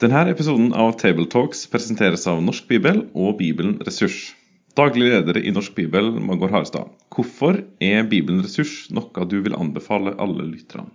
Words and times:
Denne 0.00 0.22
episoden 0.32 0.70
av 0.72 0.94
Tabletalks 0.96 1.66
presenteres 1.68 2.22
av 2.30 2.38
Norsk 2.40 2.70
Bibel 2.70 3.02
og 3.12 3.34
Bibelen 3.36 3.74
Ressurs. 3.84 4.30
Daglig 4.72 5.10
leder 5.10 5.36
i 5.36 5.50
Norsk 5.52 5.74
Bibel, 5.76 6.08
Magor 6.24 6.48
Harstad. 6.54 6.88
Hvorfor 7.12 7.58
er 7.84 8.06
Bibelen 8.08 8.40
Ressurs 8.40 8.86
noe 8.96 9.26
du 9.28 9.34
vil 9.44 9.58
anbefale 9.58 10.14
alle 10.16 10.46
lytterne? 10.46 10.88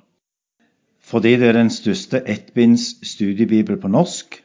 Fordi 1.05 1.35
det 1.37 1.51
er 1.51 1.59
den 1.59 1.69
største 1.69 2.23
ettbinds 2.25 2.87
studiebibel 3.05 3.77
på 3.77 3.93
norsk, 3.93 4.39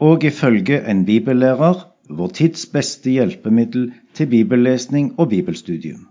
og 0.00 0.24
ifølge 0.24 0.80
en 0.88 1.04
bibellærer 1.04 1.84
vår 2.08 2.34
tids 2.40 2.64
beste 2.72 3.12
hjelpemiddel 3.12 3.90
til 4.16 4.32
bibellesning 4.32 5.12
og 5.20 5.28
bibelstudium. 5.34 6.08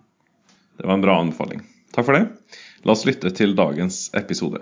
Det 0.77 0.85
var 0.85 0.99
en 0.99 1.09
bra 1.09 1.17
anbefaling. 1.25 1.65
Takk 1.97 2.05
for 2.05 2.21
det. 2.21 2.27
La 2.85 2.93
oss 2.93 3.09
lytte 3.09 3.33
til 3.33 3.57
dagens 3.57 4.11
episode. 4.13 4.61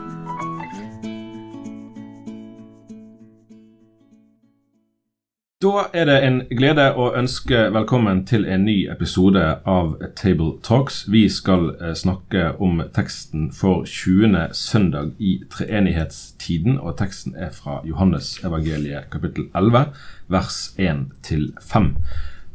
Da 5.61 5.83
er 5.93 6.07
det 6.09 6.15
en 6.25 6.39
glede 6.49 6.87
å 6.97 7.11
ønske 7.13 7.67
velkommen 7.69 8.23
til 8.25 8.47
en 8.49 8.63
ny 8.65 8.87
episode 8.89 9.43
av 9.69 9.91
Table 10.17 10.55
Talks. 10.65 11.03
Vi 11.13 11.27
skal 11.29 11.67
eh, 11.75 11.91
snakke 11.93 12.55
om 12.57 12.81
teksten 12.95 13.51
for 13.53 13.85
20. 13.85 14.55
søndag 14.57 15.11
i 15.21 15.35
treenighetstiden, 15.53 16.79
og 16.81 16.97
teksten 16.97 17.37
er 17.37 17.53
fra 17.53 17.77
Johannes 17.85 18.39
evangeliet 18.41 19.11
kapittel 19.13 19.51
11, 19.53 19.93
vers 20.33 20.59
1-5. 20.81 21.93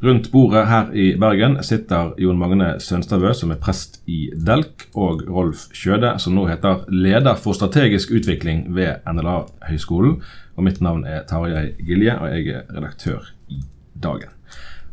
Rundt 0.02 0.32
bordet 0.32 0.66
her 0.68 0.90
i 0.93 1.04
Bergen 1.16 1.57
sitter 1.65 2.10
Jon 2.21 2.37
Magne 2.37 2.74
Sønstavø, 2.84 3.30
som 3.32 3.54
er 3.54 3.60
prest 3.60 4.02
i 4.04 4.26
Delk, 4.37 4.90
og 4.93 5.23
Rolf 5.32 5.71
Kjøde, 5.73 6.10
som 6.21 6.37
nå 6.37 6.45
heter 6.51 6.82
leder 6.93 7.38
for 7.40 7.57
strategisk 7.57 8.12
utvikling 8.12 8.66
ved 8.76 9.01
NLA-høgskolen. 9.09 10.18
Og 10.56 10.66
mitt 10.68 10.82
navn 10.84 11.06
er 11.09 11.24
Tarjei 11.29 11.71
Gilje, 11.80 12.18
og 12.21 12.29
jeg 12.29 12.59
er 12.59 12.68
redaktør 12.76 13.30
i 13.48 13.62
Dagen. 13.96 14.37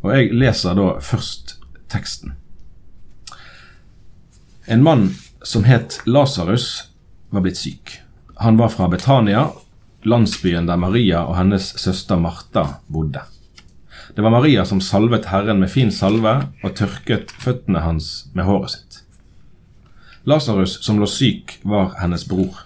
Og 0.03 0.16
jeg 0.16 0.31
leser 0.39 0.80
da 0.80 0.88
først 1.03 1.58
teksten. 1.91 2.38
En 4.72 4.88
mann 4.88 5.09
som 5.44 5.67
het 5.67 6.00
Lasarus, 6.08 6.88
var 7.33 7.44
blitt 7.44 7.59
syk. 7.59 7.97
Han 8.39 8.56
var 8.56 8.72
fra 8.72 8.88
Betania, 8.88 9.50
landsbyen 10.08 10.69
der 10.69 10.80
Maria 10.80 11.25
og 11.28 11.35
hennes 11.41 11.73
søster 11.81 12.16
Martha 12.16 12.67
bodde. 12.88 13.25
Det 14.16 14.22
var 14.22 14.30
Maria 14.30 14.66
som 14.66 14.81
salvet 14.81 15.25
Herren 15.25 15.59
med 15.59 15.72
fin 15.73 15.89
salve 15.92 16.36
og 16.61 16.75
tørket 16.78 17.31
føttene 17.42 17.81
hans 17.81 18.28
med 18.38 18.45
håret 18.45 18.75
sitt. 18.75 19.00
Lasarus 20.30 20.78
som 20.86 21.00
lå 21.02 21.08
syk, 21.09 21.58
var 21.66 21.95
hennes 21.97 22.28
bror. 22.30 22.61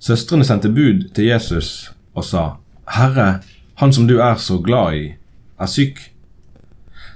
Søstrene 0.00 0.46
sendte 0.48 0.72
bud 0.72 1.10
til 1.14 1.28
Jesus 1.28 1.90
og 2.16 2.24
sa, 2.24 2.44
Herre, 2.88 3.42
han 3.84 3.92
som 3.92 4.08
du 4.08 4.16
er 4.24 4.40
så 4.40 4.56
glad 4.64 4.96
i, 4.96 5.04
er 5.60 5.68
syk. 5.68 6.00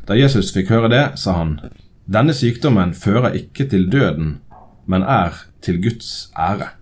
Da 0.05 0.19
Jesus 0.20 0.52
fikk 0.52 0.69
høre 0.75 0.92
det, 0.92 1.05
sa 1.17 1.39
han, 1.41 1.58
Denne 2.05 2.36
sykdommen 2.36 2.92
fører 2.92 3.33
ikke 3.33 3.64
til 3.72 3.89
døden, 3.89 4.39
men 4.84 5.02
er 5.02 5.47
til 5.64 5.80
Guds 5.80 6.28
ære. 6.36 6.75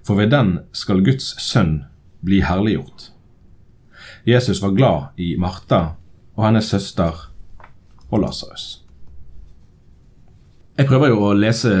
For 0.00 0.16
ved 0.16 0.32
den 0.32 0.58
skal 0.72 1.04
Guds 1.04 1.34
sønn 1.44 1.82
bli 2.24 2.40
herliggjort. 2.40 3.09
Jesus 4.26 4.62
var 4.62 4.76
glad 4.76 5.20
i 5.20 5.34
Martha 5.40 5.94
og 6.36 6.44
hennes 6.44 6.68
søster 6.68 7.26
og 8.10 8.22
Lasarus. 8.22 8.82
Jeg 10.78 10.88
prøver 10.88 11.12
jo 11.12 11.24
å 11.28 11.34
lese 11.36 11.72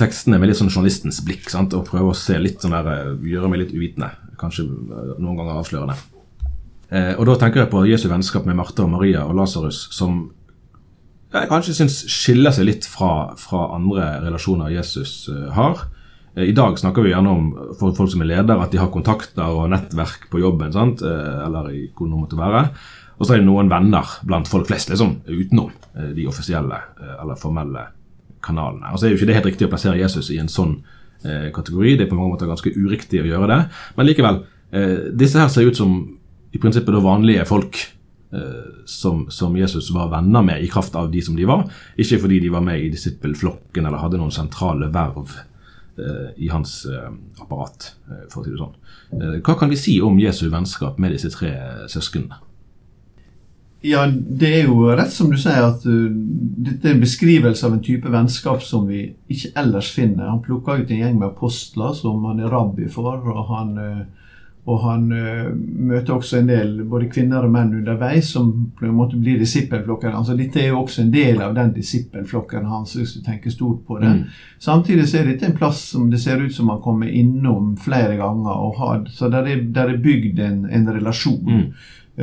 tekstene 0.00 0.38
med 0.40 0.50
litt 0.50 0.58
sånn 0.58 0.72
journalistens 0.72 1.20
blikk 1.24 1.50
sant? 1.52 1.74
og 1.76 1.86
prøve 1.88 2.12
å 2.12 2.18
se 2.18 2.38
litt 2.40 2.62
sånn 2.62 2.74
der, 2.74 2.88
eh, 2.90 3.28
gjøre 3.30 3.50
meg 3.50 3.64
litt 3.64 3.74
uvitende. 3.74 4.10
Kanskje 4.40 4.64
eh, 4.64 5.14
noen 5.18 5.36
ganger 5.38 5.60
avslørende. 5.60 5.96
Eh, 6.90 7.14
og 7.18 7.26
Da 7.26 7.36
tenker 7.36 7.64
jeg 7.64 7.70
på 7.70 7.84
Jesu 7.88 8.08
vennskap 8.08 8.46
med 8.46 8.56
Martha 8.56 8.84
og 8.84 8.90
Maria 8.90 9.24
og 9.24 9.36
Lasarus, 9.38 9.88
som 9.92 10.32
jeg 11.34 11.50
kanskje 11.50 11.74
syns 11.74 11.96
skiller 12.10 12.54
seg 12.54 12.68
litt 12.68 12.86
fra, 12.86 13.34
fra 13.40 13.66
andre 13.74 14.20
relasjoner 14.22 14.70
Jesus 14.70 15.28
eh, 15.32 15.50
har. 15.56 15.88
Eh, 16.34 16.50
I 16.50 16.56
dag 16.56 16.78
snakker 16.78 17.04
vi 17.04 17.12
gjerne 17.14 17.30
om 17.30 17.48
for 17.78 17.94
folk 17.96 18.12
som 18.12 18.24
er 18.24 18.32
ledere, 18.32 18.62
at 18.62 18.74
de 18.74 18.80
har 18.82 18.92
kontakter 18.94 19.46
og 19.48 19.70
nettverk 19.72 20.28
på 20.32 20.42
jobben. 20.42 20.72
Sant? 20.74 21.02
Eh, 21.02 21.40
eller 21.46 21.70
i 21.72 21.86
hvor 21.94 22.10
det 22.10 22.20
måtte 22.20 22.40
være. 22.40 22.68
Og 23.18 23.26
så 23.26 23.36
er 23.36 23.42
det 23.42 23.48
noen 23.48 23.70
venner 23.70 24.16
blant 24.26 24.50
folk 24.50 24.66
flest 24.68 24.90
liksom, 24.90 25.20
utenom 25.28 25.70
eh, 25.94 26.10
de 26.16 26.26
offisielle 26.30 26.80
eh, 26.98 27.14
eller 27.22 27.38
formelle 27.38 27.86
kanalene. 28.44 28.92
Og 28.92 29.00
så 29.00 29.06
er 29.06 29.14
jo 29.14 29.20
ikke 29.20 29.30
det 29.30 29.38
helt 29.38 29.50
riktig 29.52 29.68
å 29.68 29.72
plassere 29.72 30.00
Jesus 30.00 30.30
i 30.34 30.40
en 30.42 30.50
sånn 30.50 30.76
eh, 31.24 31.48
kategori. 31.54 31.96
Det 31.96 32.06
er 32.06 32.12
på 32.12 32.18
mange 32.18 32.34
måter 32.34 32.50
ganske 32.50 32.74
uriktig 32.74 33.22
å 33.22 33.30
gjøre 33.30 33.50
det. 33.52 33.60
Men 33.96 34.10
likevel, 34.10 34.42
eh, 34.74 35.10
disse 35.16 35.40
her 35.40 35.52
ser 35.52 35.70
ut 35.70 35.78
som 35.78 35.96
i 36.54 36.60
prinsippet 36.62 37.02
vanlige 37.02 37.46
folk 37.48 37.78
eh, 38.34 38.84
som, 38.90 39.24
som, 39.30 39.56
Jesus 39.58 39.90
var 39.94 40.12
venner 40.12 40.44
med 40.46 40.62
i 40.62 40.70
kraft 40.70 40.94
av 40.98 41.10
de 41.14 41.22
som 41.24 41.38
de 41.38 41.46
var. 41.48 41.66
Ikke 41.96 42.20
fordi 42.22 42.42
de 42.44 42.52
var 42.52 42.62
med 42.66 42.82
i 42.82 42.92
disippelflokken 42.92 43.86
eller 43.86 44.02
hadde 44.02 44.20
noen 44.20 44.34
sentrale 44.34 44.90
verv 44.94 45.30
eh, 45.30 45.50
i 46.36 46.48
hans 46.50 46.80
eh, 46.90 47.10
apparat, 47.38 47.92
for 48.32 48.40
å 48.40 48.44
si 48.44 48.50
det 48.50 48.58
sånn. 48.58 49.40
hva 49.46 49.54
kan 49.58 49.70
vi 49.70 49.78
si 49.78 50.00
om 50.02 50.18
Jesu 50.18 50.48
vennskap 50.50 50.98
med 50.98 51.14
disse 51.14 51.30
tre 51.30 51.52
søsknene? 51.90 52.40
Ja, 53.84 54.06
det 54.08 54.48
er 54.48 54.62
jo 54.70 54.86
rett 54.96 55.12
som 55.12 55.28
du 55.28 55.36
sier, 55.36 55.60
at 55.60 55.82
uh, 55.84 56.06
dette 56.64 56.88
er 56.88 56.94
en 56.94 57.02
beskrivelse 57.02 57.66
av 57.66 57.74
en 57.76 57.82
type 57.84 58.08
vennskap 58.08 58.62
som 58.64 58.86
vi 58.88 59.10
ikke 59.28 59.50
ellers 59.60 59.90
finner. 59.92 60.30
Han 60.30 60.40
plukka 60.44 60.78
ut 60.78 60.88
en 60.88 61.02
gjeng 61.02 61.18
med 61.18 61.28
apostler 61.28 61.92
som 61.98 62.24
han 62.24 62.40
er 62.40 62.48
rabbi 62.48 62.88
for, 62.92 63.20
og 63.20 63.50
han, 63.50 63.74
uh, 63.76 64.30
og 64.64 64.78
han 64.80 65.10
uh, 65.12 65.50
møter 65.84 66.14
også 66.14 66.38
en 66.38 66.48
del 66.48 66.70
både 66.88 67.10
kvinner 67.12 67.44
og 67.44 67.52
menn 67.52 67.74
underveis 67.82 68.30
som 68.32 68.48
på 68.78 68.86
en 68.88 68.94
måte 68.96 69.18
blir 69.20 69.36
disippelflokken. 69.40 70.14
Altså, 70.16 70.36
dette 70.38 70.62
er 70.62 70.70
jo 70.70 70.78
også 70.80 71.02
en 71.02 71.10
del 71.12 71.42
av 71.44 71.52
den 71.56 71.74
disippelflokken 71.74 72.70
hans, 72.70 72.94
hvis 72.96 73.12
du 73.18 73.20
tenker 73.26 73.52
stort 73.52 73.82
på 73.84 73.98
det. 74.00 74.14
Mm. 74.14 74.22
Samtidig 74.64 75.04
så 75.10 75.20
er 75.20 75.28
dette 75.28 75.50
en 75.50 75.58
plass 75.58 75.82
som 75.92 76.08
det 76.10 76.22
ser 76.22 76.40
ut 76.40 76.54
som 76.54 76.72
han 76.72 76.80
kommer 76.84 77.12
innom 77.12 77.74
flere 77.76 78.16
ganger, 78.16 78.54
og 78.54 78.80
har, 78.80 79.04
så 79.12 79.28
der 79.32 79.50
er, 79.52 79.60
der 79.76 79.92
er 79.92 80.00
bygd 80.00 80.40
en, 80.40 80.64
en 80.64 80.88
relasjon. 80.96 81.44
Mm. 81.44 81.68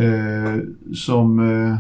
uh, 0.02 0.96
som, 0.98 1.38
uh, 1.38 1.78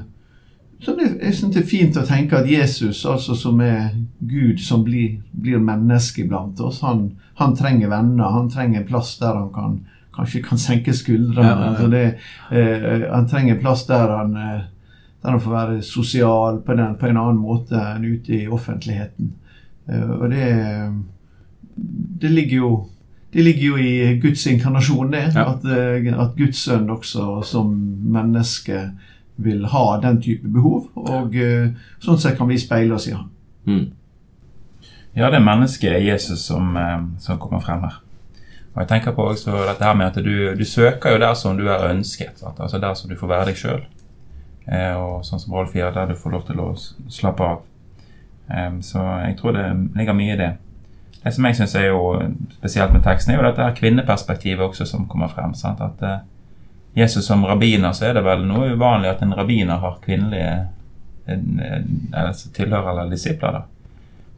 som 0.82 1.00
det, 1.00 1.10
jeg 1.24 1.40
synes 1.40 1.56
det 1.56 1.64
er 1.64 1.72
fint 1.72 1.98
å 1.98 2.06
tenke 2.06 2.38
at 2.38 2.52
Jesus, 2.52 3.02
altså 3.10 3.34
som 3.38 3.58
er 3.66 3.96
Gud 4.20 4.62
som 4.62 4.86
blir, 4.86 5.24
blir 5.34 5.58
menneske 5.58 6.28
blant 6.30 6.62
oss, 6.62 6.84
han, 6.86 7.08
han, 7.42 7.58
trenger 7.58 7.90
venner. 7.90 8.30
Han 8.38 8.54
trenger 8.54 8.84
en 8.84 8.88
plass 8.94 9.16
der 9.18 9.34
han 9.34 9.50
kan, 9.56 9.82
kanskje 10.16 10.44
kan 10.44 10.60
senke 10.60 10.94
skuldrene. 10.94 11.48
Ja, 11.48 11.74
ja, 11.74 11.82
ja. 11.82 11.88
Det, 11.88 12.04
eh, 12.52 13.08
han 13.14 13.28
trenger 13.28 13.60
plass 13.62 13.86
der 13.88 14.16
han, 14.18 14.36
eh, 14.36 14.64
der 15.24 15.30
han 15.30 15.42
får 15.42 15.52
være 15.52 15.82
sosial 15.82 16.62
på, 16.66 16.74
den, 16.74 16.96
på, 17.00 17.08
en 17.08 17.18
annen 17.18 17.42
måte 17.42 17.80
enn 17.80 18.06
ute 18.06 18.36
i 18.36 18.48
offentligheten. 18.48 19.34
Eh, 19.88 20.10
og 20.10 20.30
det, 20.30 20.48
det 22.22 22.32
ligger 22.32 22.58
jo 22.58 22.72
det 23.32 23.46
ligger 23.46 23.64
jo 23.64 23.78
i 23.80 24.20
Guds 24.20 24.44
inkarnasjon, 24.48 25.14
det. 25.14 25.32
Ja. 25.36 25.46
At, 25.54 25.64
eh, 25.64 26.20
at, 26.20 26.34
Guds 26.36 26.66
sønn 26.66 26.90
også 26.92 27.40
som 27.48 27.70
menneske 28.04 28.90
vil 29.40 29.64
ha 29.72 29.86
den 30.04 30.20
type 30.22 30.52
behov. 30.52 30.90
Og 31.00 31.38
uh, 31.40 31.72
sånn 32.04 32.20
sett 32.20 32.36
kan 32.38 32.50
vi 32.52 32.60
speile 32.60 32.98
oss 32.98 33.08
i 33.08 33.14
ham. 33.16 33.30
Mm. 33.66 33.86
Ja, 35.16 35.30
det 35.32 35.40
er 35.40 35.46
mennesket 35.48 36.04
Jesus 36.04 36.44
som, 36.44 36.76
som, 37.24 37.40
kommer 37.40 37.64
frem 37.64 37.88
her. 37.88 37.96
Og 38.72 38.82
jeg 38.82 38.88
tenker 38.88 39.16
på 39.16 39.26
også 39.34 39.52
dette 39.68 39.84
her 39.84 39.98
med 40.00 40.14
at 40.14 40.24
du, 40.24 40.54
du 40.56 40.64
søker 40.66 41.12
jo 41.12 41.20
der 41.20 41.34
som 41.36 41.58
du 41.60 41.66
er 41.68 41.90
ønsket. 41.90 42.40
Sant? 42.40 42.60
Altså 42.60 42.80
der 42.80 42.94
som 42.96 43.12
du 43.12 43.18
får 43.20 43.32
være 43.34 43.50
deg 43.52 43.60
sjøl. 43.60 43.82
Eh, 44.72 44.94
og 44.96 45.26
sånn 45.28 45.42
som 45.42 45.56
Rolf 45.58 45.76
gjør, 45.76 45.92
der 45.96 46.12
du 46.12 46.20
får 46.20 46.36
lov 46.36 46.46
til 46.48 46.62
å 46.64 46.70
slappe 47.12 47.48
av. 47.48 47.64
Eh, 48.48 48.78
så 48.88 49.04
jeg 49.26 49.36
tror 49.42 49.58
det 49.58 49.66
ligger 50.00 50.16
mye 50.16 50.36
i 50.38 50.40
det. 50.40 50.52
Det 51.22 51.34
som 51.36 51.46
jeg 51.46 51.58
syns 51.60 51.76
er 51.78 51.90
jo 51.90 52.06
spesielt 52.56 52.96
med 52.96 53.04
teksten, 53.06 53.34
er 53.34 53.42
jo 53.42 53.48
dette 53.50 53.66
her 53.66 53.76
kvinneperspektivet 53.78 54.64
også 54.70 54.88
som 54.88 55.10
kommer 55.12 55.30
frem. 55.34 55.52
Sant? 55.58 55.84
At 55.84 56.06
eh, 56.08 56.22
Jesus 56.96 57.28
som 57.28 57.44
rabbiner, 57.48 57.92
så 57.96 58.08
er 58.08 58.16
det 58.16 58.24
vel 58.26 58.48
noe 58.48 58.72
uvanlig 58.72 59.12
at 59.12 59.22
en 59.24 59.36
rabbiner 59.36 59.84
har 59.84 60.00
kvinnelige 60.04 60.56
altså 62.18 62.50
tilhører 62.52 62.90
eller 62.92 63.12
disipler. 63.12 63.60
da. 63.60 63.81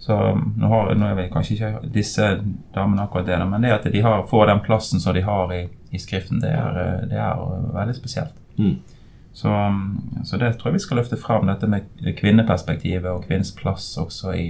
Så 0.04 0.16
nå, 0.58 0.68
har, 0.68 0.90
nå 1.00 1.06
er 1.08 1.16
vi 1.16 1.30
kanskje 1.32 1.54
ikke 1.56 1.90
disse 1.96 2.26
damene 2.76 3.06
akkurat 3.06 3.30
det, 3.30 3.38
men 3.48 3.64
det 3.64 3.70
at 3.72 3.86
de 3.88 4.02
har, 4.04 4.26
får 4.28 4.50
den 4.50 4.60
plassen 4.66 5.00
som 5.00 5.16
de 5.16 5.22
har 5.24 5.54
i, 5.56 5.62
i 5.96 6.02
Skriften, 6.02 6.42
det 6.44 6.50
er, 6.52 6.80
eh, 6.82 7.06
det 7.08 7.22
er, 7.24 7.44
veldig 7.72 7.96
spesielt. 7.96 8.34
Mm. 8.58 8.82
Så, 9.32 9.54
så, 10.28 10.40
det 10.42 10.50
tror 10.58 10.74
jeg 10.74 10.76
vi 10.76 10.82
skal 10.84 11.00
løfte 11.00 11.20
fram, 11.22 11.48
dette 11.48 11.70
med 11.72 11.88
kvinneperspektivet 12.20 13.08
og 13.14 13.24
kvinnens 13.30 13.54
plass 13.56 13.86
også 14.02 14.34
i, 14.36 14.50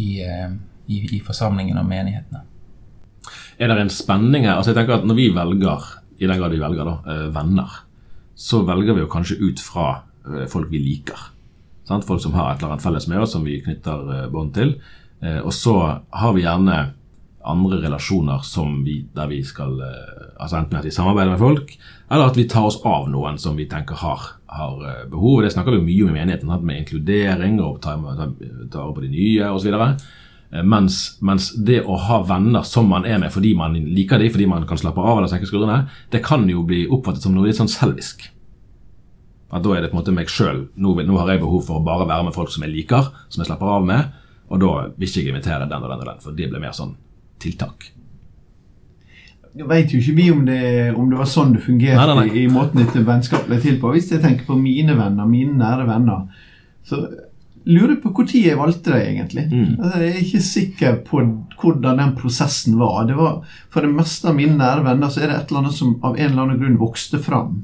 i, 0.00 0.08
eh, 0.24 0.56
i, 0.88 1.02
i 1.18 1.20
forsamlingen 1.28 1.82
og 1.82 1.84
menighetene. 1.92 2.40
Er 3.60 3.68
det 3.68 3.78
en 3.84 3.92
spenning 3.92 4.48
her? 4.48 4.54
Altså 4.56 4.72
jeg 4.72 4.80
tenker 4.80 4.96
at 4.96 5.04
Når 5.04 5.20
vi 5.20 5.28
velger, 5.36 5.90
i 6.16 6.24
den 6.24 6.40
grad 6.40 6.56
vi 6.56 6.64
velger 6.64 6.88
da, 6.88 6.96
eh, 7.04 7.28
venner, 7.36 7.78
så 8.32 8.64
velger 8.64 8.96
vi 8.96 9.04
jo 9.04 9.12
kanskje 9.12 9.42
ut 9.44 9.60
fra 9.60 9.90
folk 10.48 10.70
vi 10.72 10.80
liker. 10.80 11.33
Sant? 11.84 12.06
Folk 12.08 12.22
som 12.24 12.34
har 12.36 12.52
et 12.52 12.62
eller 12.62 12.74
annet 12.74 12.84
felles 12.84 13.08
med 13.10 13.20
oss, 13.24 13.34
som 13.36 13.44
vi 13.44 13.60
knytter 13.64 14.12
eh, 14.16 14.28
bånd 14.32 14.54
til. 14.56 14.76
Eh, 15.24 15.40
og 15.40 15.52
så 15.54 15.76
har 16.10 16.36
vi 16.36 16.44
gjerne 16.44 16.78
andre 17.44 17.78
relasjoner 17.82 18.44
som 18.44 18.78
vi, 18.84 19.02
der 19.14 19.28
vi 19.28 19.42
skal 19.44 19.76
eh, 19.84 20.24
altså 20.40 20.58
Enten 20.58 20.78
at 20.78 20.86
vi 20.88 20.94
samarbeider 20.94 21.34
med 21.34 21.42
folk, 21.42 21.76
eller 22.10 22.30
at 22.30 22.38
vi 22.38 22.48
tar 22.48 22.66
oss 22.68 22.80
av 22.88 23.08
noen 23.12 23.38
som 23.40 23.56
vi 23.56 23.68
tenker 23.70 24.00
har, 24.00 24.26
har 24.52 24.84
eh, 24.88 25.06
behov. 25.12 25.42
Det 25.44 25.52
snakker 25.54 25.74
vi 25.74 25.80
jo 25.80 25.86
mye 25.86 26.08
om 26.08 26.12
i 26.12 26.20
menigheten, 26.20 26.52
med 26.64 26.82
inkludering 26.82 27.60
og 27.62 27.80
ta 27.84 27.96
vare 28.00 28.30
på 28.94 29.04
de 29.04 29.12
nye 29.12 29.50
osv. 29.52 29.76
Mens, 30.54 31.16
mens 31.24 31.48
det 31.66 31.80
å 31.82 31.96
ha 31.98 32.20
venner 32.28 32.62
som 32.68 32.86
man 32.86 33.06
er 33.08 33.18
med 33.18 33.32
fordi 33.34 33.56
man 33.58 33.74
liker 33.74 34.22
dem, 34.22 34.30
fordi 34.30 34.46
man 34.46 34.66
kan 34.68 34.78
slappe 34.78 35.02
av 35.02 35.18
eller 35.18 35.30
senke 35.32 35.48
skuldrene, 35.50 35.88
det 36.14 36.20
kan 36.22 36.44
jo 36.48 36.62
bli 36.68 36.84
oppfattet 36.86 37.24
som 37.26 37.34
noe 37.34 37.48
litt 37.48 37.58
sånn 37.58 37.72
selvisk. 37.72 38.28
At 39.54 39.62
da 39.62 39.74
er 39.76 39.84
det 39.84 39.92
på 39.92 39.98
en 39.98 40.02
måte 40.02 40.14
meg 40.14 40.30
sjøl. 40.32 40.64
Nå, 40.74 40.96
nå 41.06 41.18
har 41.20 41.30
jeg 41.30 41.44
behov 41.44 41.62
for 41.68 41.78
å 41.78 41.86
bare 41.86 42.08
være 42.10 42.26
med 42.26 42.34
folk 42.34 42.50
som 42.50 42.64
jeg 42.66 42.74
liker, 42.74 43.12
som 43.30 43.42
jeg 43.42 43.52
slapper 43.52 43.70
av 43.76 43.84
med. 43.86 44.14
Og 44.50 44.60
da 44.62 44.70
vil 44.96 45.08
ikke 45.08 45.22
jeg 45.22 45.34
invitere 45.34 45.68
den 45.70 45.84
og 45.84 45.92
den 45.92 46.00
og 46.00 46.08
den, 46.10 46.22
for 46.24 46.36
det 46.36 46.48
blir 46.50 46.62
mer 46.62 46.74
sånn 46.76 46.96
tiltak. 47.42 47.92
Jeg 49.54 49.68
vet 49.70 49.92
jo 49.94 50.00
ikke 50.00 50.16
vi 50.16 50.24
om 50.34 50.40
det, 50.48 50.62
om 50.98 51.06
det 51.10 51.18
var 51.20 51.28
sånn 51.30 51.52
det 51.54 51.62
fungerte 51.62 52.00
Nei, 52.00 52.06
nei, 52.10 52.24
nei. 52.26 52.40
i, 52.42 52.48
måten 52.50 52.80
dette 52.82 53.04
vennskapet 53.06 53.52
ble 53.52 53.60
til 53.62 53.78
på. 53.78 53.92
Hvis 53.94 54.10
jeg 54.10 54.24
tenker 54.24 54.48
på 54.48 54.56
mine 54.58 54.96
venner, 54.98 55.28
mine 55.30 55.54
nære 55.60 55.86
venner, 55.86 56.24
så 56.84 56.98
lurer 57.64 57.94
jeg 57.94 58.00
på 58.02 58.10
når 58.10 58.32
jeg 58.34 58.58
valgte 58.58 58.90
deg, 58.90 59.04
egentlig. 59.12 59.44
Mm. 59.52 59.76
Altså, 59.78 60.00
jeg 60.02 60.10
er 60.10 60.24
ikke 60.24 60.42
sikker 60.48 60.98
på 61.06 61.22
hvordan 61.60 62.02
den 62.02 62.16
prosessen 62.18 62.74
var. 62.80 63.04
Det 63.06 63.14
var 63.20 63.38
For 63.70 63.86
det 63.86 63.94
meste 63.94 64.32
av 64.32 64.34
mine 64.40 64.58
nære 64.58 64.82
venner 64.88 65.14
så 65.14 65.22
er 65.22 65.30
det 65.30 65.38
et 65.38 65.54
eller 65.54 65.62
annet 65.62 65.78
som 65.78 65.94
av 66.02 66.18
en 66.18 66.26
eller 66.32 66.42
annen 66.48 66.60
grunn 66.60 66.82
vokste 66.82 67.22
fram. 67.22 67.62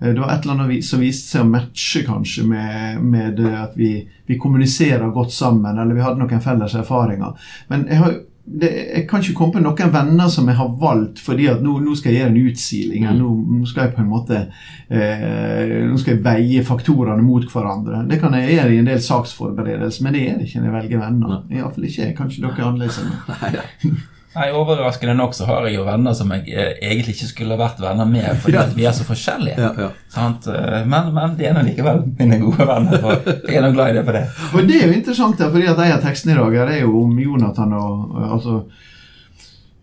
Eh, 0.00 0.12
Det 0.14 0.20
var 0.20 0.32
et 0.32 0.44
eller 0.46 0.54
annet 0.64 0.84
som 0.84 1.00
viste 1.02 1.32
seg 1.34 1.44
å 1.44 1.50
matche 1.50 2.04
kanskje 2.06 2.46
med, 2.46 3.02
med 3.02 3.44
at 3.50 3.76
vi, 3.76 3.92
vi 4.26 4.38
kommuniserer 4.38 5.10
godt 5.14 5.32
sammen, 5.34 5.78
eller 5.78 5.94
vi 5.94 6.04
hadde 6.04 6.22
noen 6.22 6.42
felles 6.44 6.74
erfaringer. 6.78 7.34
Men 7.68 7.86
jeg, 7.90 7.98
har, 8.02 8.16
det, 8.48 8.70
jeg 8.94 9.06
kan 9.10 9.22
ikke 9.24 9.36
komme 9.36 9.56
på 9.58 9.62
noen 9.64 9.92
venner 9.94 10.28
som 10.32 10.48
jeg 10.48 10.56
har 10.60 10.74
valgt 10.80 11.20
fordi 11.20 11.48
at 11.52 11.62
nå, 11.64 11.78
nå 11.84 11.96
skal 11.98 12.14
jeg 12.14 12.22
gjøre 12.22 12.32
en 12.34 12.52
utsiling. 12.52 13.04
eller 13.04 13.22
Nå, 13.22 13.60
nå 13.60 13.70
skal 13.70 13.86
jeg 13.88 13.96
på 13.96 14.04
en 14.04 14.12
måte 14.12 14.42
eh, 14.88 15.74
Nå 15.90 15.98
skal 16.00 16.14
jeg 16.14 16.24
veie 16.24 16.64
faktorene 16.66 17.24
mot 17.24 17.44
hverandre. 17.52 18.04
Det 18.08 18.20
kan 18.22 18.36
jeg 18.38 18.54
gjøre 18.54 18.76
i 18.76 18.78
en 18.82 18.92
del 18.92 19.02
saksforberedelser, 19.04 20.04
men 20.06 20.16
det 20.16 20.26
er 20.28 20.38
det 20.38 20.48
ikke 20.48 20.62
når 20.62 20.70
jeg 20.70 20.78
velger 20.78 21.02
venner. 21.06 21.42
Iallfall 21.50 21.90
ikke 21.90 22.06
jeg. 22.06 22.16
Kanskje 22.18 22.46
dere 22.46 22.62
er 22.62 22.70
annerledes 22.70 23.02
enn 23.02 23.12
meg. 23.16 23.98
Nei, 24.34 24.50
Overraskende 24.52 25.14
nok 25.16 25.32
så 25.34 25.46
har 25.48 25.64
jeg 25.66 25.78
jo 25.78 25.86
venner 25.86 26.12
som 26.14 26.30
jeg 26.34 26.44
eh, 26.52 26.74
egentlig 26.90 27.14
ikke 27.16 27.30
skulle 27.30 27.56
vært 27.58 27.80
venner 27.80 28.06
med, 28.06 28.26
fordi 28.42 28.58
at 28.60 28.74
vi 28.76 28.84
er 28.86 28.92
så 28.94 29.06
forskjellige. 29.08 29.56
Ja, 29.58 29.70
ja. 29.86 29.88
Sant? 30.12 30.46
Eh, 30.52 30.84
Men, 30.86 31.08
men 31.16 31.38
de 31.38 31.48
er 31.48 31.56
nå 31.56 31.62
likevel 31.66 32.02
mine 32.18 32.38
gode 32.42 32.66
venner, 32.68 33.00
og 33.08 33.26
jeg 33.48 33.56
er 33.56 33.64
nå 33.64 33.72
glad 33.72 33.94
i 33.94 33.96
det 33.98 34.04
for 34.04 34.18
det. 34.18 34.26
Og 34.52 34.68
det 34.68 34.76
er 34.82 34.86
jo 34.92 34.98
interessant, 35.00 35.40
fordi 35.40 35.66
at 35.72 35.80
en 35.80 35.96
av 35.96 36.04
tekstene 36.04 36.36
i 36.36 36.38
dag 36.42 36.58
her 36.60 36.74
er 36.76 36.84
jo 36.84 36.92
om 37.06 37.18
Jonathan 37.24 37.72
og 37.80 38.20
altså 38.28 38.60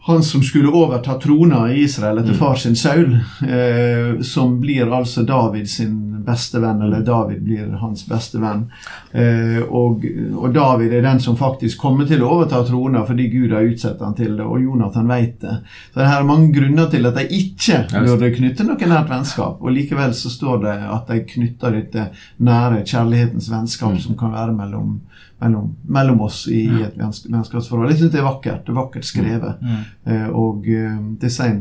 han 0.06 0.22
som 0.22 0.44
skulle 0.46 0.70
overta 0.70 1.16
trona 1.18 1.64
i 1.74 1.80
Israel 1.82 2.20
etter 2.22 2.36
far 2.38 2.60
sin 2.62 2.76
Saul, 2.78 3.16
eh, 3.42 4.22
som 4.22 4.60
blir 4.62 4.92
altså 4.94 5.24
David 5.26 5.66
sin 5.66 5.96
beste 6.26 6.60
venn, 6.64 6.82
eller 6.82 7.04
David 7.06 7.44
blir 7.46 7.72
hans 7.82 8.06
beste 8.10 8.42
venn. 8.42 8.66
Eh, 9.12 9.62
og, 9.66 10.06
og 10.36 10.54
David 10.56 10.94
er 10.94 11.06
den 11.06 11.22
som 11.24 11.38
faktisk 11.40 11.82
kommer 11.82 12.10
til 12.10 12.24
å 12.24 12.32
overta 12.38 12.64
trona 12.68 13.06
fordi 13.08 13.30
Gud 13.34 13.56
har 13.56 13.68
utsett 13.70 14.04
han 14.04 14.18
til 14.18 14.36
det, 14.38 14.46
og 14.46 14.62
Jonathan 14.64 15.10
vet 15.12 15.40
det. 15.44 15.58
Så 15.94 16.02
det 16.02 16.12
her 16.12 16.24
er 16.24 16.30
mange 16.30 16.52
grunner 16.56 16.90
til 16.92 17.10
at 17.10 17.20
de 17.20 17.26
ikke 17.40 17.84
burde 17.96 18.32
knytte 18.36 18.68
noe 18.68 18.92
nært 18.92 19.12
vennskap, 19.12 19.62
og 19.62 19.76
likevel 19.76 20.16
så 20.18 20.32
står 20.34 20.64
det 20.66 20.78
at 20.98 21.12
de 21.12 21.22
knytter 21.36 21.80
dette 21.80 22.08
nære 22.46 22.84
kjærlighetens 22.86 23.52
vennskap 23.52 24.00
som 24.04 24.18
kan 24.20 24.34
være 24.36 24.56
mellom 24.56 25.00
mellom, 25.38 25.76
mellom 25.82 26.22
oss 26.22 26.46
i 26.48 26.64
et 26.84 26.98
vennskapsforhold. 26.98 27.92
Jeg 27.92 28.00
syns 28.00 28.14
det 28.14 28.22
er 28.22 28.28
vakkert. 28.28 28.64
Det 28.66 28.72
er 28.72 28.80
vakkert 28.80 29.08
skrevet. 29.08 29.64
Eh, 30.08 30.28
og 30.32 30.68
eh, 30.72 30.96
det 31.22 31.32
sier 31.34 31.60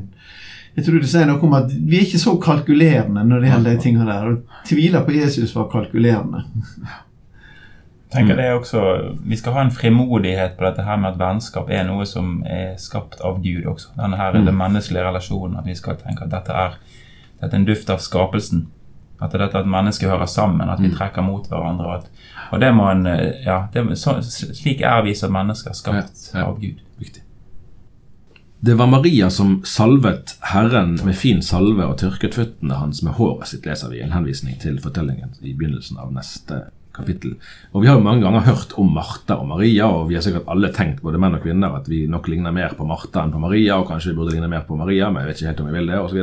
jeg 0.74 0.84
tror 0.84 0.98
du 0.98 1.06
sier 1.06 1.28
noe 1.28 1.38
om 1.46 1.54
at 1.54 1.70
vi 1.70 2.00
er 2.00 2.06
ikke 2.08 2.18
så 2.18 2.34
kalkulerende 2.42 3.22
når 3.28 3.44
det 3.44 3.50
gjelder 3.52 3.76
de 3.76 3.82
tingene 3.84 4.06
der. 4.10 4.30
Og 4.32 4.66
tviler 4.66 5.04
på 5.06 5.14
Jesus 5.14 5.54
var 5.54 5.68
kalkulerende. 5.70 6.42
tenker 8.14 8.36
det 8.38 8.44
er 8.44 8.58
også, 8.58 8.82
Vi 9.24 9.36
skal 9.36 9.52
ha 9.52 9.62
en 9.64 9.70
frimodighet 9.70 10.56
på 10.58 10.64
dette 10.64 10.82
her 10.82 10.96
med 10.96 11.12
at 11.12 11.18
vennskap 11.18 11.70
er 11.70 11.86
noe 11.86 12.06
som 12.06 12.42
er 12.46 12.74
skapt 12.78 13.20
av 13.22 13.42
Gud 13.42 13.66
også. 13.70 13.94
Denne 13.98 14.18
her, 14.18 14.32
Den 14.32 14.56
menneskelige 14.56 15.06
relasjonen. 15.06 15.58
At 15.58 15.66
vi 15.66 15.74
skal 15.74 15.96
tenke 15.96 16.24
at 16.24 16.30
dette 16.34 16.52
er, 16.52 16.78
dette 17.40 17.54
er 17.54 17.60
en 17.60 17.66
duft 17.70 17.90
av 17.90 18.02
skapelsen. 18.02 18.66
At 19.22 19.30
det 19.30 19.40
er 19.40 19.46
dette 19.46 19.58
at 19.62 19.66
mennesker 19.70 20.10
hører 20.10 20.26
sammen, 20.26 20.68
at 20.68 20.82
vi 20.82 20.90
trekker 20.90 21.22
mot 21.22 21.46
hverandre. 21.48 22.00
At, 22.00 22.10
og 22.50 22.60
det 22.60 22.74
må 22.74 22.90
en, 22.90 23.06
eh, 23.06 23.44
ja, 23.46 23.66
det, 23.72 23.98
så, 23.98 24.18
Slik 24.22 24.80
er 24.82 25.02
vi 25.06 25.14
som 25.14 25.32
mennesker 25.32 25.72
skapt 25.72 26.32
Ja, 26.34 26.40
ja. 26.40 26.46
av 26.48 26.58
Gud. 26.60 26.82
Det 28.64 28.74
var 28.74 28.86
Maria 28.86 29.30
som 29.30 29.58
salvet 29.64 30.38
Herren 30.40 30.94
med 31.04 31.16
fin 31.20 31.42
salve 31.44 31.84
og 31.84 31.98
tørket 32.00 32.36
føttene 32.38 32.78
hans 32.80 33.02
med 33.04 33.12
håret 33.18 33.50
sitt, 33.50 33.66
leser 33.68 33.90
vi 33.92 33.98
en 34.00 34.14
henvisning 34.14 34.54
til 34.62 34.78
fortellingen 34.80 35.34
i 35.44 35.52
begynnelsen 35.52 35.98
av 36.00 36.14
neste 36.14 36.62
kapittel. 36.96 37.34
Og 37.74 37.82
Vi 37.82 37.90
har 37.90 37.98
jo 37.98 38.06
mange 38.06 38.24
ganger 38.24 38.46
hørt 38.46 38.72
om 38.80 38.88
Martha 38.96 39.36
og 39.36 39.50
Maria, 39.50 39.90
og 39.90 40.08
vi 40.08 40.16
har 40.16 40.24
sikkert 40.24 40.48
alle 40.48 40.70
tenkt, 40.72 41.02
både 41.04 41.20
menn 41.20 41.36
og 41.36 41.44
kvinner, 41.44 41.76
at 41.76 41.90
vi 41.92 42.06
nok 42.08 42.30
ligner 42.32 42.56
mer 42.56 42.72
på 42.78 42.88
Martha 42.88 43.26
enn 43.26 43.34
på 43.34 43.42
Maria, 43.42 43.76
og 43.76 43.90
kanskje 43.90 44.14
vi 44.14 44.16
burde 44.22 44.32
ligne 44.32 44.48
mer 44.48 44.64
på 44.64 44.80
Maria, 44.80 45.10
men 45.10 45.26
jeg 45.26 45.28
vet 45.28 45.42
ikke 45.42 45.50
helt 45.50 45.60
om 45.60 45.68
vi 45.68 45.76
vil 45.76 45.92
det, 45.92 46.00
osv. 46.00 46.22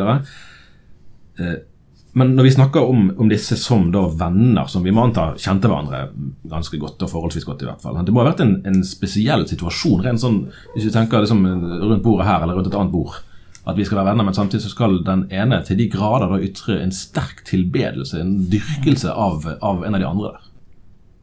Men 2.13 2.33
når 2.35 2.43
vi 2.43 2.51
snakker 2.51 2.83
om, 2.83 3.05
om 3.17 3.29
disse 3.31 3.55
som 3.55 3.85
da 3.91 4.01
venner, 4.19 4.67
som 4.67 4.83
vi 4.83 4.91
må 4.91 5.05
anta 5.05 5.29
kjente 5.39 5.69
hverandre 5.71 6.09
ganske 6.51 6.79
godt, 6.79 6.99
og 7.05 7.11
forholdsvis 7.11 7.47
godt 7.47 7.63
i 7.63 7.69
hvert 7.69 7.83
fall 7.83 7.99
Det 8.03 8.11
må 8.11 8.19
ha 8.19 8.31
vært 8.33 8.43
en, 8.43 8.57
en 8.67 8.81
spesiell 8.83 9.45
situasjon, 9.47 10.03
rent 10.03 10.23
sånn, 10.23 10.41
hvis 10.73 10.89
vi 10.89 10.93
tenker 10.95 11.23
liksom 11.23 11.45
rundt 11.47 12.03
bordet 12.03 12.27
her 12.27 12.43
eller 12.43 12.59
rundt 12.59 12.67
et 12.67 12.75
annet 12.75 12.91
bord, 12.91 13.21
at 13.61 13.77
vi 13.77 13.85
skal 13.85 14.01
være 14.01 14.11
venner, 14.11 14.27
men 14.27 14.35
samtidig 14.35 14.65
så 14.65 14.73
skal 14.73 14.99
den 15.07 15.27
ene 15.31 15.61
til 15.63 15.79
de 15.79 15.87
grader 15.93 16.33
da 16.33 16.41
ytre 16.43 16.79
en 16.81 16.91
sterk 16.95 17.45
tilbedelse, 17.47 18.19
en 18.19 18.33
dyrkelse 18.51 19.13
av, 19.13 19.45
av 19.61 19.85
en 19.85 19.95
av 19.95 20.01
de 20.01 20.09
andre. 20.09 20.33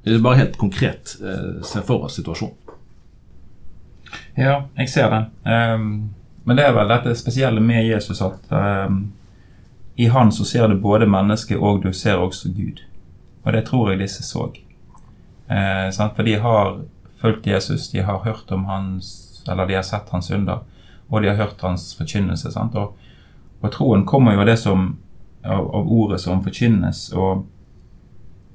Det 0.06 0.14
er 0.14 0.24
bare 0.24 0.40
helt 0.40 0.56
konkret 0.56 1.18
eh, 1.20 1.58
se 1.66 1.82
for 1.84 2.06
oss 2.06 2.16
situasjonen. 2.16 2.56
Ja, 4.38 4.62
jeg 4.78 4.88
ser 4.88 5.10
den. 5.12 5.26
Um, 5.44 5.88
men 6.48 6.56
det 6.56 6.64
er 6.64 6.72
vel 6.72 6.88
dette 6.88 7.12
spesielle 7.18 7.60
med 7.60 7.84
Jesus 7.84 8.22
at 8.24 8.52
ehm, 8.54 9.00
i 9.98 10.06
han 10.08 10.32
så 10.32 10.44
ser 10.44 10.68
du 10.68 10.76
både 10.78 11.08
mennesket 11.10 11.58
og 11.58 11.82
du 11.82 11.92
ser 11.92 12.20
også 12.22 12.52
Gud. 12.54 12.84
Og 13.42 13.52
det 13.52 13.64
tror 13.66 13.90
jeg 13.90 13.98
disse 13.98 14.22
så. 14.22 14.44
Eh. 15.50 15.88
For 15.90 16.22
de 16.22 16.36
har 16.38 16.80
fulgt 17.20 17.46
Jesus, 17.46 17.88
de 17.90 18.04
har 18.06 18.22
hørt 18.24 18.52
om 18.52 18.64
hans 18.64 19.42
Eller 19.50 19.66
de 19.66 19.74
har 19.74 19.82
sett 19.82 20.10
hans 20.10 20.30
under, 20.30 20.58
og 21.08 21.22
de 21.22 21.28
har 21.28 21.36
hørt 21.36 21.62
hans 21.62 21.94
forkynnelse. 21.96 22.50
Og, 22.74 22.96
og 23.60 23.70
troen 23.72 24.04
kommer 24.06 24.34
jo 24.34 24.40
av 24.40 24.46
det 24.46 24.58
som 24.60 24.98
av, 25.42 25.70
av 25.74 25.88
ordet 25.88 26.20
som 26.20 26.44
forkynnes. 26.44 27.12
og 27.12 27.46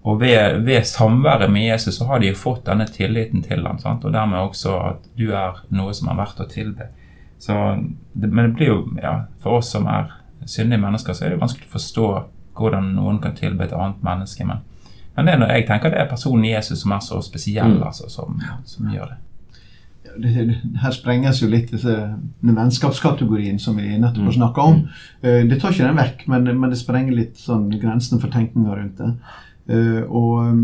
og 0.04 0.20
ved, 0.20 0.60
ved 0.66 0.84
samværet 0.84 1.52
med 1.52 1.64
Jesus 1.64 1.96
så 1.96 2.06
har 2.06 2.20
de 2.20 2.28
jo 2.28 2.36
fått 2.36 2.66
denne 2.66 2.86
tilliten 2.88 3.44
til 3.44 3.66
ham, 3.66 3.80
sant? 3.80 4.04
og 4.04 4.12
dermed 4.14 4.40
også 4.40 4.74
at 4.80 5.06
du 5.18 5.30
er 5.32 5.62
noe 5.72 5.94
som 5.96 6.10
er 6.12 6.18
verdt 6.20 6.42
å 6.44 6.48
tilbe. 6.52 6.90
Så, 7.40 7.56
det, 8.14 8.28
men 8.28 8.50
det 8.50 8.56
blir 8.58 8.68
jo, 8.68 8.82
ja, 9.00 9.14
for 9.40 9.62
oss 9.62 9.72
som 9.72 9.88
er 9.88 10.12
syndige 10.46 10.82
mennesker, 10.82 11.14
så 11.14 11.26
er 11.26 11.30
det 11.36 11.42
vanskelig 11.42 11.68
å 11.70 11.74
forstå 11.78 12.08
hvordan 12.60 12.92
noen 12.96 13.20
kan 13.22 13.36
tilbe 13.36 13.64
et 13.66 13.74
annet 13.74 14.04
menneske. 14.06 14.46
Men, 14.46 14.62
men 15.16 15.26
det 15.26 15.34
er 15.34 15.40
når 15.42 15.54
jeg 15.56 15.68
tenker 15.68 15.90
det 15.94 16.02
er 16.04 16.10
personen 16.10 16.46
Jesus 16.46 16.82
som 16.84 16.92
er 16.96 17.00
så 17.06 17.22
spesiell, 17.26 17.80
altså, 17.84 18.10
som, 18.10 18.42
som 18.66 18.90
gjør 18.94 19.14
det. 19.14 19.20
det, 20.22 20.34
det- 20.48 20.82
her 20.84 20.92
sprenges 20.94 21.42
jo 21.42 21.48
litt 21.50 21.72
disse 21.74 21.96
denne 21.96 22.56
vennskapskategorien 22.60 23.58
som 23.60 23.78
vi 23.78 23.96
nettopp 23.98 24.28
har 24.30 24.36
snakka 24.38 24.62
om. 24.62 24.84
Eh, 25.22 25.42
Det 25.50 25.60
tar 25.62 25.72
ikke 25.74 25.88
den 25.88 25.98
vekk, 25.98 26.28
men, 26.28 26.52
men 26.60 26.70
det 26.70 26.78
sprenger 26.78 27.14
litt 27.18 27.38
sånn 27.42 27.70
grensene 27.82 28.22
for 28.22 28.30
tenkninga 28.30 28.76
rundt 28.78 28.98
det. 29.02 29.16
Uh, 29.64 30.02
og, 30.12 30.40
um, 30.44 30.64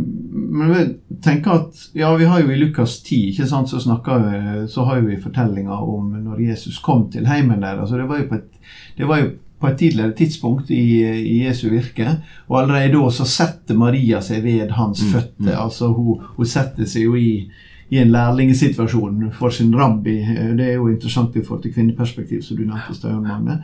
men 0.59 0.71
jeg 0.75 0.87
tenker 1.23 1.53
at 1.53 1.83
ja, 1.95 2.09
vi 2.19 2.25
har 2.27 2.41
jo 2.41 2.49
i 2.51 2.57
Lukas 2.59 2.97
10 3.07 3.29
ikke 3.29 3.45
sant, 3.47 3.69
så, 3.71 3.79
snakker 3.79 4.25
vi, 4.25 4.39
så 4.67 4.83
har 4.89 4.99
jo 4.99 5.05
vi 5.07 5.15
fortellinga 5.23 5.71
om 5.79 6.09
når 6.25 6.41
Jesus 6.49 6.81
kom 6.83 7.05
til 7.09 7.25
heimen 7.31 7.61
der. 7.63 7.79
Altså, 7.79 7.95
det 7.95 8.09
var 8.09 8.19
jo 8.19 8.27
på 8.27 8.35
et, 8.41 8.49
det 8.97 9.07
var 9.07 9.21
jo 9.23 9.29
på 9.59 9.67
et 9.67 9.77
tidligere 9.77 10.15
tidspunkt 10.15 10.69
i, 10.71 11.03
i 11.03 11.45
Jesu 11.45 11.69
virke. 11.69 12.15
Og 12.47 12.61
allerede 12.61 12.93
da 12.95 13.09
så 13.11 13.25
setter 13.27 13.77
Maria 13.77 14.21
seg 14.23 14.43
ved 14.43 14.71
hans 14.77 15.03
føtter. 15.11 15.55
Altså 15.57 15.91
hun, 15.93 16.23
hun 16.37 16.47
setter 16.47 16.87
seg 16.87 17.09
jo 17.09 17.15
i, 17.19 17.49
i 17.89 17.99
en 17.99 18.13
lærlingsituasjon 18.13 19.29
for 19.35 19.53
sin 19.53 19.75
rabbi. 19.75 20.17
Det 20.57 20.67
er 20.67 20.77
jo 20.77 20.87
interessant 20.87 21.35
i 21.35 21.43
forhold 21.43 21.63
til 21.65 21.73
kvinneperspektiv, 21.75 22.43
som 22.45 22.57
du 22.57 22.63
nevnte, 22.67 23.15
Magne. 23.19 23.61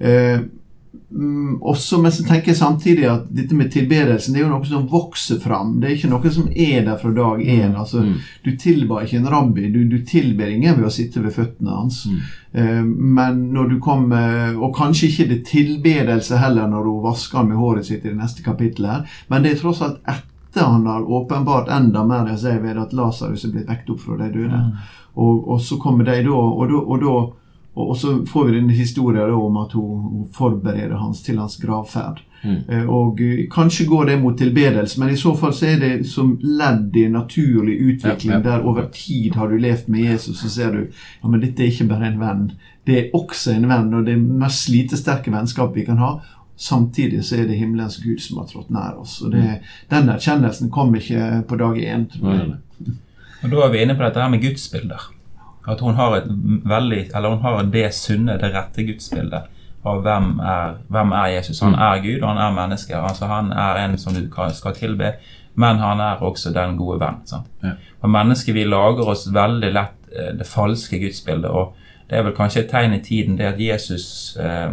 Eh, 0.00 0.40
Mm, 1.10 1.62
også, 1.62 2.02
men 2.02 2.12
så 2.12 2.22
tenker 2.24 2.52
jeg 2.52 2.58
samtidig 2.58 3.06
at 3.08 3.28
dette 3.32 3.56
med 3.56 3.70
tilbedelsen 3.72 4.34
det 4.34 4.42
er 4.42 4.44
jo 4.44 4.50
noe 4.50 4.68
som 4.68 4.84
vokser 4.90 5.40
fram. 5.40 5.78
Det 5.80 5.88
er 5.88 5.94
ikke 5.96 6.10
noe 6.12 6.32
som 6.32 6.50
er 6.52 6.84
der 6.84 6.98
fra 7.00 7.12
dag 7.16 7.40
én. 7.40 7.72
Altså, 7.80 8.04
Du 8.44 8.50
tilba 8.60 9.02
ikke 9.02 9.16
en 9.22 9.30
rabbi, 9.32 9.70
du, 9.72 9.80
du 9.88 10.04
tilber 10.04 10.52
ingen 10.52 10.76
ved 10.76 10.86
å 10.88 10.92
sitte 10.92 11.22
ved 11.24 11.32
føttene 11.32 11.78
hans. 11.78 12.02
Eh, 12.52 12.84
men 12.84 13.40
når 13.52 13.68
du 13.68 13.78
kommer 13.80 14.56
Og 14.56 14.72
kanskje 14.76 15.08
ikke 15.08 15.28
det 15.28 15.40
tilbedelse 15.46 16.38
heller 16.40 16.68
når 16.68 16.86
hun 16.88 17.02
vasker 17.04 17.44
med 17.44 17.56
håret 17.56 17.86
sitt 17.86 18.04
i 18.04 18.12
det 18.12 18.18
neste 18.18 18.44
kapittelet, 18.44 18.90
her, 18.90 19.18
men 19.28 19.42
det 19.42 19.52
er 19.52 19.60
tross 19.62 19.82
alt 19.84 20.00
etter 20.08 20.64
han 20.64 20.86
har 20.88 21.04
åpenbart 21.04 21.68
enda 21.68 22.04
mer 22.04 22.24
ved 22.28 22.78
at 22.78 22.92
Lasarus 22.92 23.44
er 23.44 23.52
blitt 23.52 23.68
vekket 23.68 23.90
opp 23.94 24.00
fra 24.00 24.16
de 24.22 24.30
døde. 24.32 24.62
Og, 25.18 25.48
og 25.48 25.60
så 25.60 25.76
kommer 25.80 26.04
de 26.04 26.22
da, 26.24 26.32
og 26.32 27.00
da, 27.02 27.14
og 27.78 27.96
så 27.96 28.14
får 28.26 28.44
vi 28.48 28.56
denne 28.58 28.72
historien 28.76 29.30
om 29.34 29.56
at 29.62 29.72
hun, 29.72 30.00
hun 30.12 30.28
forbereder 30.34 30.96
hans 30.98 31.22
til 31.22 31.38
hans 31.38 31.56
gravferd. 31.62 32.22
Eh, 32.44 32.84
og 32.86 33.20
eh, 33.20 33.46
Kanskje 33.50 33.86
går 33.86 34.04
det 34.06 34.16
mot 34.22 34.38
tilbedelse, 34.38 35.00
men 35.00 35.10
i 35.10 35.16
så 35.18 35.34
fall 35.36 35.54
så 35.54 35.66
er 35.66 35.80
det 35.82 36.06
som 36.06 36.36
ledd 36.42 36.96
i 36.96 37.04
en 37.08 37.16
naturlig 37.18 37.78
utvikling 37.78 38.32
Ja, 38.36 38.38
ja. 38.38 38.44
der 38.46 38.66
over 38.66 38.86
tid 38.94 39.34
har 39.34 39.48
du 39.50 39.58
levd 39.58 39.88
med 39.88 40.04
Jesus, 40.06 40.40
så 40.40 40.48
ser 40.48 40.72
du 40.72 40.80
ja, 40.86 41.28
men 41.28 41.40
dette 41.42 41.62
er 41.64 41.72
ikke 41.72 41.88
bare 41.90 42.12
en 42.12 42.20
venn. 42.20 42.44
Det 42.86 42.98
er 42.98 43.10
også 43.16 43.56
en 43.56 43.68
venn, 43.68 43.90
og 43.94 44.06
det 44.06 44.14
er 44.14 44.22
mest 44.22 44.58
mest 44.58 44.68
slitesterke 44.68 45.32
vennskap 45.34 45.76
vi 45.76 45.84
kan 45.84 45.98
ha. 45.98 46.18
Samtidig 46.58 47.22
så 47.24 47.36
er 47.38 47.46
det 47.46 47.58
himmelens 47.58 48.00
Gud 48.02 48.18
som 48.22 48.38
har 48.40 48.48
trådt 48.50 48.70
nær 48.74 48.96
oss. 48.98 49.20
og 49.22 49.32
det, 49.32 49.60
Den 49.90 50.08
erkjennelsen 50.08 50.70
kom 50.70 50.94
ikke 50.94 51.44
på 51.48 51.56
dag 51.56 51.76
én. 51.78 52.08
tror 52.10 52.34
jeg. 52.34 52.56
Og 53.44 53.50
Da 53.50 53.66
er 53.66 53.70
vi 53.70 53.82
inne 53.82 53.94
på 53.94 54.02
dette 54.02 54.20
her 54.20 54.28
med 54.28 54.42
gudsbilder. 54.42 55.17
At 55.68 55.80
hun 55.84 55.98
har 55.98 56.16
et 56.16 56.28
veldig, 56.64 57.10
eller 57.14 57.34
hun 57.34 57.42
har 57.44 57.62
det 57.72 57.90
sunne, 57.94 58.38
det 58.40 58.52
rette 58.54 58.86
gudsbildet 58.88 59.54
av 59.86 60.00
hvem 60.02 60.30
er, 60.42 60.78
hvem 60.92 61.12
er 61.16 61.34
Jesus. 61.36 61.60
Han 61.64 61.74
er 61.74 62.00
Gud, 62.02 62.22
og 62.22 62.28
han 62.32 62.40
er 62.42 62.56
menneske. 62.56 62.96
Altså 62.96 63.26
Han 63.30 63.52
er 63.52 63.84
en 63.84 63.98
som 63.98 64.14
du 64.14 64.24
skal 64.54 64.74
tilbe, 64.74 65.12
men 65.54 65.78
han 65.78 66.00
er 66.00 66.22
også 66.22 66.52
den 66.54 66.76
gode 66.76 67.00
venn. 67.00 67.20
Sant? 67.26 67.46
Ja. 67.62 67.76
For 68.00 68.08
mennesker 68.08 68.52
vi 68.52 68.64
lager 68.64 69.08
oss 69.10 69.28
veldig 69.34 69.72
lett 69.74 70.10
eh, 70.12 70.32
det 70.38 70.46
falske 70.46 70.98
gudsbildet. 70.98 71.50
og 71.50 71.76
det 72.10 72.16
er 72.16 72.22
vel 72.24 72.32
kanskje 72.32 72.62
et 72.62 72.70
tegn 72.70 72.94
i 72.96 73.02
tiden 73.04 73.36
det 73.36 73.44
at 73.44 73.58
Jesus, 73.60 74.36
eh, 74.40 74.70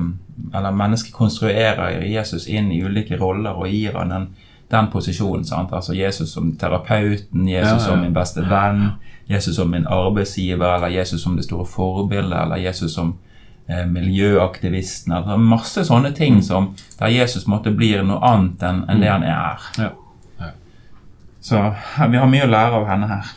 eller 0.55 0.71
mennesket 0.71 1.13
konstruerer 1.13 2.05
Jesus 2.07 2.47
inn 2.47 2.71
i 2.71 2.83
ulike 2.83 3.17
roller 3.19 3.57
og 3.57 3.67
gir 3.67 3.97
han 3.97 4.13
den, 4.13 4.27
den 4.71 4.87
posisjonen. 4.91 5.45
sant? 5.45 5.73
Altså 5.73 5.93
Jesus 5.93 6.29
som 6.29 6.55
terapeuten, 6.57 7.49
Jesus 7.49 7.71
ja, 7.71 7.73
ja. 7.73 7.79
som 7.79 7.99
min 7.99 8.13
beste 8.13 8.45
venn, 8.49 8.87
Jesus 9.27 9.55
som 9.55 9.71
min 9.71 9.87
arbeidsgiver, 9.87 10.75
eller 10.75 10.93
Jesus 10.93 11.21
som 11.23 11.35
det 11.35 11.45
store 11.47 11.65
forbildet, 11.65 12.37
eller 12.41 12.61
Jesus 12.61 12.93
som 12.93 13.15
eh, 13.67 13.85
miljøaktivisten. 13.89 15.13
Altså 15.13 15.37
masse 15.37 15.85
sånne 15.85 16.11
ting 16.13 16.43
som 16.45 16.73
der 16.99 17.13
Jesus 17.13 17.47
måtte 17.47 17.73
bli 17.73 17.95
noe 18.03 18.21
annet 18.21 18.63
enn 18.63 18.83
enn 18.89 19.01
det 19.01 19.09
han 19.09 19.25
er. 19.25 19.69
Ja. 19.81 19.93
Så 21.45 21.61
vi 22.09 22.17
har 22.17 22.29
mye 22.29 22.45
å 22.47 22.49
lære 22.49 22.77
av 22.79 22.87
henne 22.89 23.09
her. 23.11 23.33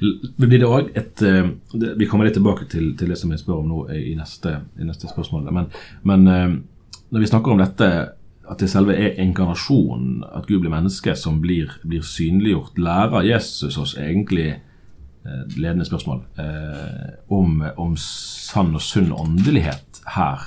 Blir 0.00 0.58
det 0.58 0.66
også 0.68 0.92
et 0.96 1.22
eh, 1.24 1.48
Vi 1.96 2.06
kommer 2.08 2.28
litt 2.28 2.36
tilbake 2.36 2.66
til, 2.68 2.94
til 2.96 3.12
det 3.12 3.18
som 3.20 3.32
jeg 3.32 3.40
spør 3.40 3.60
om 3.60 3.68
nå 3.68 3.82
i 3.96 4.14
neste, 4.16 4.58
i 4.80 4.88
neste 4.88 5.08
spørsmål. 5.08 5.48
Men, 5.52 5.68
men 6.08 6.26
eh, 6.28 6.56
når 7.10 7.24
vi 7.24 7.30
snakker 7.30 7.52
om 7.52 7.60
dette, 7.60 7.88
at 8.50 8.60
det 8.60 8.68
selve 8.72 8.96
er 8.96 9.20
inkarnasjonen, 9.22 10.24
at 10.28 10.48
Gud 10.48 10.60
blir 10.60 10.72
menneske, 10.72 11.14
som 11.16 11.40
blir, 11.40 11.72
blir 11.84 12.04
synliggjort, 12.04 12.80
lærer 12.80 13.28
Jesus 13.28 13.78
oss 13.80 13.96
egentlig 13.96 14.58
ledende 15.56 15.84
spørsmål 15.84 16.22
eh, 16.40 17.10
om, 17.28 17.60
om 17.76 17.94
sann 18.00 18.74
og 18.76 18.82
sunn 18.84 19.12
åndelighet 19.12 20.02
her. 20.16 20.44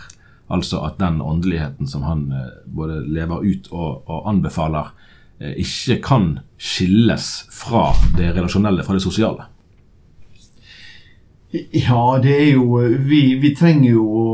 Altså 0.53 0.81
at 0.87 0.99
den 1.01 1.21
åndeligheten 1.21 1.87
som 1.89 2.05
han 2.07 2.27
eh, 2.33 2.51
både 2.65 3.01
lever 3.05 3.45
ut 3.45 3.69
og, 3.71 4.03
og 4.09 4.29
anbefaler, 4.29 4.91
eh, 5.39 5.55
ikke 5.63 5.99
kan 6.03 6.27
skilles 6.57 7.45
fra 7.53 7.91
det 8.17 8.33
relasjonelle, 8.35 8.85
fra 8.85 8.97
det 8.97 9.05
sosiale. 9.05 9.47
Ja, 11.53 12.17
det 12.23 12.31
er 12.33 12.47
jo 12.55 12.79
Vi, 13.05 13.35
vi 13.37 13.51
trenger 13.55 13.91
jo 13.93 14.03
å 14.09 14.29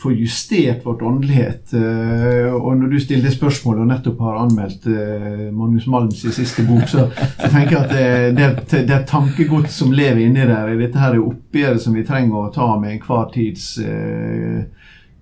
få 0.00 0.12
justert 0.16 0.84
vårt 0.86 1.02
åndelighet. 1.04 1.72
eh, 1.76 2.48
Og 2.54 2.76
når 2.78 2.88
du 2.94 2.98
stiller 3.02 3.26
det 3.28 3.34
spørsmålet 3.34 3.82
og 3.84 3.90
nettopp 3.90 4.20
har 4.24 4.38
anmeldt 4.46 4.86
eh, 4.88 5.50
Magnus 5.52 5.86
Malms 5.90 6.22
i 6.24 6.32
siste 6.32 6.64
bok, 6.64 6.86
så, 6.88 7.08
så 7.12 7.50
tenker 7.52 7.76
jeg 7.76 7.82
at 7.82 7.92
det, 7.92 8.06
det, 8.38 8.44
er 8.46 8.56
et- 8.56 8.88
det 8.88 8.96
er 8.96 9.04
tankegods 9.10 9.74
som 9.82 9.92
lever 9.92 10.22
inni 10.24 10.46
der. 10.48 10.72
Dette 10.80 10.98
her 11.02 11.12
er 11.18 11.26
oppgjøret 11.26 11.82
som 11.84 11.94
vi 11.98 12.06
trenger 12.08 12.38
å 12.46 12.52
ta 12.54 12.70
med 12.80 12.94
enhver 12.96 13.28
tids 13.34 13.66
eh, 13.84 14.62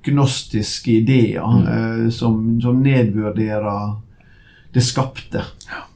gnostiske 0.07 0.93
ideer 1.01 1.67
eh, 1.67 2.09
som, 2.15 2.61
som 2.63 2.79
nedvurderer 2.85 3.97
det 4.73 4.85
skapte. 4.87 5.43
Eh, 5.67 5.87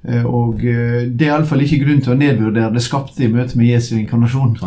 Og 0.00 0.62
eh, 0.64 1.02
det 1.12 1.26
er 1.26 1.34
iallfall 1.34 1.60
ikke 1.66 1.82
grunn 1.82 2.00
til 2.00 2.14
å 2.14 2.18
nedvurdere 2.18 2.72
det 2.72 2.82
skapte 2.84 3.24
i 3.26 3.28
møte 3.28 3.58
med 3.60 3.68
Jesu 3.68 3.94
inkarnasjon. 3.98 4.56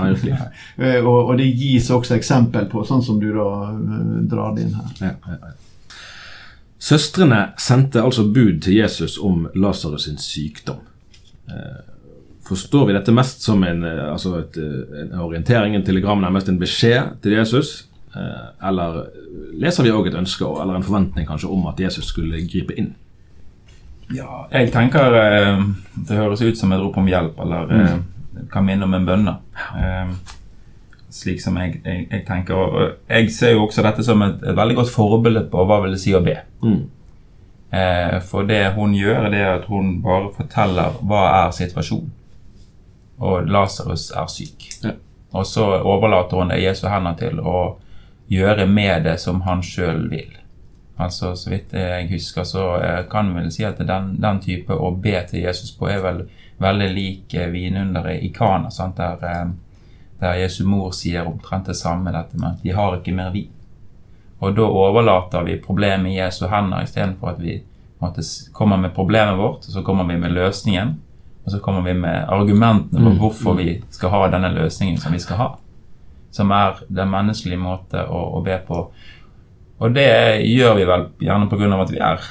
Eh, 0.78 1.00
og, 1.06 1.30
og 1.30 1.38
det 1.38 1.52
gis 1.58 1.90
også 1.94 2.16
eksempel 2.18 2.66
på, 2.70 2.84
sånn 2.86 3.04
som 3.06 3.20
du 3.22 3.30
da 3.34 3.50
eh, 3.72 4.14
drar 4.30 4.56
det 4.56 4.68
inn 4.68 4.78
her. 4.78 4.94
Ja, 5.02 5.14
ja, 5.30 5.38
ja. 5.42 5.98
Søstrene 6.84 7.54
sendte 7.62 8.02
altså 8.04 8.26
bud 8.28 8.62
til 8.66 8.76
Jesus 8.82 9.16
om 9.22 9.46
Lasarus 9.56 10.10
sin 10.10 10.20
sykdom. 10.20 10.82
Eh, 11.50 11.82
Forstår 12.44 12.86
vi 12.90 12.94
dette 12.94 13.12
mest 13.16 13.42
som 13.42 13.64
en, 13.64 13.84
eh, 13.88 14.12
altså 14.12 14.36
et, 14.42 14.58
eh, 14.58 15.02
en 15.02 15.20
orientering, 15.20 15.76
en 15.76 15.84
telegram, 15.84 16.20
nærmest 16.22 16.50
en 16.50 16.60
beskjed 16.60 17.22
til 17.22 17.32
Jesus? 17.32 17.86
Eh, 18.16 18.68
Eller 18.68 19.06
leser 19.58 19.84
vi 19.84 19.90
òg 19.90 20.08
et 20.08 20.20
ønske 20.20 20.44
eller 20.62 20.76
en 20.76 20.84
forventning 20.84 21.26
kanskje 21.28 21.50
om 21.50 21.66
at 21.68 21.80
Jesus 21.80 22.06
skulle 22.06 22.44
gripe 22.48 22.76
inn? 22.78 22.96
Ja, 24.14 24.46
jeg 24.52 24.72
tenker 24.74 25.18
eh, 25.18 25.60
det 26.08 26.18
høres 26.20 26.44
ut 26.44 26.60
som 26.60 26.74
et 26.74 26.82
rop 26.82 26.98
om 27.02 27.10
hjelp, 27.10 27.40
eller 27.44 27.76
eh, 27.78 27.94
kan 28.54 28.66
minne 28.66 28.88
om 28.88 28.94
en 28.94 29.08
bønne. 29.08 29.36
Eh, 29.78 30.14
slik 31.14 31.42
som 31.42 31.58
jeg, 31.62 31.80
jeg, 31.86 32.08
jeg 32.12 32.26
tenker. 32.28 32.58
Og 32.58 32.92
jeg 33.10 33.32
ser 33.34 33.56
jo 33.56 33.68
også 33.68 33.86
dette 33.86 34.06
som 34.06 34.22
et, 34.26 34.42
et 34.42 34.58
veldig 34.58 34.82
godt 34.82 34.94
forbilde 34.94 35.48
på 35.52 35.66
hva 35.70 35.82
vil 35.84 35.96
det 35.96 36.02
si 36.02 36.14
å 36.16 36.24
be. 36.26 36.36
Mm. 36.66 36.82
Eh, 37.74 38.20
for 38.30 38.50
det 38.50 38.76
hun 38.76 38.94
gjør, 38.98 39.30
det 39.34 39.42
er 39.42 39.56
at 39.58 39.66
hun 39.70 39.96
bare 40.04 40.30
forteller 40.36 41.00
hva 41.02 41.24
er 41.44 41.56
situasjonen. 41.56 42.12
Og 43.24 43.50
Lasarus 43.50 44.10
er 44.12 44.30
syk. 44.30 44.68
Ja. 44.84 44.98
Og 45.34 45.46
så 45.50 45.66
overlater 45.80 46.38
hun 46.38 46.52
det 46.54 46.62
Jesu 46.62 46.86
hender 46.90 47.16
til 47.18 47.40
å 47.42 47.78
gjøre 48.30 48.68
med 48.70 49.06
det 49.08 49.18
som 49.22 49.42
han 49.48 49.64
sjøl 49.66 50.06
vil. 50.12 50.34
Altså, 50.98 51.36
Så 51.36 51.50
vidt 51.50 51.74
jeg 51.74 52.10
husker, 52.12 52.44
så 52.44 52.64
eh, 52.78 53.04
kan 53.10 53.30
vi 53.30 53.42
vel 53.42 53.52
si 53.52 53.66
at 53.66 53.80
den, 53.82 54.16
den 54.22 54.40
type 54.42 54.74
å 54.74 54.92
be 54.92 55.16
til 55.30 55.42
Jesus 55.48 55.72
på 55.74 55.90
er 55.90 56.04
vel 56.04 56.24
veldig 56.62 56.90
lik 56.94 57.34
eh, 57.34 57.50
vinunderet 57.50 58.22
i 58.22 58.30
Kana, 58.30 58.70
sant? 58.72 58.98
Der, 58.98 59.24
eh, 59.26 59.50
der 60.20 60.40
Jesu 60.44 60.64
mor 60.70 60.92
sier 60.94 61.28
omtrent 61.28 61.68
det 61.68 61.76
samme, 61.76 62.14
dette 62.14 62.38
med 62.38 62.52
at 62.52 62.64
de 62.64 62.76
har 62.78 62.98
ikke 63.00 63.16
mer 63.16 63.34
vin. 63.34 63.50
Og 64.44 64.56
da 64.56 64.68
overlater 64.68 65.44
vi 65.48 65.58
problemet 65.62 66.12
i 66.12 66.18
Jesu 66.20 66.46
hender 66.52 66.84
istedenfor 66.84 67.34
at 67.34 67.42
vi 67.42 67.58
måte, 68.04 68.22
kommer 68.52 68.78
med 68.78 68.94
problemet 68.96 69.38
vårt, 69.38 69.66
og 69.68 69.72
så 69.74 69.84
kommer 69.84 70.04
vi 70.04 70.18
med 70.20 70.32
løsningen. 70.32 70.94
Og 71.46 71.52
så 71.52 71.60
kommer 71.60 71.82
vi 71.82 71.94
med 71.94 72.26
argumentene 72.32 73.04
for 73.04 73.20
hvorfor 73.20 73.58
vi 73.60 73.82
skal 73.92 74.14
ha 74.14 74.28
denne 74.32 74.54
løsningen 74.56 74.98
som 74.98 75.12
vi 75.16 75.20
skal 75.20 75.40
ha. 75.40 75.50
Som 76.32 76.52
er 76.56 76.80
den 76.88 77.12
menneskelige 77.12 77.60
måte 77.60 78.06
å, 78.08 78.22
å 78.38 78.42
be 78.44 78.56
på. 78.68 78.86
Og 79.82 79.94
det 79.96 80.08
gjør 80.48 80.76
vi 80.78 80.86
vel 80.88 81.06
gjerne 81.20 81.50
pga. 81.50 81.82
at 81.82 81.92
vi 81.92 81.98
er 81.98 82.26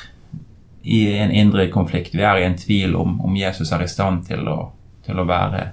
i 0.82 1.00
en 1.18 1.30
indre 1.30 1.68
konflikt. 1.70 2.14
Vi 2.14 2.22
er 2.22 2.36
i 2.36 2.44
en 2.46 2.58
tvil 2.58 2.96
om 2.96 3.20
om 3.20 3.36
Jesus 3.36 3.72
er 3.72 3.82
i 3.82 3.88
stand 3.88 4.24
til 4.26 4.48
å, 4.48 4.72
til 5.06 5.18
å 5.18 5.24
være 5.28 5.72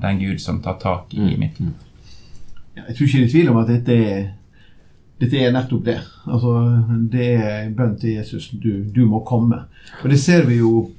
den 0.00 0.18
Gud 0.18 0.40
som 0.40 0.62
tar 0.62 0.78
tak 0.80 1.14
i 1.14 1.36
mitt 1.36 1.60
liv. 1.60 1.72
Ja, 2.76 2.82
Jeg 2.88 2.96
tror 2.96 3.06
ikke 3.06 3.18
det 3.18 3.24
er 3.26 3.30
tvil 3.30 3.50
om 3.50 3.60
at 3.60 3.68
dette 3.68 3.94
er, 3.94 4.24
dette 5.20 5.38
er 5.38 5.52
nettopp 5.52 5.84
det. 5.84 6.00
Altså, 6.26 6.82
Det 7.12 7.28
er 7.34 7.70
bønn 7.70 7.96
til 8.00 8.16
Jesus. 8.18 8.50
Du, 8.50 8.84
du 8.94 9.06
må 9.06 9.20
komme. 9.24 9.64
Og 10.02 10.10
det 10.10 10.18
ser 10.20 10.44
vi 10.46 10.58
jo 10.58 10.90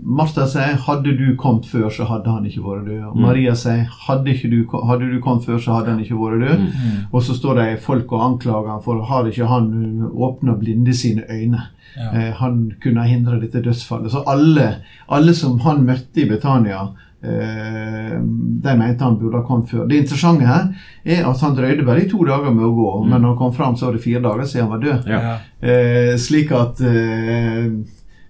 Martha 0.00 0.46
sier 0.48 0.78
hadde 0.86 1.12
du 1.18 1.26
kommet 1.36 1.66
før, 1.68 1.88
så 1.92 2.06
hadde 2.08 2.32
han 2.32 2.44
ikke 2.48 2.62
vært 2.64 2.86
død. 2.88 3.00
Og 3.10 3.16
Maria 3.20 3.54
sier 3.58 3.84
hadde, 4.06 4.32
du, 4.48 4.58
hadde 4.88 5.08
du 5.10 5.16
kommet 5.24 5.44
før, 5.44 5.58
så 5.60 5.76
hadde 5.76 5.92
han 5.92 6.02
ikke 6.04 6.18
vært 6.20 6.44
død. 6.46 6.66
Og 7.10 7.24
så 7.24 7.36
står 7.36 7.60
det 7.60 7.66
folk 7.84 8.12
og 8.16 8.24
anklager 8.30 8.70
han 8.72 8.84
for 8.84 9.04
har 9.10 9.28
ikke 9.28 9.48
han 9.50 9.72
åpna 10.12 10.56
blinde 10.60 10.94
sine 10.96 11.26
øyne. 11.28 11.66
Ja. 11.96 12.10
Eh, 12.12 12.30
han 12.40 12.62
kunne 12.82 13.04
ha 13.04 13.08
hindra 13.08 13.40
dette 13.40 13.62
dødsfallet. 13.64 14.12
Så 14.12 14.22
alle, 14.28 14.68
alle 15.12 15.34
som 15.36 15.58
han 15.64 15.84
møtte 15.88 16.24
i 16.24 16.28
Betania, 16.28 16.82
eh, 17.24 18.16
de 18.20 18.74
mente 18.76 19.04
han 19.04 19.18
burde 19.20 19.40
ha 19.40 19.44
kommet 19.48 19.72
før. 19.72 19.84
Det 19.88 20.02
interessante 20.04 20.48
her 20.48 20.70
er 21.04 21.28
at 21.28 21.44
han 21.44 21.56
drøyde 21.56 21.84
bare 21.88 22.04
i 22.04 22.08
to 22.10 22.24
dager 22.24 22.52
med 22.52 22.64
å 22.68 22.72
gå, 22.76 22.90
men 23.06 23.20
når 23.20 23.32
han 23.32 23.38
kom 23.40 23.54
fram, 23.56 23.76
så 23.76 23.88
var 23.88 23.96
det 23.96 24.04
fire 24.04 24.24
dager 24.24 24.48
siden 24.48 24.68
han 24.68 24.74
var 24.76 24.84
død. 24.84 25.12
Ja. 25.12 25.36
Eh, 25.60 26.16
slik 26.20 26.52
at 26.56 26.84
eh, 26.84 27.72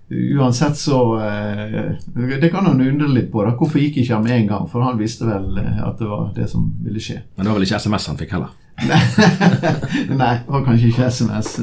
uansett 0.08 0.76
så 0.76 1.20
eh, 1.20 2.38
Det 2.40 2.48
kan 2.50 2.66
han 2.66 2.80
undre 2.80 3.08
litt 3.08 3.32
på. 3.32 3.44
da. 3.44 3.54
Hvorfor 3.58 3.80
gikk 3.80 3.98
ikke 4.02 4.14
han 4.14 4.24
med 4.24 4.36
en 4.38 4.48
gang? 4.52 4.68
For 4.70 4.84
han 4.86 4.98
visste 5.00 5.26
vel 5.26 5.58
eh, 5.58 5.82
at 5.82 5.98
det 5.98 6.10
var 6.10 6.30
det 6.36 6.48
som 6.50 6.68
ville 6.84 7.02
skje. 7.02 7.20
Men 7.34 7.46
det 7.46 7.52
var 7.52 7.58
vel 7.58 7.66
ikke 7.66 7.80
SMS 7.82 8.08
han 8.12 8.20
fikk 8.20 8.34
heller? 8.36 8.54
Nei, 10.20 10.34
det 10.44 10.52
var 10.52 10.66
kanskje 10.66 10.92
ikke 10.92 11.10
SMS. 11.10 11.54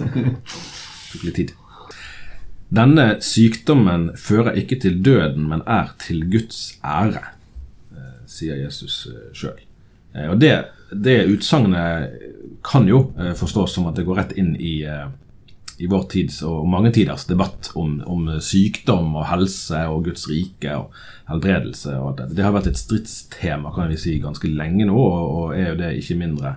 tok 1.13 1.27
litt 1.27 1.39
tid. 1.39 1.55
Denne 2.73 3.07
sykdommen 3.21 4.09
fører 4.17 4.57
ikke 4.57 4.79
til 4.81 4.97
døden, 5.05 5.45
men 5.47 5.61
er 5.69 5.93
til 6.01 6.23
Guds 6.33 6.79
ære, 6.81 7.21
eh, 7.93 8.15
sier 8.27 8.57
Jesus 8.59 9.05
sjøl. 9.37 9.59
Og 10.29 10.35
det, 10.37 10.55
det 10.93 11.23
utsagnet 11.25 12.19
kan 12.65 12.85
jo 12.85 13.07
forstås 13.37 13.73
som 13.73 13.87
at 13.89 13.97
det 13.97 14.03
går 14.05 14.19
rett 14.19 14.33
inn 14.37 14.51
i, 14.61 14.83
i 15.81 15.87
vår 15.89 16.05
tids 16.11 16.41
og 16.45 16.67
mange 16.69 16.91
tiders 16.93 17.25
debatt 17.29 17.71
om, 17.79 17.97
om, 18.09 18.27
sykdom 18.43 19.15
og 19.17 19.27
helse 19.31 19.79
og 19.89 20.05
Guds 20.07 20.27
rike 20.29 20.75
og 20.77 20.93
helbredelse. 21.29 21.95
Og 21.99 22.17
det. 22.19 22.29
det 22.37 22.45
har 22.45 22.55
vært 22.55 22.69
et 22.71 22.79
stridstema 22.79 23.73
kan 23.75 23.91
vi 23.91 23.99
si, 23.99 24.17
ganske 24.21 24.51
lenge 24.51 24.87
nå, 24.89 24.97
og, 24.97 25.53
er 25.57 25.71
jo 25.71 25.79
det 25.81 25.93
ikke 25.99 26.19
mindre 26.21 26.55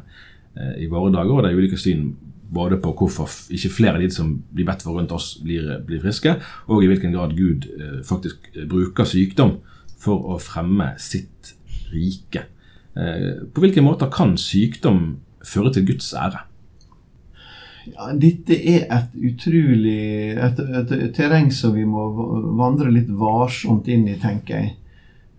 eh, 0.56 0.82
i 0.84 0.90
våre 0.92 1.12
dager. 1.14 1.36
og 1.36 1.44
Det 1.44 1.52
er 1.52 1.60
ulike 1.60 1.80
syn 1.80 2.10
både 2.56 2.78
på 2.82 2.92
hvorfor 2.94 3.30
ikke 3.52 3.72
flere 3.74 3.98
av 3.98 4.04
de 4.04 4.10
som 4.14 4.36
blir 4.54 4.68
bedt 4.68 4.84
for 4.86 4.98
rundt 4.98 5.14
oss, 5.14 5.34
blir, 5.42 5.66
blir 5.86 6.02
friske, 6.04 6.36
og 6.70 6.84
i 6.84 6.90
hvilken 6.90 7.14
grad 7.16 7.34
Gud 7.38 7.66
eh, 7.74 8.02
faktisk 8.06 8.52
bruker 8.70 9.08
sykdom 9.08 9.58
for 10.02 10.34
å 10.34 10.38
fremme 10.42 10.92
sitt 11.02 11.56
rike. 11.90 12.46
Eh, 12.96 13.46
på 13.52 13.64
hvilke 13.64 13.84
måter 13.84 14.12
kan 14.12 14.36
sykdom 14.40 15.16
føre 15.46 15.72
til 15.74 15.88
Guds 15.90 16.12
ære? 16.16 16.46
Ja, 17.92 18.10
dette 18.18 18.56
er 18.56 18.86
et 18.90 19.12
utrolig 19.28 20.34
et, 20.34 20.58
et, 20.58 20.92
et, 20.96 21.12
terreng 21.14 21.52
som 21.54 21.74
vi 21.76 21.84
må 21.86 22.08
vandre 22.58 22.90
litt 22.90 23.10
varsomt 23.10 23.88
inn 23.92 24.08
i, 24.10 24.16
tenker 24.20 24.58
jeg. 24.58 24.72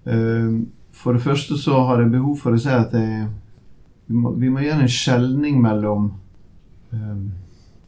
Eh, 0.08 0.54
for 0.98 1.18
det 1.18 1.26
første 1.26 1.58
så 1.60 1.82
har 1.90 2.02
jeg 2.02 2.14
behov 2.16 2.38
for 2.42 2.56
å 2.56 2.62
si 2.62 2.72
at 2.72 2.96
jeg, 2.96 3.28
vi, 4.08 4.16
må, 4.16 4.32
vi 4.40 4.50
må 4.54 4.64
gjøre 4.64 4.86
en 4.86 4.96
skjelning 4.96 5.60
mellom 5.62 6.08
um, 6.96 7.28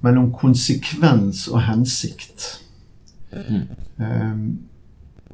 mellom 0.06 0.32
konsekvens 0.36 1.48
og 1.52 1.64
hensikt. 1.68 2.48
Mm. 3.32 3.64
Um, 4.00 4.44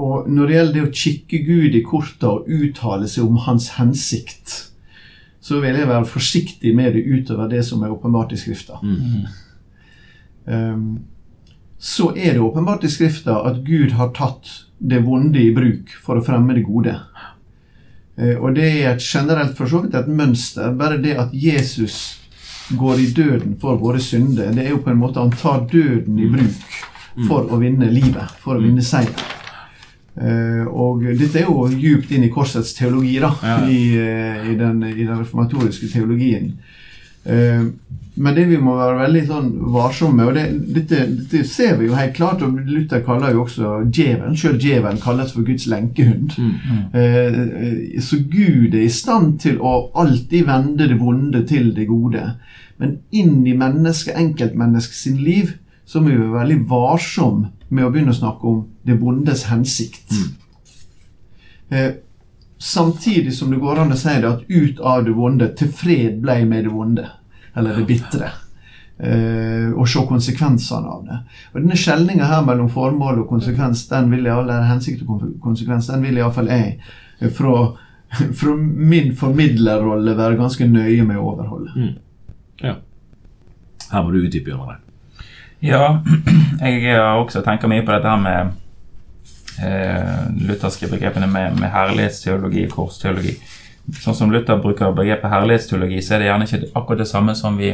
og 0.01 0.29
når 0.29 0.48
det 0.48 0.55
gjelder 0.55 0.75
det 0.75 0.86
å 0.86 0.96
kikke 1.01 1.41
Gud 1.46 1.77
i 1.77 1.84
korta 1.86 2.32
og 2.34 2.50
uttale 2.51 3.08
seg 3.08 3.27
om 3.27 3.38
hans 3.46 3.72
hensikt, 3.77 4.55
så 5.45 5.59
vil 5.61 5.77
jeg 5.77 5.89
være 5.89 6.07
forsiktig 6.09 6.71
med 6.73 6.95
det 6.95 7.03
utover 7.05 7.49
det 7.51 7.61
som 7.67 7.83
er 7.85 7.93
åpenbart 7.93 8.33
i 8.33 8.39
Skrifta. 8.39 8.79
Mm. 8.81 9.27
Um, 10.45 10.87
så 11.77 12.09
er 12.15 12.33
det 12.33 12.41
åpenbart 12.41 12.83
i 12.87 12.89
Skrifta 12.89 13.37
at 13.45 13.59
Gud 13.67 13.93
har 13.99 14.09
tatt 14.17 14.49
det 14.79 15.03
vonde 15.05 15.41
i 15.41 15.53
bruk 15.53 15.93
for 16.01 16.17
å 16.17 16.25
fremme 16.25 16.57
det 16.57 16.65
gode. 16.65 16.95
Uh, 18.17 18.35
og 18.39 18.57
det 18.57 18.71
er 18.71 18.95
et 18.95 19.05
generelt 19.05 19.53
for 19.57 19.69
så 19.69 19.83
vidt 19.85 19.99
et 19.99 20.09
mønster. 20.09 20.73
Bare 20.73 20.97
det 21.03 21.13
at 21.21 21.37
Jesus 21.37 21.99
går 22.73 23.05
i 23.05 23.07
døden 23.13 23.53
for 23.61 23.77
våre 23.77 24.01
synder, 24.01 24.49
det 24.49 24.65
er 24.65 24.73
jo 24.73 24.81
på 24.81 24.95
en 24.95 25.01
måte 25.03 25.21
han 25.21 25.35
tar 25.37 25.67
døden 25.69 26.17
i 26.17 26.31
bruk 26.31 26.81
for 27.29 27.53
å 27.53 27.61
vinne 27.61 27.93
livet, 27.93 28.33
for 28.41 28.57
å 28.57 28.65
vinne 28.65 28.81
seier. 28.81 29.34
Uh, 30.15 30.63
og 30.72 31.01
dette 31.19 31.41
er 31.41 31.50
jo 31.50 31.65
djupt 31.67 32.13
inn 32.15 32.24
i 32.24 32.31
korsets 32.31 32.72
teologi, 32.77 33.17
da, 33.19 33.34
ja. 33.43 33.57
i, 33.67 33.79
uh, 34.00 34.45
i, 34.48 34.55
den, 34.55 34.79
i, 34.88 35.01
den, 35.01 35.17
reformatoriske 35.19 35.89
teologien. 35.91 36.53
Uh, 37.27 37.67
men 38.15 38.38
det 38.38 38.45
vi 38.48 38.55
må 38.63 38.77
være 38.77 39.00
veldig 39.01 39.22
sånn 39.27 39.50
varsomme 39.74 40.24
og 40.24 40.38
det, 40.38 40.45
dette, 40.72 41.01
dette, 41.17 41.41
ser 41.50 41.74
vi 41.81 41.89
jo 41.89 41.98
helt 41.98 42.13
klart, 42.15 42.45
og 42.45 42.62
Luther 42.63 43.01
kaller 43.03 43.34
jo 43.36 43.41
også 43.43 43.72
djevelen 43.91 44.38
Selv 44.39 44.62
djevelen 44.63 45.01
kalles 45.03 45.34
for 45.36 45.43
Guds 45.43 45.65
lenkehund. 45.67 46.38
Mm, 46.39 46.53
mm. 46.95 48.00
så 48.00 48.22
Gud 48.31 48.72
er 48.72 48.86
i 48.86 48.93
stand 48.93 49.41
til 49.43 49.60
å 49.60 49.74
alltid 50.00 50.48
vende 50.48 50.88
det 50.88 50.95
vonde 51.01 51.43
til 51.50 51.74
det 51.75 51.89
gode. 51.91 52.24
Men 52.79 53.01
inn 53.12 53.41
i 53.43 53.57
mennesket, 53.60 54.15
enkeltmennesket 54.15 54.95
sin 54.95 55.19
liv, 55.19 55.57
så 55.84 56.00
må 56.00 56.13
vi 56.13 56.22
være 56.22 56.38
veldig 56.39 56.62
varsomme 56.72 57.51
med 57.69 57.86
å 57.86 57.91
begynne 57.93 58.13
å 58.13 58.17
snakke 58.17 58.50
om 58.50 58.63
det 58.86 58.98
vondes 59.01 59.45
hensikt. 59.50 60.12
Mm. 60.12 60.34
Eh, 61.69 61.91
samtidig 62.57 63.34
som 63.34 63.51
det 63.51 63.60
går 63.62 63.81
an 63.81 63.93
å 63.93 64.00
si 64.00 64.15
det 64.22 64.29
at 64.29 64.50
ut 64.50 64.79
av 64.79 65.05
det 65.05 65.13
vonde, 65.17 65.51
til 65.57 65.72
fred 65.74 66.19
ble 66.24 66.41
med 66.45 66.67
det 66.67 66.74
vonde. 66.74 67.07
Eller 67.55 67.79
det 67.79 67.88
bitre. 67.89 68.31
Eh, 68.98 69.72
og 69.75 69.89
se 69.91 70.03
konsekvensene 70.07 70.91
av 70.91 71.01
det. 71.07 71.17
Og 71.53 71.60
Denne 71.62 71.79
skjelninga 71.79 72.29
her 72.29 72.45
mellom 72.48 72.69
formål 72.72 73.24
og 73.24 73.31
konsekvens, 73.31 73.87
den 73.89 74.11
vil 74.13 74.27
jeg, 74.27 74.37
eller 74.37 74.70
hensikt 74.70 75.03
og 75.03 75.25
konsekvens, 75.44 75.89
den 75.92 76.05
vil 76.05 76.22
iallfall 76.22 76.51
jeg 76.51 76.77
eh, 77.20 77.31
fra, 77.33 77.55
fra 78.39 78.55
min 78.55 79.11
formidlerrolle 79.18 80.16
være 80.16 80.39
ganske 80.39 80.70
nøye 80.70 81.03
med 81.07 81.20
å 81.20 81.29
overholde. 81.33 81.75
Mm. 81.75 81.94
Ja. 82.63 82.77
Her 83.92 84.03
må 84.03 84.16
du 84.16 84.22
utdype, 84.24 84.53
Jørgen. 84.53 84.83
Ja, 85.59 86.01
jeg 86.61 86.96
har 86.96 87.20
også 87.20 87.41
tenker 87.46 87.72
mye 87.72 87.83
på 87.85 87.94
dette 87.96 88.11
her 88.11 88.22
med 88.22 88.53
eh, 89.63 90.25
lutherske 90.48 90.89
begrepene 90.91 91.27
med, 91.31 91.55
med 91.59 91.72
herlighetsteologi 91.72 92.65
og 92.68 92.75
korsteologi. 92.75 93.35
Sånn 94.01 94.18
som 94.18 94.31
Luther 94.33 94.59
bruker 94.61 94.96
begrepet 94.98 95.29
herlighetsteologi, 95.31 96.01
så 96.01 96.15
er 96.15 96.24
det 96.24 96.29
gjerne 96.31 96.48
ikke 96.50 96.72
akkurat 96.74 97.03
det 97.03 97.09
samme 97.09 97.35
som 97.37 97.57
vi, 97.57 97.72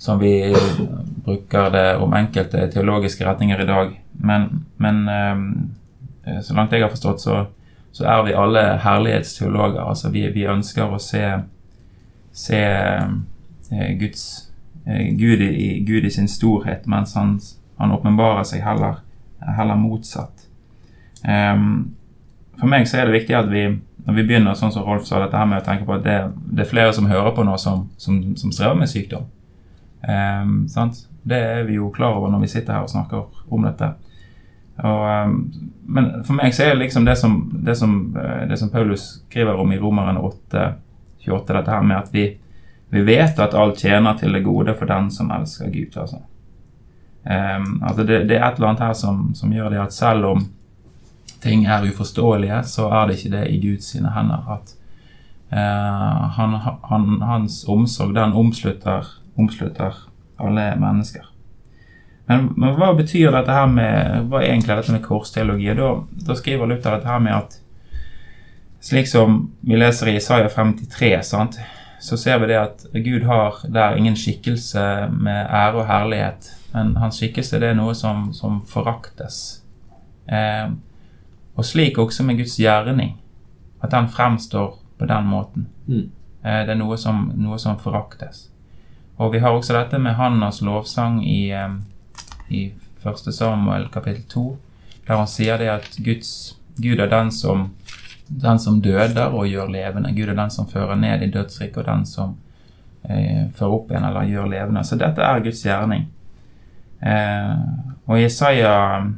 som 0.00 0.20
vi 0.20 0.34
bruker 1.26 1.70
det 1.74 1.86
om 2.00 2.16
enkelte 2.16 2.66
teologiske 2.72 3.26
retninger 3.28 3.60
i 3.60 3.68
dag. 3.68 3.94
Men, 4.16 4.48
men 4.80 5.00
eh, 5.14 6.40
så 6.42 6.56
langt 6.56 6.72
jeg 6.72 6.82
har 6.84 6.92
forstått, 6.92 7.22
så, 7.22 7.44
så, 7.92 8.04
er 8.08 8.26
vi 8.26 8.36
alle 8.36 8.64
herlighetsteologer. 8.82 9.82
Altså 9.84 10.10
vi, 10.10 10.26
vi 10.34 10.48
ønsker 10.48 10.88
å 10.88 11.00
se, 11.00 11.26
se 12.32 12.62
eh, 12.64 13.90
Guds 14.00 14.24
Eh, 14.30 14.49
Gud 15.18 15.42
i, 15.44 15.80
Gud 15.86 16.04
i 16.04 16.10
sin 16.10 16.28
storhet, 16.28 16.86
mens 16.90 17.14
han, 17.18 17.36
han 17.78 17.94
åpenbarer 17.94 18.46
seg 18.48 18.64
heller, 18.64 19.02
heller 19.44 19.78
motsatt. 19.78 20.46
Um, 21.22 21.96
for 22.60 22.68
meg 22.70 22.88
så 22.88 23.00
er 23.00 23.08
det 23.08 23.20
viktig 23.20 23.36
at 23.36 23.48
vi 23.52 23.64
når 24.06 24.16
vi 24.16 24.24
begynner 24.26 24.56
sånn 24.56 24.72
som 24.72 24.86
Rolf 24.86 25.04
sa, 25.06 25.20
dette 25.20 25.38
her 25.38 25.48
med 25.48 25.60
å 25.60 25.64
tenke 25.64 25.86
på 25.86 25.96
at 25.96 26.04
det, 26.04 26.16
det 26.50 26.64
er 26.64 26.70
flere 26.70 26.94
som 26.96 27.08
hører 27.10 27.34
på 27.36 27.44
nå 27.46 27.56
som, 27.60 27.84
som, 28.00 28.20
som 28.38 28.52
strever 28.54 28.78
med 28.78 28.90
sykdom. 28.90 29.26
Um, 30.00 30.64
det 31.28 31.36
er 31.36 31.66
vi 31.68 31.76
jo 31.76 31.90
klar 31.92 32.16
over 32.16 32.32
når 32.32 32.46
vi 32.46 32.52
sitter 32.54 32.78
her 32.78 32.86
og 32.86 32.92
snakker 32.92 33.52
om 33.52 33.66
dette. 33.68 33.90
Og, 34.80 35.02
um, 35.04 35.34
men 35.84 36.10
for 36.24 36.38
meg 36.38 36.56
så 36.56 36.64
er 36.64 36.74
det 36.74 36.86
liksom 36.86 37.04
det 37.08 37.18
som, 37.20 37.36
det 37.66 37.76
som, 37.76 37.96
eh, 38.16 38.46
det 38.48 38.56
som 38.56 38.70
Paulus 38.72 39.06
skriver 39.28 39.58
om 39.60 39.72
i 39.74 39.78
Romeren 39.78 40.20
8, 40.20 40.66
28, 41.26 41.56
dette 41.58 41.74
her 41.74 41.82
med 41.84 41.98
at 41.98 42.14
vi, 42.14 42.28
vi 42.90 43.02
vet 43.06 43.38
at 43.38 43.54
alt 43.54 43.78
tjener 43.78 44.18
til 44.18 44.34
det 44.34 44.42
gode 44.44 44.74
for 44.74 44.90
den 44.90 45.10
som 45.14 45.30
elsker 45.30 45.70
Gud. 45.70 45.96
Altså. 45.96 46.22
Um, 47.22 47.82
altså 47.86 48.04
det, 48.04 48.24
det, 48.28 48.36
er 48.38 48.46
et 48.48 48.58
eller 48.58 48.72
annet 48.72 48.82
her 48.82 48.92
som, 48.98 49.30
som, 49.34 49.52
gjør 49.52 49.70
det 49.70 49.82
at 49.82 49.94
selv 49.94 50.24
om 50.24 50.44
ting 51.42 51.66
er 51.66 51.86
uforståelige, 51.86 52.62
så 52.66 52.88
er 52.88 53.06
det 53.06 53.18
ikke 53.18 53.34
det 53.36 53.46
i 53.50 53.60
Guds 53.62 53.92
sine 53.92 54.10
hender. 54.14 54.42
At 54.56 54.74
uh, 55.52 56.28
han, 56.36 56.58
han, 56.90 57.08
hans 57.22 57.64
omsorg, 57.68 58.14
den 58.14 58.32
omslutter, 58.32 59.06
omslutter 59.38 60.06
alle 60.40 60.72
mennesker. 60.80 61.26
Men, 62.26 62.52
men, 62.56 62.74
hva 62.78 62.92
betyr 62.94 63.32
dette 63.34 63.54
her 63.54 63.66
med 63.66 64.28
Hva 64.30 64.38
er 64.38 64.52
egentlig 64.52 64.76
dette 64.76 64.92
med 64.94 65.02
korsteologi? 65.02 65.72
Da, 65.74 65.88
da 66.26 66.36
skriver 66.38 66.68
Luther 66.70 66.94
dette 66.94 67.10
her 67.10 67.22
med 67.22 67.34
at 67.34 67.56
slik 68.80 69.08
som 69.10 69.42
vi 69.66 69.76
leser 69.76 70.08
i 70.08 70.16
Isaiah 70.16 70.48
53, 70.50 71.10
sant? 71.26 71.58
Så 72.00 72.16
ser 72.16 72.38
vi 72.38 72.46
det 72.46 72.58
at 72.58 72.84
Gud 72.92 73.24
har 73.28 73.60
der 73.68 73.96
ingen 73.96 74.16
skikkelse 74.16 74.82
med 75.12 75.46
ære 75.46 75.82
og 75.82 75.86
herlighet. 75.86 76.48
Men 76.72 76.94
hans 76.96 77.18
skikkelse 77.20 77.60
det 77.60 77.72
er 77.72 77.76
noe 77.76 77.94
som, 77.94 78.30
som 78.32 78.62
foraktes. 78.66 79.60
Eh, 80.26 80.70
og 81.54 81.66
slik 81.66 81.98
også 81.98 82.24
med 82.24 82.40
Guds 82.40 82.56
gjerning. 82.56 83.18
At 83.82 83.92
den 83.92 84.08
fremstår 84.08 84.78
på 84.98 85.08
den 85.08 85.28
måten. 85.28 85.68
Mm. 85.86 86.10
Eh, 86.44 86.62
det 86.64 86.72
er 86.72 86.80
noe 86.80 86.96
som, 86.96 87.26
noe 87.36 87.58
som, 87.60 87.76
foraktes. 87.78 88.46
Og 89.20 89.34
vi 89.34 89.42
har 89.44 89.52
også 89.52 89.76
dette 89.76 90.00
med 90.00 90.16
Hannas 90.16 90.62
lovsang 90.64 91.20
i, 91.26 91.50
eh, 91.52 91.76
i 92.48 92.62
1. 93.04 93.28
Samuel 93.34 93.88
kapittel 93.92 94.24
2, 94.28 94.46
der 95.06 95.20
han 95.20 95.28
sier 95.28 95.60
det 95.60 95.68
at 95.68 96.00
Guds, 96.04 96.56
Gud 96.80 97.00
er 97.00 97.12
den 97.12 97.32
som 97.32 97.70
den 98.30 98.58
som 98.62 98.78
døder 98.82 99.34
og 99.34 99.48
gjør 99.50 99.70
levende. 99.72 100.12
Gud 100.14 100.28
er 100.28 100.38
den 100.38 100.52
som 100.54 100.68
fører 100.70 100.98
ned 100.98 101.22
i 101.22 101.30
dødsriket, 101.30 101.82
og 101.82 101.88
den 101.88 102.04
som 102.06 102.36
eh, 103.04 103.48
fører 103.56 103.74
opp 103.74 103.90
igjen 103.90 104.06
eller 104.06 104.28
gjør 104.30 104.52
levende. 104.52 104.84
Så 104.86 104.98
dette 105.00 105.24
er 105.26 105.42
Guds 105.44 105.64
gjerning. 105.66 106.06
Eh, 107.02 107.56
og 108.06 108.22
Isaiah, 108.22 109.08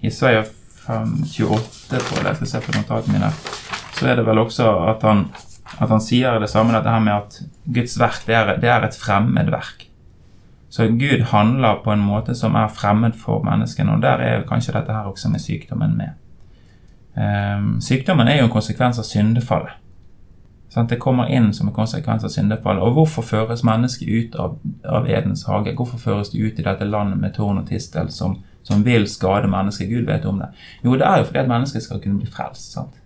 Isaiah 0.00 0.46
28, 0.88 1.98
tror 1.98 2.22
jeg 2.22 2.30
jeg 2.30 2.38
skal 2.40 2.52
se 2.52 2.62
på 2.64 2.76
notatene 2.76 3.18
mine, 3.18 3.32
så 3.98 4.08
er 4.08 4.16
det 4.16 4.24
vel 4.28 4.40
også 4.40 4.70
at 4.88 5.02
han, 5.04 5.26
at 5.82 5.90
han 5.90 6.00
sier 6.00 6.38
det 6.40 6.48
samme, 6.52 6.72
dette 6.76 6.94
her 6.94 7.02
med 7.04 7.16
at 7.16 7.40
Guds 7.66 7.98
verk 8.00 8.22
det 8.28 8.38
er, 8.38 8.54
det 8.62 8.70
er 8.72 8.86
et 8.86 8.96
fremmed 8.96 9.50
verk. 9.52 9.88
Så 10.70 10.86
Gud 11.00 11.24
handler 11.32 11.82
på 11.84 11.92
en 11.92 12.04
måte 12.04 12.36
som 12.36 12.56
er 12.60 12.70
fremmed 12.72 13.16
for 13.18 13.42
menneskene, 13.44 13.96
og 13.96 14.04
der 14.04 14.22
er 14.22 14.48
kanskje 14.48 14.76
dette 14.76 14.94
her 14.94 15.08
også 15.10 15.32
med 15.32 15.42
sykdommen 15.42 15.96
med. 15.96 16.16
Um, 17.18 17.80
sykdommen 17.80 18.28
er 18.28 18.38
jo 18.38 18.46
en 18.46 18.54
konsekvens 18.54 18.98
av 18.98 19.06
syndefallet. 19.08 19.74
Det 20.88 20.98
kommer 21.00 21.26
inn 21.26 21.48
som 21.54 21.68
en 21.68 21.74
konsekvens 21.74 22.24
av 22.24 22.30
syndefallet. 22.30 22.82
Og 22.82 22.92
hvorfor 22.94 23.24
føres 23.26 23.64
mennesket 23.66 24.08
ut 24.08 24.36
av, 24.38 24.58
av 24.86 25.08
Edens 25.10 25.42
hage? 25.48 25.72
Hvorfor 25.74 25.98
føres 25.98 26.30
det 26.30 26.38
ut 26.38 26.60
i 26.60 26.62
dette 26.62 26.86
landet 26.86 27.18
med 27.18 27.34
tårn 27.34 27.58
og 27.58 27.66
tistel 27.66 28.12
som, 28.14 28.36
som 28.62 28.84
vil 28.86 29.08
skade 29.10 29.50
mennesket? 29.50 29.88
Gud 29.90 30.06
vet 30.06 30.28
om 30.28 30.38
det. 30.38 30.52
Jo, 30.84 30.94
det 30.94 31.08
er 31.08 31.18
jo 31.18 31.24
fordi 31.24 31.42
at 31.42 31.50
mennesket 31.50 31.82
skal 31.82 32.02
kunne 32.04 32.20
bli 32.20 32.30
frelst. 32.30 32.72
sant? 32.72 33.00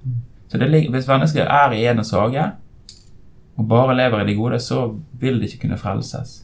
Så 0.48 0.59
det, 0.59 0.68
Hvis 0.90 1.09
mennesket 1.09 1.46
er 1.46 1.72
i 1.72 1.87
Edens 1.87 2.11
hage 2.11 2.51
og 3.57 3.68
bare 3.68 3.96
lever 3.96 4.20
i 4.20 4.27
de 4.27 4.35
gode, 4.35 4.59
så 4.61 4.98
vil 5.20 5.40
de 5.40 5.46
ikke 5.48 5.59
kunne 5.64 5.79
frelses. 5.79 6.42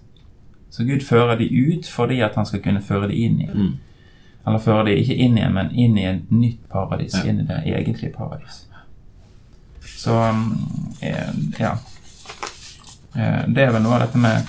Så 0.70 0.84
Gud 0.84 1.04
fører 1.04 1.36
de 1.38 1.50
ut 1.50 1.88
fordi 1.88 2.20
at 2.20 2.34
han 2.34 2.46
skal 2.46 2.62
kunne 2.62 2.80
føre 2.80 3.08
de 3.08 3.14
inn 3.14 3.40
igjen. 3.40 3.76
Eller 4.48 4.62
fører 4.64 4.88
de 4.88 4.96
ikke 5.02 5.14
inn 5.20 5.36
igjen, 5.36 5.52
men 5.54 5.70
inn 5.76 5.98
i 6.00 6.06
et 6.08 6.30
nytt 6.32 6.62
paradis. 6.72 7.14
Inn 7.24 7.42
i 7.42 7.46
det 7.48 7.60
egentlige 7.68 8.14
paradis. 8.14 8.62
Så 9.98 10.14
um, 10.14 10.44
eh, 11.00 11.32
ja. 11.60 11.74
Eh, 13.16 13.44
Det 13.48 13.64
er 13.64 13.72
vel 13.74 13.82
noe 13.82 13.98
av 13.98 14.06
dette 14.06 14.20
med 14.22 14.48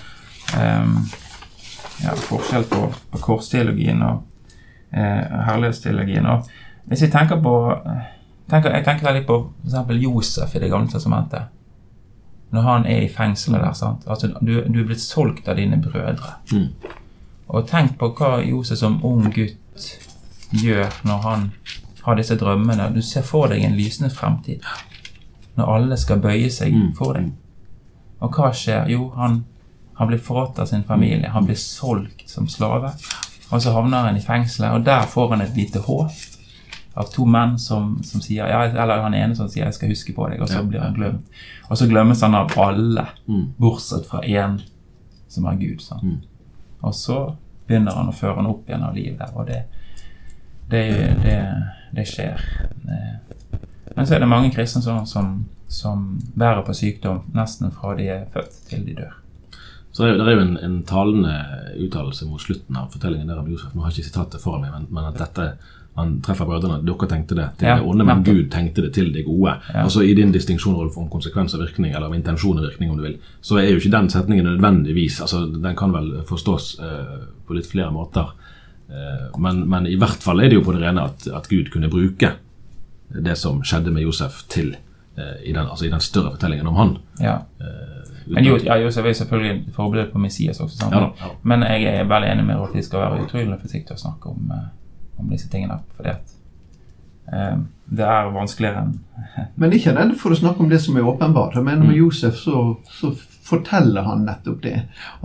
eh, 0.55 1.19
ja, 2.05 2.15
forskjell 2.29 2.67
på, 2.69 2.81
på 3.11 3.21
korsteologien 3.23 4.01
og 4.05 4.21
eh, 4.93 5.39
herlighetsteologien. 5.49 6.25
Og 6.29 6.47
hvis 6.89 7.03
vi 7.07 7.11
tenker 7.13 7.41
på 7.43 7.55
tenker, 8.49 8.71
Jeg 8.75 8.85
tenker 8.85 9.05
veldig 9.09 9.25
på 9.27 9.39
f.eks. 9.65 9.95
Josef 10.03 10.55
i 10.55 10.59
Det 10.59 10.69
gamle 10.71 10.89
testamentet. 10.91 11.49
Når 12.51 12.61
han 12.65 12.85
er 12.85 13.03
i 13.05 13.09
fengselet 13.13 13.61
der. 13.61 13.73
sant? 13.73 14.07
Altså, 14.07 14.27
du, 14.41 14.55
du 14.65 14.79
er 14.81 14.85
blitt 14.89 15.01
solgt 15.03 15.47
av 15.47 15.57
dine 15.59 15.77
brødre. 15.81 16.31
Og 17.49 17.67
tenk 17.69 17.97
på 17.99 18.09
hva 18.17 18.39
Josef 18.45 18.77
som 18.77 18.99
ung 19.05 19.27
gutt 19.33 19.57
gjør 20.51 21.01
når 21.03 21.21
han 21.27 21.51
har 22.05 22.17
disse 22.19 22.37
drømmene. 22.39 22.89
Du 22.95 23.01
ser 23.05 23.25
for 23.27 23.51
deg 23.51 23.63
en 23.63 23.77
lysende 23.77 24.09
fremtid. 24.13 24.65
Når 25.55 25.75
alle 25.75 25.97
skal 25.99 26.21
bøye 26.23 26.49
seg 26.53 26.75
for 26.97 27.17
deg. 27.17 27.31
Og 28.19 28.35
hva 28.35 28.51
skjer? 28.55 28.89
Jo, 28.91 29.11
han, 29.15 29.43
han 29.99 30.09
blir 30.09 30.21
forrådt 30.23 30.59
av 30.59 30.69
sin 30.71 30.83
familie. 30.87 31.29
Han 31.31 31.47
blir 31.47 31.59
solgt 31.59 32.27
som 32.29 32.47
slave. 32.47 32.93
Og 33.49 33.61
så 33.61 33.73
havner 33.73 34.09
han 34.09 34.17
i 34.17 34.23
fengselet, 34.23 34.71
og 34.75 34.85
der 34.85 35.07
får 35.09 35.31
han 35.33 35.41
et 35.41 35.55
lite 35.57 35.81
håp 35.81 36.11
av 36.99 37.07
to 37.13 37.25
menn 37.25 37.55
som, 37.61 37.95
som 38.03 38.21
sier 38.21 38.49
ja, 38.49 38.63
Eller 38.67 39.01
han 39.01 39.13
ene 39.15 39.35
som 39.35 39.47
sier 39.49 39.65
'jeg 39.65 39.73
skal 39.73 39.89
huske 39.89 40.13
på 40.13 40.27
deg', 40.29 40.41
og 40.41 40.49
så 40.49 40.63
blir 40.63 40.81
han 40.81 40.93
glemt. 40.93 41.25
Og 41.69 41.77
så 41.77 41.87
glemmes 41.87 42.21
han 42.21 42.35
av 42.35 42.51
alle, 42.57 43.05
bortsett 43.57 44.05
fra 44.09 44.21
én 44.21 44.59
som 45.27 45.45
er 45.45 45.55
Gud. 45.55 45.81
sant? 45.81 46.03
Og 46.81 46.93
så 46.95 47.35
begynner 47.69 47.95
han 47.95 48.09
å 48.11 48.15
føre 48.17 48.39
han 48.41 48.49
opp 48.49 48.67
igjen 48.69 48.83
av 48.89 48.97
livet 48.97 49.35
og 49.37 49.45
det, 49.47 49.61
det, 50.73 50.83
det, 51.23 51.37
det 51.95 52.05
skjer. 52.09 52.43
Men 53.95 54.05
så 54.07 54.15
er 54.17 54.23
det 54.23 54.29
mange 54.29 54.51
kristne 54.53 54.81
som, 54.85 55.05
som, 55.09 55.31
som 55.69 56.03
bærer 56.37 56.61
på 56.67 56.75
sykdom 56.77 57.23
nesten 57.37 57.71
fra 57.73 57.95
de 57.97 58.09
er 58.13 58.27
født 58.33 58.59
til 58.69 58.83
de 58.85 58.97
dør. 58.99 59.15
Så 59.91 60.03
det 60.05 60.11
er, 60.11 60.13
jo- 60.13 60.23
det 60.25 60.31
er 60.31 60.37
jo 60.37 60.43
en, 60.45 60.57
en 60.67 60.77
talende 60.87 61.35
uttalelse 61.87 62.27
mot 62.29 62.41
slutten 62.43 62.77
av 62.77 62.91
fortellingen 62.93 63.27
der 63.31 63.39
om 63.41 63.49
Josef. 63.49 63.71
Nå 63.73 63.81
har 63.81 63.89
jeg 63.91 64.03
ikke 64.03 64.11
sitatet 64.11 64.43
foran 64.43 64.61
meg, 64.67 64.75
men, 64.75 64.85
men 64.93 65.07
at 65.09 65.17
dette 65.17 65.47
han 65.99 66.15
treffer 66.25 66.47
brødrene. 66.49 66.79
Dere 66.87 67.07
tenkte 67.11 67.37
det 67.37 67.47
til 67.59 67.69
Ja, 67.69 67.77
det 67.79 67.87
onde, 67.87 68.05
men. 68.07 68.23
Gud 68.23 68.49
tenkte 68.53 68.83
det 68.85 68.93
til 68.95 69.11
det 69.13 69.25
gode. 69.27 69.55
Ja. 69.73 69.83
Altså 69.83 70.03
I 70.05 70.13
din 70.17 70.33
distinksjon 70.33 70.77
om 70.79 71.09
konsekvens 71.11 71.55
og 71.57 71.63
virkning, 71.63 71.93
eller 71.93 72.07
om 72.07 72.17
intensjon 72.17 72.57
og 72.57 72.65
virkning, 72.67 72.91
om 72.91 72.97
du 72.97 73.05
vil, 73.07 73.17
så 73.41 73.59
er 73.59 73.69
jo 73.69 73.79
ikke 73.81 73.93
den 73.95 74.09
setningen 74.09 74.45
nødvendigvis 74.45 75.21
altså 75.21 75.45
Den 75.45 75.75
kan 75.75 75.93
vel 75.93 76.11
forstås 76.27 76.79
eh, 76.79 77.15
på 77.47 77.57
litt 77.57 77.69
flere 77.69 77.91
måter. 77.91 78.33
Eh, 78.89 79.39
men, 79.39 79.63
men 79.69 79.87
i 79.87 79.97
hvert 79.99 80.23
fall 80.23 80.41
er 80.41 80.49
det 80.49 80.59
jo 80.59 80.65
på 80.65 80.75
det 80.75 80.83
rene 80.83 81.07
at, 81.11 81.27
at 81.27 81.49
Gud 81.49 81.71
kunne 81.73 81.91
bruke 81.91 82.33
det 83.09 83.37
som 83.37 83.63
skjedde 83.65 83.91
med 83.91 84.05
Josef, 84.05 84.43
til 84.49 84.75
eh, 85.17 85.37
i, 85.43 85.53
den, 85.53 85.65
altså 85.65 85.85
i 85.85 85.93
den 85.93 86.03
større 86.03 86.35
fortellingen 86.35 86.67
om 86.67 86.75
han. 86.75 86.97
Ja. 87.19 87.39
Men 88.29 88.45
jo, 88.45 88.57
ja, 88.61 88.77
Josef 88.77 89.05
er 89.05 89.13
selvfølgelig 89.13 89.51
et 89.55 89.73
forbilde 89.73 90.05
på 90.11 90.19
Messias 90.21 90.59
også. 90.59 90.77
Sant? 90.77 90.93
Ja 90.93 90.99
da, 91.01 91.09
ja. 91.21 91.29
Men 91.43 91.63
jeg 91.65 91.87
er 91.89 92.09
veldig 92.09 92.29
enig 92.33 92.45
med 92.45 92.59
Rolf. 92.59 92.75
Vi 92.75 92.83
skal 92.85 93.01
være 93.05 93.23
utrolig 93.25 93.57
forsiktige 93.61 93.97
å 93.97 94.01
snakke 94.01 94.29
om, 94.29 94.51
eh, 94.53 94.67
om 95.19 95.29
disse 95.31 95.49
tingene. 95.51 95.79
Fordi 95.97 96.15
at 96.15 96.35
eh, 97.33 97.57
det 97.89 98.05
er 98.05 98.33
vanskeligere 98.35 98.85
enn 98.85 98.97
Men 99.61 99.73
ikke 99.75 99.95
redd 99.97 100.13
for 100.19 100.33
å 100.33 100.39
snakke 100.39 100.63
om 100.63 100.69
det 100.71 100.81
som 100.83 100.97
er 100.97 101.07
åpenbart. 101.09 101.57
Jeg 101.57 101.67
mener 101.67 101.87
Med 101.87 101.99
Josef 101.99 102.37
så, 102.39 102.61
så 102.99 103.11
forteller 103.49 104.05
han 104.05 104.25
nettopp 104.27 104.61
det. 104.63 104.75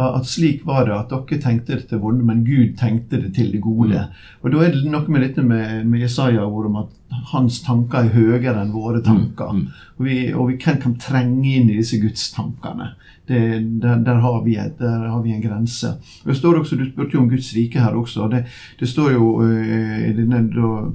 At 0.01 0.27
slik 0.29 0.65
var 0.67 0.89
det 0.89 0.97
at 0.97 1.13
dere 1.13 1.41
tenkte 1.43 1.79
det 1.79 1.89
til 1.91 2.01
vonde, 2.03 2.25
men 2.27 2.45
Gud 2.47 2.77
tenkte 2.81 3.21
det 3.23 3.35
til 3.37 3.53
det 3.53 3.63
gode. 3.65 4.07
Og 4.43 4.53
Da 4.53 4.65
er 4.65 4.77
det 4.77 4.91
noe 4.91 5.13
med 5.13 5.27
dette 5.27 5.45
med, 5.45 5.85
med 5.91 6.05
Jesaja-ordet 6.05 6.73
om 6.73 6.81
at 6.85 7.19
hans 7.33 7.61
tanker 7.67 8.05
er 8.05 8.15
høyere 8.15 8.57
enn 8.63 8.75
våre 8.75 9.03
tanker. 9.05 9.65
Og 9.99 10.09
vi, 10.09 10.19
og 10.33 10.51
vi 10.53 10.59
kan, 10.61 10.81
kan 10.83 10.97
trenge 11.01 11.57
inn 11.57 11.71
i 11.71 11.79
disse 11.83 12.01
gudstankene. 12.03 12.95
Det, 13.29 13.81
der, 13.83 14.03
der, 14.05 14.19
har 14.21 14.43
et, 14.45 14.79
der 14.79 15.09
har 15.09 15.23
vi 15.23 15.33
en 15.33 15.43
grense. 15.43 15.95
Det 16.27 16.37
står 16.37 16.59
også, 16.59 16.77
Du 16.77 16.85
spurte 16.85 17.15
jo 17.15 17.21
om 17.21 17.29
Guds 17.29 17.55
rike 17.57 17.81
her 17.81 17.97
også. 17.97 18.29
Det, 18.29 18.45
det 18.81 18.89
står 18.89 19.11
jo 19.11 19.43
eh, 19.43 20.17
Da 20.17 20.43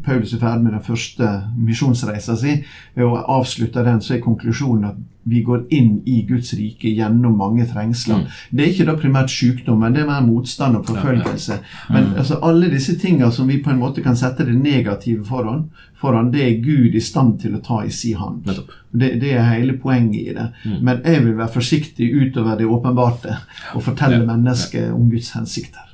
Paulus 0.03 0.33
er 0.33 0.39
ferdig 0.39 0.63
med 0.63 0.71
den 0.71 0.83
første 0.83 1.29
misjonsreisa 1.57 2.35
si, 2.35 2.59
og 2.97 3.23
avslutter 3.39 3.83
den, 3.83 4.01
så 4.01 4.15
er 4.15 4.21
konklusjonen 4.21 4.85
at 4.85 4.95
vi 5.29 5.41
går 5.45 5.65
inn 5.75 5.99
i 6.05 6.21
Guds 6.29 6.53
rike 6.57 6.91
gjennom 6.95 7.37
mange 7.37 7.65
trengsler. 7.69 8.25
Det 8.49 8.63
er 8.63 8.71
ikke 8.73 8.87
da 8.89 8.95
primært 8.99 9.33
sykdom, 9.33 9.79
men 9.83 9.95
det 9.95 10.03
er 10.03 10.09
mer 10.09 10.25
motstand 10.25 10.79
og 10.79 10.87
forfølgelse. 10.89 11.59
Men 11.93 12.13
altså, 12.17 12.39
alle 12.45 12.71
disse 12.71 12.97
tingene 12.99 13.31
som 13.35 13.49
vi 13.49 13.59
på 13.63 13.73
en 13.73 13.81
måte 13.81 14.03
kan 14.05 14.17
sette 14.19 14.47
det 14.47 14.57
negative 14.57 15.25
foran, 15.27 15.67
foran 15.99 16.31
det 16.33 16.45
er 16.45 16.61
Gud 16.63 16.95
i 16.95 17.03
stand 17.03 17.39
til 17.43 17.57
å 17.57 17.63
ta 17.65 17.81
i 17.85 17.93
si 17.93 18.13
hand. 18.17 18.47
Det, 18.91 19.11
det 19.21 19.33
er 19.35 19.51
hele 19.51 19.77
poenget 19.81 20.21
i 20.21 20.37
det. 20.37 20.47
Men 20.81 21.03
jeg 21.05 21.25
vil 21.25 21.37
være 21.37 21.53
forsiktig 21.59 22.09
utover 22.15 22.57
det 22.59 22.69
åpenbarte 22.69 23.37
og 23.75 23.83
fortelle 23.85 24.23
mennesket 24.25 24.93
om 24.95 25.09
Guds 25.11 25.33
hensikter. 25.37 25.85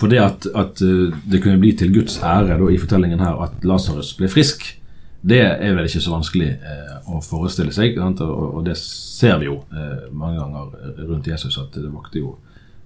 For 0.00 0.08
det 0.08 0.20
at, 0.22 0.46
at 0.56 0.80
eh, 0.80 1.16
det 1.28 1.42
kunne 1.44 1.60
bli 1.60 1.74
til 1.76 1.92
Guds 1.92 2.16
ære 2.24 2.56
da, 2.56 2.68
i 2.72 2.80
fortellingen 2.80 3.20
her 3.20 3.42
at 3.44 3.66
Lasarus 3.68 4.14
ble 4.16 4.30
frisk, 4.32 4.64
det 5.22 5.40
er 5.42 5.74
vel 5.76 5.84
ikke 5.84 6.00
så 6.00 6.14
vanskelig 6.14 6.48
eh, 6.48 6.94
å 7.12 7.20
forestille 7.24 7.74
seg. 7.76 7.98
Og, 8.00 8.22
og 8.56 8.62
det 8.64 8.76
ser 8.80 9.36
vi 9.42 9.50
jo 9.50 9.58
eh, 9.74 10.06
mange 10.16 10.40
ganger 10.40 11.04
rundt 11.10 11.28
Jesus, 11.28 11.58
at 11.60 11.76
det 11.76 11.92
vakte 11.92 12.22
jo 12.22 12.34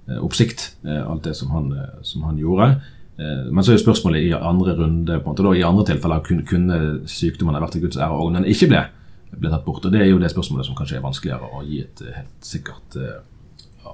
eh, 0.08 0.18
oppsikt, 0.18 0.72
eh, 0.86 1.02
alt 1.02 1.28
det 1.28 1.36
som 1.38 1.52
han, 1.54 1.70
eh, 1.78 1.92
som 2.06 2.26
han 2.26 2.40
gjorde. 2.40 2.72
Eh, 3.20 3.44
men 3.50 3.62
så 3.62 3.70
er 3.72 3.78
jo 3.78 3.84
spørsmålet 3.84 4.26
i 4.26 4.32
andre 4.34 4.74
runde, 4.80 5.20
på 5.20 5.30
en 5.30 5.30
måte, 5.30 5.46
da, 5.46 5.54
i 5.54 5.66
andre 5.68 5.86
tilfeller 5.92 6.24
kunne, 6.26 6.46
kunne 6.48 6.80
sykdommen 7.10 7.54
ha 7.54 7.62
vært 7.62 7.78
til 7.78 7.86
Guds 7.86 8.00
ære 8.02 8.18
og 8.18 8.34
den 8.34 8.48
ikke 8.50 8.72
ble, 8.72 8.82
ble 9.36 9.54
tatt 9.54 9.66
bort. 9.68 9.86
Og 9.86 9.94
Det 9.94 10.02
er 10.02 10.10
jo 10.10 10.18
det 10.22 10.32
spørsmålet 10.34 10.66
som 10.66 10.78
kanskje 10.78 10.98
er 10.98 11.06
vanskeligere 11.06 11.52
å 11.54 11.62
gi 11.68 11.84
et 11.86 12.02
helt 12.18 12.50
sikkert 12.54 12.98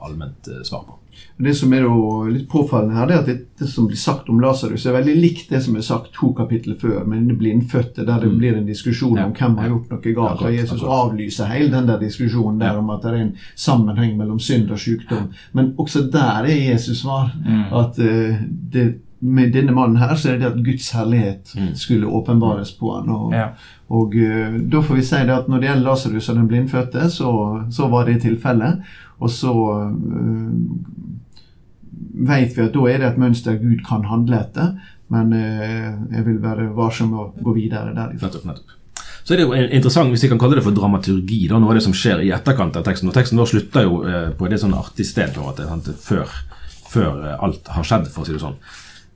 allment 0.01 0.49
svar 0.65 0.87
på. 0.89 0.97
Det 1.41 1.55
som 1.57 1.73
er 1.73 1.85
litt 2.31 2.49
påfallende 2.53 2.95
her, 2.99 3.07
det 3.11 3.15
er 3.17 3.21
at 3.21 3.45
det 3.61 3.69
som 3.69 3.87
blir 3.89 3.97
sagt 4.01 4.29
om 4.29 4.41
Lasarus, 4.41 4.87
er 4.87 4.93
veldig 4.97 5.17
likt 5.21 5.51
det 5.51 5.61
som 5.65 5.77
er 5.77 5.85
sagt 5.85 6.13
to 6.17 6.33
kapitler 6.37 6.77
før, 6.81 7.05
med 7.07 7.27
den 7.29 7.37
blindfødte, 7.41 8.07
der 8.07 8.21
det 8.21 8.31
blir 8.39 8.57
en 8.57 8.67
diskusjon 8.67 9.19
om 9.19 9.33
hvem 9.37 9.57
har 9.59 9.69
gjort 9.69 9.91
noe 9.91 10.15
galt. 10.17 10.41
Og 10.43 10.55
Jesus 10.55 10.83
avlyser 10.83 11.51
hele 11.53 11.71
den 11.75 11.87
der 11.91 11.99
diskusjonen 12.01 12.61
der 12.61 12.79
om 12.79 12.91
at 12.91 13.03
det 13.03 13.11
er 13.15 13.21
en 13.25 13.35
sammenheng 13.57 14.17
mellom 14.19 14.39
synd 14.41 14.71
og 14.71 14.79
sykdom. 14.79 15.31
Men 15.53 15.75
også 15.79 16.07
der 16.13 16.45
er 16.49 16.73
Jesus 16.73 17.01
svar. 17.05 17.33
At 17.73 17.99
eh, 17.99 18.41
det, 18.73 18.89
med 19.21 19.53
denne 19.53 19.73
mannen 19.77 19.97
her, 20.01 20.15
så 20.17 20.31
er 20.31 20.39
det 20.39 20.41
det 20.47 20.53
at 20.55 20.65
Guds 20.65 20.91
herlighet 20.97 21.51
skulle 21.77 22.07
åpenbares 22.09 22.73
på 22.73 22.95
han. 22.97 23.09
Og, 23.13 23.33
Ja. 23.35 23.49
og 23.91 24.15
eh, 24.17 24.57
da 24.73 24.81
får 24.81 24.95
vi 24.97 25.03
si 25.03 25.17
det 25.27 25.35
at 25.37 25.49
når 25.49 25.61
det 25.61 25.69
gjelder 25.69 25.85
Lasarus 25.91 26.29
og 26.33 26.37
den 26.37 26.49
blindfødte, 26.49 27.11
så, 27.11 27.31
så 27.71 27.89
var 27.93 28.05
det 28.09 28.23
tilfellet. 28.23 28.81
Og 29.21 29.31
så 29.33 29.53
uh, 29.53 30.51
vet 32.27 32.57
vi 32.57 32.67
at 32.67 32.75
da 32.75 32.89
er 32.89 33.01
det 33.01 33.13
et 33.13 33.21
mønster 33.21 33.61
Gud 33.61 33.85
kan 33.87 34.09
handle 34.09 34.41
etter. 34.41 34.75
Men 35.13 35.33
uh, 35.37 35.89
jeg 36.17 36.27
vil 36.27 36.43
være 36.43 36.71
varsom 36.77 37.15
med 37.15 37.25
å 37.25 37.31
gå 37.45 37.57
videre 37.57 37.95
derifra. 37.95 38.29
Nettopp, 38.29 38.47
nettopp. 38.51 38.77
Så 39.31 39.35
er 39.35 39.41
det 39.41 39.45
jo 39.47 39.55
interessant, 39.55 40.11
hvis 40.11 40.25
vi 40.25 40.31
kan 40.33 40.41
kalle 40.41 40.57
det 40.59 40.65
for 40.65 40.75
dramaturgi, 40.75 41.45
da, 41.51 41.59
noe 41.61 41.71
av 41.71 41.77
det 41.79 41.85
som 41.85 41.93
skjer 41.95 42.23
i 42.25 42.33
etterkant 42.35 42.75
av 42.81 42.83
teksten. 42.87 43.11
Og 43.11 43.15
teksten 43.15 43.39
vår 43.39 43.51
slutter 43.51 43.85
jo 43.87 44.01
eh, 44.09 44.31
på 44.35 44.49
et 44.49 44.59
sånn 44.59 44.75
artig 44.75 45.05
sted, 45.07 45.35
på 45.35 45.43
en 45.43 45.47
måte, 45.51 45.67
sant? 45.69 45.91
Før, 46.03 46.33
før 46.91 47.21
eh, 47.29 47.37
alt 47.45 47.69
har 47.71 47.87
skjedd, 47.87 48.09
for 48.11 48.25
å 48.25 48.27
si 48.27 48.35
det 48.35 48.41
sånn. 48.43 48.57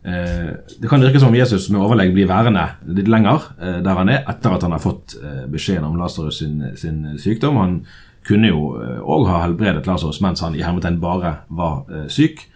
Det 0.05 0.89
kan 0.91 1.01
virke 1.01 1.17
som 1.17 1.31
om 1.33 1.37
Jesus 1.39 1.71
med 1.73 1.81
overlegg 1.81 2.11
blir 2.13 2.27
værende 2.29 2.67
litt 2.93 3.07
lenger 3.09 3.47
der 3.57 3.97
han 3.97 4.11
er, 4.13 4.19
etter 4.29 4.53
at 4.53 4.67
han 4.67 4.75
har 4.77 4.83
fått 4.83 5.15
beskjeden 5.49 5.87
om 5.89 5.97
Lasarus 5.97 6.43
sin, 6.43 6.59
sin 6.77 6.99
sykdom. 7.17 7.57
Han 7.57 7.79
kunne 8.27 8.49
jo 8.49 8.61
òg 9.05 9.27
ha 9.29 9.43
helbredet 9.45 9.87
Lasarus 9.87 10.21
mens 10.25 10.41
han 10.41 10.55
i 10.57 10.63
hermetegn 10.65 11.01
bare 11.03 11.35
var 11.49 11.85
eh, 11.93 12.07
syk. 12.09 12.47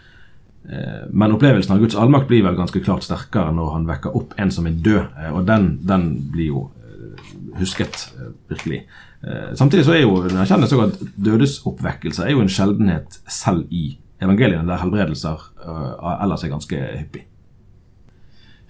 Eh, 0.69 1.05
Men 1.13 1.33
opplevelsen 1.37 1.75
av 1.75 1.83
Guds 1.83 1.97
allmakt 1.97 2.29
blir 2.29 2.43
vel 2.47 2.57
ganske 2.57 2.81
klart 2.85 3.05
sterkere 3.07 3.53
når 3.57 3.71
han 3.75 3.87
vekker 3.89 4.17
opp 4.17 4.35
en 4.41 4.51
som 4.51 4.67
er 4.67 4.81
død, 4.81 5.05
eh, 5.21 5.31
og 5.37 5.47
den, 5.49 5.79
den 5.89 6.09
blir 6.33 6.51
jo 6.55 6.65
eh, 6.83 7.31
husket, 7.61 8.09
eh, 8.19 8.33
virkelig. 8.49 8.83
Eh, 9.23 9.55
Samtidig 9.61 9.85
så 9.85 9.95
er 9.97 10.03
jo 10.07 10.17
en 10.25 10.41
erkjennelse 10.43 10.83
at 10.89 10.99
dødesoppvekkelse 11.29 12.25
er 12.27 12.33
jo 12.37 12.41
en 12.45 12.53
sjeldenhet 12.53 13.21
selv 13.29 13.67
i 13.71 13.99
evangeliene, 14.21 14.67
der 14.67 14.81
helbredelser 14.83 15.49
eh, 15.63 16.23
ellers 16.25 16.45
er 16.45 16.53
ganske 16.57 16.85
hyppig. 16.99 17.28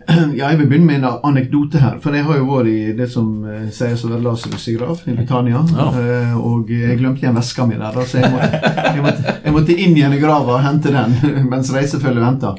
Ja, 0.39 0.49
jeg 0.49 0.59
vil 0.63 0.69
begynne 0.71 0.89
med 0.89 1.03
en 1.03 1.21
anekdote 1.29 1.81
her. 1.83 1.99
For 2.03 2.17
jeg 2.17 2.25
har 2.25 2.41
jo 2.41 2.49
vært 2.49 2.73
i 2.73 2.97
det 2.97 3.09
som 3.13 3.45
eh, 3.45 3.69
sies 3.75 4.05
å 4.07 4.13
være 4.13 4.25
Lasarus' 4.25 4.69
grav 4.79 5.03
i 5.05 5.15
Britannia. 5.17 5.63
Ja. 5.75 5.89
Eh, 6.01 6.35
og 6.41 6.73
jeg 6.73 6.99
glemte 7.01 7.25
igjen 7.25 7.37
veska 7.37 7.69
mi 7.69 7.79
der, 7.79 8.03
så 8.09 8.23
jeg 8.23 8.33
måtte, 8.33 8.75
jeg, 8.89 9.05
måtte, 9.05 9.39
jeg 9.45 9.57
måtte 9.57 9.79
inn 9.79 9.97
igjen 9.97 10.17
i 10.17 10.21
grava 10.23 10.59
og 10.59 10.65
hente 10.65 10.95
den 10.95 11.17
mens 11.53 11.73
reisefølget 11.75 12.25
venta. 12.25 12.55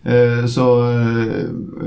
Eh, 0.00 0.46
så, 0.48 0.66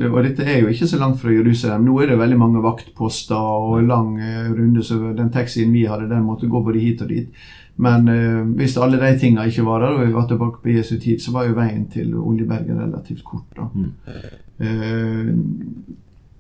og 0.10 0.19
dette 0.26 0.45
er 0.45 0.62
jo 0.62 0.73
ikke 0.73 0.89
så 0.89 1.02
langt 1.02 1.21
fra 1.21 1.34
Jerusalem. 1.34 1.86
Nå 1.86 1.97
er 2.02 2.13
det 2.13 2.21
veldig 2.21 2.39
mange 2.41 2.63
vaktposter 2.65 3.38
og 3.38 3.84
lang 3.89 4.15
runde, 4.54 4.86
så 4.86 4.99
den 5.13 5.34
taxien 5.34 5.73
vi 5.73 5.86
hadde, 5.89 6.10
den 6.10 6.26
måtte 6.26 6.49
gå 6.49 6.63
både 6.65 6.82
hit 6.82 7.06
og 7.06 7.13
dit. 7.13 7.45
Men 7.76 8.08
eh, 8.08 8.41
hvis 8.58 8.78
alle 8.78 8.99
de 9.02 9.13
tinga 9.19 9.47
ikke 9.49 9.65
var 9.65 9.82
der, 9.82 9.97
og 9.97 10.08
vi 10.08 10.13
var 10.13 10.28
tilbake 10.30 10.62
på 10.62 10.73
Jesu 10.76 10.97
tid, 10.99 11.21
så 11.21 11.34
var 11.34 11.47
jo 11.47 11.58
veien 11.58 11.88
til 11.89 12.13
Oljeberget 12.15 12.78
relativt 12.78 13.23
kort. 13.26 13.47
da. 13.58 13.69
Eh, 14.08 14.39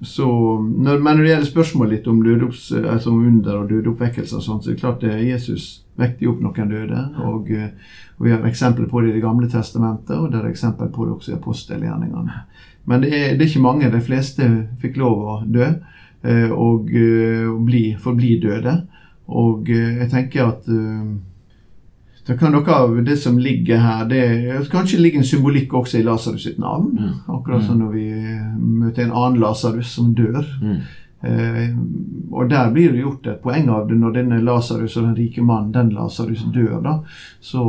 så, 0.03 0.27
når, 0.59 0.99
men 0.99 1.15
når 1.15 1.23
det 1.23 1.29
gjelder 1.29 1.47
spørsmålet 1.47 1.97
litt 1.97 2.07
om, 2.11 2.19
dødops, 2.25 2.65
altså 2.81 3.13
under 3.15 3.61
og 3.61 3.69
dødeoppvekkelse, 3.69 4.35
og 4.35 4.43
så 4.43 4.57
er 4.57 4.65
det 4.67 4.79
klart 4.81 5.03
det 5.03 5.15
Jesus 5.23 5.67
vekte 5.99 6.27
opp 6.27 6.41
noen 6.43 6.71
døde. 6.71 7.03
Og, 7.23 7.51
eh, 7.51 7.71
og 8.17 8.25
Vi 8.25 8.31
har 8.33 8.45
eksempler 8.47 8.89
på 8.89 9.01
det 9.01 9.09
i 9.09 9.13
Det 9.13 9.23
gamle 9.23 9.49
testamentet, 9.49 10.17
og 10.17 10.31
det 10.31 10.41
er 10.41 10.49
eksempel 10.49 10.89
på 10.89 11.05
det 11.05 11.13
også 11.13 11.31
i 11.31 11.35
apostelgjerningene. 11.35 12.41
Men 12.85 13.01
det 13.01 13.13
er, 13.13 13.37
det 13.37 13.41
er 13.41 13.49
ikke 13.49 13.63
mange. 13.63 13.91
De 13.91 14.01
fleste 14.01 14.49
fikk 14.81 14.97
lov 14.97 15.23
å 15.23 15.35
dø 15.47 15.69
og, 16.23 16.51
og 16.51 16.91
eh, 16.95 17.47
bli, 17.65 17.83
forbli 17.99 18.39
døde. 18.43 18.81
Og 19.27 19.69
eh, 19.69 20.01
jeg 20.03 20.09
tenker 20.11 20.49
at 20.49 20.67
det 22.27 22.37
kan 22.39 22.53
noe 22.55 22.71
av 22.71 22.95
det 23.03 23.17
som 23.19 23.37
ligger 23.39 23.81
her 23.83 24.05
det, 24.07 24.23
Kanskje 24.71 25.01
ligger 25.01 25.19
en 25.19 25.27
symbolikk 25.27 25.73
også 25.75 25.99
i 25.99 26.03
Lasarus 26.07 26.45
sitt 26.47 26.59
navn. 26.61 26.93
Akkurat 27.27 27.65
som 27.65 27.81
når 27.81 27.91
vi 27.91 28.07
møter 28.57 29.03
en 29.03 29.15
annen 29.15 29.41
Lasarus 29.43 29.91
som 29.91 30.13
dør. 30.15 30.45
Eh, 31.23 31.75
og 32.31 32.49
der 32.51 32.71
blir 32.71 32.91
det 32.91 33.03
gjort 33.03 33.27
et 33.27 33.41
poeng 33.43 33.69
av 33.71 33.87
det 33.87 33.95
når 33.99 34.15
denne 34.17 34.41
Lasarus 34.43 34.97
og 34.97 35.07
den 35.07 35.17
rike 35.19 35.43
mannen, 35.43 35.71
den 35.75 35.93
Lasarus 35.95 36.43
dør, 36.51 36.81
da, 36.83 36.97
så 37.39 37.63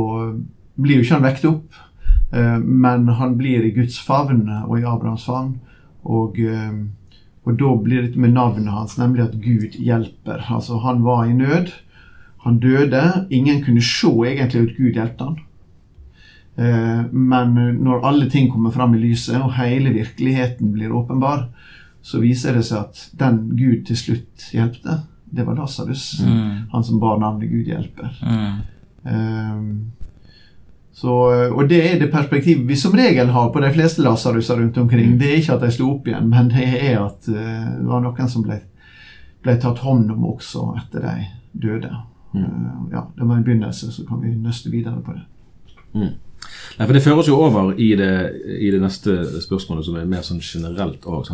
blir 0.75 0.99
jo 0.99 1.05
ikke 1.05 1.15
han 1.15 1.27
vekt 1.27 1.47
opp. 1.51 1.79
Eh, 2.31 2.59
men 2.59 3.07
han 3.07 3.37
blir 3.39 3.63
i 3.63 3.71
Guds 3.75 3.99
favn 3.99 4.47
og 4.65 4.79
i 4.79 4.85
Abrahams 4.87 5.27
favn. 5.27 5.55
Og, 6.03 6.39
eh, 6.39 6.75
og 7.45 7.59
da 7.59 7.75
blir 7.75 8.07
dette 8.07 8.19
med 8.19 8.35
navnet 8.35 8.73
hans, 8.73 8.97
nemlig 8.97 9.23
at 9.23 9.39
Gud 9.41 9.79
hjelper. 9.79 10.43
Altså, 10.49 10.79
han 10.83 11.03
var 11.03 11.25
i 11.25 11.33
nød. 11.33 11.71
Han 12.45 12.59
døde. 12.61 13.01
Ingen 13.33 13.63
kunne 13.65 13.81
se 13.83 14.11
egentlig 14.29 14.61
at 14.67 14.77
Gud 14.77 14.93
hjelpte 14.93 15.27
han. 15.27 15.39
Eh, 16.55 17.01
Men 17.11 17.55
når 17.83 18.05
alle 18.05 18.29
ting 18.29 18.51
kommer 18.51 18.71
fram 18.71 18.95
i 18.95 19.01
lyset, 19.01 19.41
og 19.41 19.57
hele 19.57 19.93
virkeligheten 19.95 20.71
blir 20.73 20.93
åpenbar, 20.93 21.47
så 22.05 22.21
viser 22.21 22.53
det 22.53 22.63
seg 22.67 22.85
at 22.85 23.03
den 23.17 23.41
Gud 23.57 23.85
til 23.87 23.97
slutt 23.97 24.49
hjelpte, 24.53 25.01
det 25.25 25.43
var 25.47 25.57
Lasarus. 25.57 26.21
Han 26.71 26.83
som 26.85 26.99
bar 27.01 27.17
navnet 27.19 27.49
Gud 27.49 27.65
hjelper. 27.65 28.13
Mm. 28.23 29.79
Så, 30.95 31.11
og 31.51 31.65
det 31.67 31.81
er 31.83 31.97
det 31.99 32.11
perspektivet 32.13 32.63
vi 32.69 32.75
som 32.79 32.93
regel 32.95 33.33
har 33.35 33.49
på 33.51 33.59
de 33.59 33.71
fleste 33.75 34.03
Lasaruser 34.05 34.61
rundt 34.61 34.77
omkring. 34.77 35.17
Det 35.19 35.27
er 35.27 35.41
ikke 35.41 35.57
at 35.57 35.65
de 35.65 35.71
slo 35.75 35.89
opp 35.97 36.07
igjen, 36.07 36.29
men 36.31 36.47
det 36.53 36.69
er 36.71 37.01
at 37.01 37.27
eh, 37.27 37.65
det 37.81 37.89
var 37.89 38.05
noen 38.05 38.29
som 38.31 38.45
ble, 38.45 38.61
ble 39.43 39.57
tatt 39.59 39.81
hånd 39.83 40.13
om 40.13 40.23
også 40.29 40.69
etter 40.79 41.03
de 41.09 41.15
døde. 41.65 41.91
Eh, 42.35 42.91
ja, 42.91 43.07
Det 43.17 43.27
var 43.27 43.35
en 43.37 43.43
begynnelse, 43.43 43.91
så 43.91 44.05
kan 44.07 44.21
vi 44.21 44.33
nøste 44.35 44.71
videre 44.71 45.01
på 45.01 45.15
det. 45.15 45.25
Nei, 46.77 46.85
for 46.85 46.93
Det 46.93 47.03
fører 47.03 47.21
oss 47.21 47.29
jo 47.29 47.39
over 47.41 47.73
i 47.79 47.95
det, 47.95 48.13
i 48.59 48.71
det 48.71 48.81
neste 48.81 49.41
spørsmålet, 49.41 49.85
som 49.87 49.97
er 49.97 50.09
mer 50.09 50.25
sånn 50.25 50.43
generelt 50.43 51.05
òg. 51.07 51.29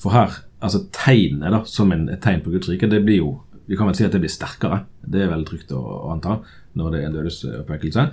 For 0.00 0.12
her, 0.12 0.38
altså 0.60 0.86
tegnet 0.92 1.52
da, 1.52 1.62
som 1.64 1.92
en, 1.92 2.08
et 2.12 2.22
tegn 2.24 2.42
på 2.44 2.52
Guds 2.54 2.68
rike, 2.68 2.88
det 2.90 3.04
blir 3.04 3.22
jo 3.22 3.34
Vi 3.66 3.74
kan 3.74 3.88
vel 3.88 3.96
si 3.98 4.04
at 4.06 4.12
det 4.14 4.20
blir 4.22 4.30
sterkere. 4.30 4.84
Det 5.02 5.24
er 5.24 5.30
vel 5.32 5.40
trygt 5.42 5.72
å, 5.74 5.80
å 5.80 6.12
anta 6.12 6.36
når 6.78 6.92
det 6.92 6.98
er 7.00 7.06
en 7.08 7.16
dødesoppvekkelse. 7.16 8.04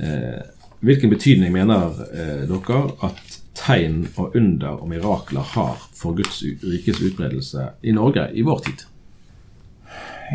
Eh, 0.00 0.38
hvilken 0.80 1.10
betydning 1.12 1.52
mener 1.52 1.98
eh, 2.08 2.46
dere 2.48 2.78
at 3.04 3.34
tegn 3.60 4.06
og 4.14 4.38
under 4.40 4.80
og 4.80 4.88
mirakler 4.88 5.44
har 5.52 5.84
for 5.92 6.16
Guds 6.16 6.40
rikes 6.64 7.02
utbredelse 7.04 7.66
i 7.84 7.92
Norge 7.92 8.30
i 8.32 8.46
vår 8.46 8.62
tid? 8.70 8.86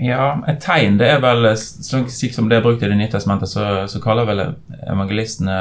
Ja, 0.04 0.42
et 0.48 0.60
tegn 0.64 0.98
det 1.00 1.08
er 1.08 1.22
vel 1.24 1.48
Slik 1.56 2.34
som 2.36 2.50
det 2.52 2.58
er 2.58 2.64
brukt 2.66 2.84
i 2.84 2.90
Det 2.90 2.98
nye 3.00 3.12
testamentet, 3.12 3.50
så, 3.52 3.86
så 3.88 4.02
kaller 4.04 4.28
vel 4.28 4.42
evangelistene 4.84 5.60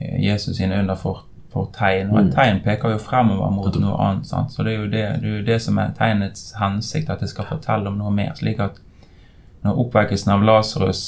eh, 0.00 0.18
Jesus 0.26 0.56
sine 0.56 0.80
under 0.82 0.98
for, 0.98 1.24
for 1.52 1.70
tegn. 1.76 2.10
Og 2.12 2.20
et 2.20 2.32
tegn 2.36 2.60
peker 2.64 2.92
jo 2.94 3.00
fremover 3.00 3.52
mot 3.54 3.80
noe 3.80 3.98
annet. 4.04 4.28
Sant? 4.28 4.52
Så 4.52 4.66
det 4.66 4.74
er, 4.74 4.80
jo 4.80 4.90
det, 4.92 5.04
det 5.22 5.30
er 5.30 5.36
jo 5.38 5.44
det 5.46 5.58
som 5.64 5.78
er 5.80 5.94
tegnets 5.98 6.52
hensikt, 6.60 7.10
at 7.10 7.22
det 7.22 7.30
skal 7.32 7.48
fortelle 7.48 7.88
om 7.88 8.00
noe 8.00 8.12
mer. 8.14 8.34
Slik 8.38 8.60
at 8.60 8.80
når 9.62 9.78
oppvekkelsen 9.84 10.34
av 10.34 10.44
Lasarus 10.44 11.04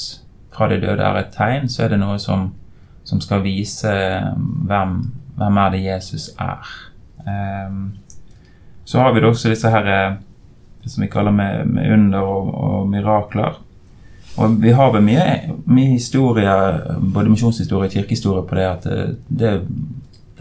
fra 0.55 0.69
de 0.71 0.79
døde 0.79 1.03
er 1.03 1.19
et 1.19 1.33
tegn, 1.35 1.67
så 1.69 1.85
er 1.85 1.93
det 1.93 1.99
noe 1.99 2.15
som, 2.23 2.49
som 3.03 3.21
skal 3.21 3.43
vise 3.45 3.91
eh, 3.91 4.31
hvem, 4.69 4.97
hvem 5.35 5.61
er 5.65 5.75
det 5.75 5.83
Jesus 5.85 6.31
er. 6.39 6.71
Um, 7.25 7.97
så 8.85 9.01
har 9.01 9.13
vi 9.13 9.21
da 9.21 9.31
også 9.33 9.49
disse 9.49 9.69
her 9.73 9.87
eh, 9.89 10.17
som 10.85 11.03
vi 11.03 11.11
kaller 11.11 11.33
med, 11.35 11.67
med 11.67 11.93
under 11.93 12.25
og, 12.25 12.51
og 12.53 12.89
mirakler. 12.89 13.61
Og 14.35 14.57
vi 14.61 14.73
har 14.75 14.91
vel 14.91 15.03
mye, 15.05 15.25
mye 15.63 15.93
historie, 15.93 16.55
både 16.99 17.31
misjonshistorie 17.31 17.87
og 17.87 17.95
kirkehistorie, 17.95 18.43
på 18.47 18.57
det 18.59 18.65
at 18.67 18.87
det, 18.89 19.05
det 19.27 19.53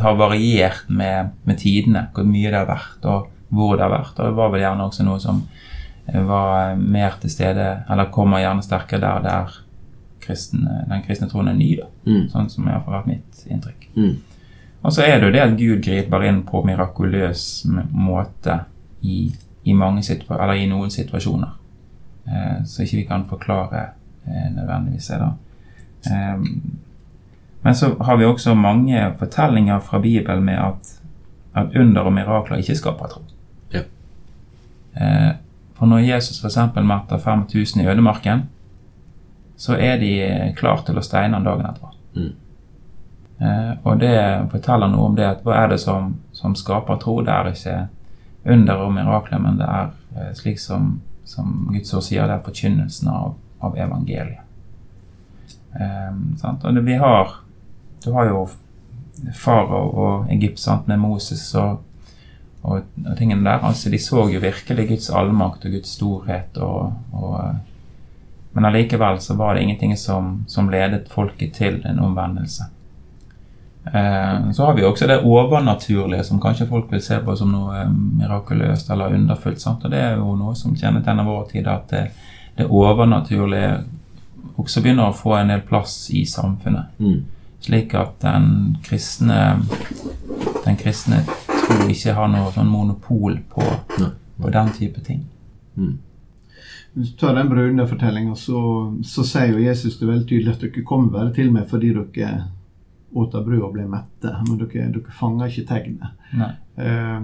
har 0.02 0.16
variert 0.18 0.88
med, 0.88 1.30
med 1.46 1.60
tidene, 1.62 2.08
hvor 2.14 2.26
mye 2.26 2.50
det 2.50 2.58
har 2.58 2.70
vært, 2.70 3.06
og 3.06 3.30
hvor 3.54 3.76
det 3.76 3.86
har 3.86 3.94
vært. 3.94 4.18
Og 4.18 4.26
det 4.26 4.38
var 4.40 4.50
vel 4.54 4.64
gjerne 4.64 4.88
også 4.88 5.06
noe 5.06 5.22
som 5.22 5.44
eh, 6.10 6.22
var 6.26 6.74
mer 6.80 7.20
til 7.22 7.30
stede, 7.30 7.68
eller 7.90 8.10
kommer 8.14 8.42
gjerne 8.42 8.66
sterkere 8.66 9.04
der 9.04 9.24
det 9.24 9.34
er 9.34 9.60
kristne, 10.24 10.84
den 10.90 11.02
kristne 11.04 11.28
troen 11.30 11.52
er 11.52 11.58
ny, 11.58 11.74
da. 11.78 11.90
Mm. 12.08 12.22
Sånn 12.32 12.50
som 12.50 12.70
har 12.70 12.82
vært 12.88 13.10
mitt 13.10 13.44
inntrykk. 13.46 13.90
Mm. 13.94 14.14
Og 14.84 14.92
så 14.92 15.04
er 15.06 15.18
det 15.18 15.28
jo 15.28 15.34
det 15.34 15.42
at 15.44 15.56
Gud 15.56 15.84
griper 15.84 16.26
inn 16.28 16.42
på 16.48 16.60
mirakuløs 16.66 17.44
måte 17.92 18.58
i, 19.00 19.30
i, 19.64 19.72
i 19.72 20.66
noen 20.68 20.90
situasjoner. 20.90 21.52
Eh, 22.26 22.64
så 22.66 22.82
ikke 22.82 22.96
vi 22.96 23.06
kan 23.08 23.26
forklare 23.28 23.82
eh, 24.26 24.50
nødvendigvis 24.54 25.06
det. 25.12 25.18
da. 25.20 25.30
Eh, 26.10 26.40
men 27.64 27.74
så 27.74 27.94
har 28.00 28.16
vi 28.16 28.24
også 28.24 28.54
mange 28.54 29.14
fortellinger 29.18 29.80
fra 29.80 29.98
Bibelen 29.98 30.44
med 30.44 30.58
at, 30.58 31.00
at 31.54 31.76
under 31.76 32.02
og 32.02 32.12
mirakler 32.12 32.60
ikke 32.60 32.76
skaper 32.76 33.08
tro. 33.08 33.22
Ja. 33.72 33.80
Eh, 34.96 35.32
for 35.74 35.86
når 35.86 35.98
Jesus 35.98 36.44
f.eks. 36.44 36.58
metter 36.76 37.18
5000 37.18 37.82
i 37.82 37.86
ødemarken, 37.88 38.42
så 39.56 39.76
er 39.76 39.98
de 39.98 40.52
klar 40.56 40.82
til 40.86 40.98
å 40.98 41.02
steine 41.02 41.38
han 41.38 41.46
dagen 41.46 41.66
etterpå. 41.66 41.90
Mm. 42.14 42.32
Eh, 43.40 43.72
og 43.82 44.00
det 44.00 44.16
forteller 44.50 44.90
noe 44.90 45.08
om 45.08 45.16
det 45.16 45.26
at 45.26 45.42
hva 45.44 45.58
er 45.62 45.72
det 45.74 45.80
som, 45.82 46.14
som 46.32 46.54
skaper 46.58 47.00
tro? 47.02 47.20
Det 47.24 47.32
er 47.32 47.50
ikke 47.50 47.78
under 48.44 48.82
og 48.84 48.92
mirakler, 48.92 49.40
men 49.40 49.58
det 49.60 49.68
er 49.68 49.92
eh, 50.16 50.32
slik 50.36 50.60
som, 50.60 50.98
som 51.24 51.70
Guds 51.72 51.94
ord 51.94 52.04
sier, 52.04 52.26
det 52.28 52.36
er 52.38 52.44
forkynnelsen 52.44 53.08
av, 53.12 53.38
av 53.64 53.78
evangeliet. 53.80 54.42
Um? 55.74 56.36
Og 56.44 56.68
det, 56.74 56.84
vi 56.86 56.94
har 57.00 57.40
Du 58.04 58.12
har 58.12 58.28
jo 58.28 58.44
farao 59.34 59.88
og 59.90 60.30
Egypt 60.30 60.60
sant, 60.60 60.86
med 60.86 61.00
Moses 61.00 61.42
og, 61.58 61.80
og, 62.62 62.82
og 63.06 63.16
tingene 63.16 63.46
der. 63.46 63.64
altså 63.64 63.90
De 63.90 63.98
så 63.98 64.26
jo 64.28 64.42
virkelig 64.42 64.88
Guds 64.88 65.08
allmakt 65.10 65.64
og 65.64 65.72
Guds 65.72 65.94
storhet. 65.96 66.58
og, 66.58 66.92
og 67.12 67.38
eh, 67.40 67.54
men 68.54 68.68
allikevel 68.68 69.18
så 69.20 69.34
var 69.34 69.54
det 69.54 69.62
ingenting 69.62 69.96
som, 69.98 70.44
som 70.46 70.68
ledet 70.70 71.08
folket 71.10 71.56
til 71.56 71.80
en 71.86 71.98
omvendelse. 71.98 72.68
Eh, 73.86 74.50
så 74.50 74.64
har 74.64 74.74
vi 74.74 74.84
også 74.84 75.06
det 75.06 75.20
overnaturlige, 75.20 76.24
som 76.24 76.40
kanskje 76.40 76.66
folk 76.66 76.92
vil 76.92 77.02
se 77.02 77.18
på 77.20 77.36
som 77.36 77.52
noe 77.52 77.82
eh, 77.82 77.90
mirakuløst 77.90 78.90
eller 78.90 79.14
underfullt. 79.14 79.60
Sant? 79.60 79.84
Og 79.84 79.92
det 79.92 80.00
er 80.00 80.16
jo 80.16 80.36
noe 80.38 80.54
som 80.56 80.76
kjennetegner 80.76 81.26
vår 81.28 81.44
tid, 81.52 81.68
at 81.68 81.92
det, 81.92 82.06
det 82.56 82.70
overnaturlige 82.70 83.76
også 84.56 84.80
begynner 84.80 85.10
å 85.10 85.16
få 85.16 85.36
en 85.36 85.52
del 85.52 85.64
plass 85.68 86.08
i 86.14 86.24
samfunnet. 86.28 86.96
Mm. 86.98 87.20
Slik 87.64 87.94
at 87.98 88.16
den 88.22 88.48
kristne, 88.84 89.60
den 90.64 90.80
kristne 90.80 91.22
tro 91.48 91.88
ikke 91.90 92.16
har 92.16 92.28
noe 92.32 92.52
sånn 92.54 92.68
monopol 92.68 93.38
på, 93.52 93.68
på 93.96 94.52
den 94.52 94.72
type 94.76 95.04
ting. 95.04 95.24
Mm. 95.76 95.96
Hvis 96.94 97.10
du 97.10 97.16
tar 97.20 97.34
den 97.34 97.48
brødrefortellinga, 97.50 98.36
så, 98.38 98.60
så 99.02 99.24
sier 99.26 99.56
jo 99.56 99.64
Jesus 99.64 99.96
det 99.98 100.08
veldig 100.08 100.28
tydelig 100.28 100.52
at 100.52 100.60
dere 100.62 100.84
kommer 100.86 101.10
bare 101.16 101.32
til 101.34 101.50
meg 101.52 101.66
fordi 101.68 101.90
dere 101.96 102.44
åt 103.14 103.34
av 103.38 103.46
brød 103.46 103.62
og 103.62 103.74
ble 103.76 103.86
mette. 103.90 104.34
Men 104.48 104.60
dere, 104.60 104.90
dere 104.94 105.18
fanger 105.18 105.50
ikke 105.50 105.68
tegnet. 105.68 106.14
Eh, 106.76 107.20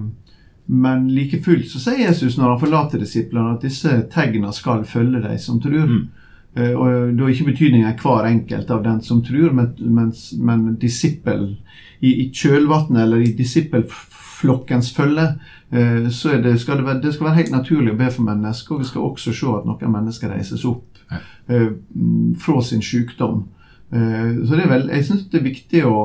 men 0.71 1.09
like 1.15 1.41
fullt 1.43 1.67
så 1.73 1.81
sier 1.83 2.05
Jesus 2.05 2.37
når 2.39 2.53
han 2.53 2.61
forlater 2.61 3.03
disiplene, 3.03 3.57
at 3.57 3.65
disse 3.67 3.91
tegna 4.13 4.53
skal 4.55 4.85
følge 4.87 5.23
de 5.25 5.39
som 5.43 5.59
tror. 5.63 5.89
Mm. 5.91 6.05
Eh, 6.55 6.75
og 6.75 7.17
Da 7.17 7.25
er 7.25 7.33
ikke 7.35 7.51
betydningen 7.51 7.99
hver 7.99 8.29
enkelt 8.29 8.71
av 8.71 8.85
den 8.85 9.01
som 9.03 9.23
tror, 9.27 9.51
men, 9.51 9.75
men, 9.81 10.13
men 10.39 10.77
disippel 10.79 11.57
i, 12.01 12.11
i 12.11 12.31
kjølvannet 12.31 13.03
eller 13.03 13.23
i 13.23 13.35
disippelflokkens 13.39 14.93
følge, 14.95 15.27
eh, 15.71 16.09
så 16.09 16.39
det, 16.43 16.57
skal 16.61 16.81
det, 16.81 16.87
være, 16.87 17.03
det 17.03 17.15
skal 17.15 17.31
være 17.31 17.41
helt 17.43 17.55
naturlig 17.55 17.95
å 17.95 18.01
be 18.01 18.11
for 18.11 18.31
mennesker. 18.31 18.75
Og 18.75 18.85
vi 18.85 18.91
skal 18.93 19.07
også 19.07 19.35
se 19.35 19.55
at 19.59 19.67
noen 19.69 19.95
mennesker 19.95 20.31
reises 20.31 20.67
opp 20.71 21.03
eh, 21.11 21.71
fra 22.39 22.63
sin 22.63 22.83
sykdom. 22.83 23.49
Eh, 23.93 24.33
så 24.47 24.57
det 24.57 24.65
er 24.65 24.73
vel, 24.75 24.89
jeg 24.95 25.07
syns 25.07 25.29
det 25.31 25.41
er 25.41 25.49
viktig 25.49 25.85
å 25.89 26.01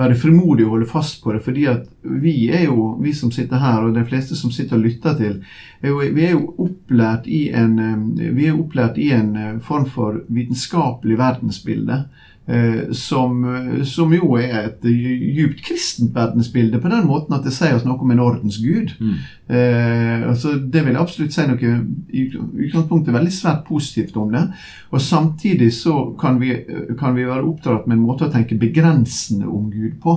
være 0.00 0.16
frimodig 0.16 0.64
og 0.64 0.76
holde 0.76 0.88
fast 0.88 1.18
på 1.22 1.34
det. 1.34 1.42
fordi 1.44 1.66
at 1.68 1.84
vi 2.02 2.48
er 2.48 2.64
jo, 2.68 2.94
vi 3.02 3.12
som 3.12 3.32
sitter 3.34 3.60
her, 3.60 3.82
og 3.84 3.94
de 3.94 4.04
fleste 4.08 4.36
som 4.36 4.52
sitter 4.54 4.78
og 4.78 4.84
lytter 4.86 5.16
til, 5.18 5.36
er 5.82 5.88
jo, 5.88 5.98
vi 6.00 6.24
er 6.24 6.32
jo 6.36 6.54
opplært 6.58 7.26
i 7.26 7.50
en, 7.52 7.76
vi 8.16 8.48
er 8.48 8.56
opplært 8.56 8.98
i 8.98 9.10
en 9.12 9.60
form 9.60 9.86
for 9.86 10.22
vitenskapelig 10.28 11.18
verdensbilde. 11.18 12.04
Eh, 12.50 12.92
som, 12.92 13.44
som, 13.86 14.10
jo 14.14 14.32
er 14.34 14.56
et 14.64 14.86
djupt 14.90 15.60
kristent 15.62 16.16
verdensbilde, 16.16 16.80
på 16.82 16.90
den 16.90 17.04
måten 17.06 17.36
at 17.36 17.44
det 17.46 17.52
sier 17.54 17.76
oss 17.76 17.84
noe 17.86 18.00
om 18.02 18.10
en 18.10 18.22
ordens 18.24 18.56
gud. 18.58 18.90
Mm. 18.98 19.20
Eh, 19.54 20.24
altså 20.26 20.56
det 20.58 20.82
vil 20.82 20.96
jeg 20.96 21.02
absolutt 21.04 21.36
si 21.36 21.46
noe 21.46 21.70
i 22.10 22.24
utgangspunktet 22.32 23.14
veldig 23.14 23.34
svært 23.36 23.62
positivt 23.68 24.18
om 24.18 24.34
det. 24.34 24.42
Og 24.90 25.04
samtidig 25.04 25.70
så 25.78 26.08
kan 26.18 26.40
vi, 26.42 26.56
kan 26.98 27.14
vi 27.14 27.28
være 27.28 27.46
oppdratt 27.46 27.86
med 27.86 28.00
en 28.00 28.06
måte 28.08 28.26
å 28.26 28.34
tenke 28.34 28.58
begrensende 28.58 29.46
om 29.46 29.70
Gud 29.70 30.00
på. 30.02 30.16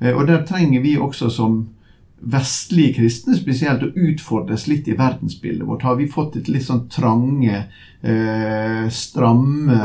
Eh, 0.00 0.10
og 0.16 0.26
der 0.26 0.42
trenger 0.48 0.82
vi 0.82 0.96
også 0.98 1.30
som 1.30 1.60
vestlige 2.20 2.98
kristne 2.98 3.34
spesielt 3.38 3.82
å 3.84 3.90
utfordres 3.96 4.66
litt 4.68 4.88
i 4.88 4.96
verdensbildet 4.98 5.66
vårt. 5.66 5.86
Har 5.88 5.96
vi 5.96 6.08
fått 6.10 6.36
et 6.36 6.50
litt 6.52 6.66
sånn 6.66 6.84
trange, 6.92 7.64
eh, 8.02 8.88
stramme 8.92 9.78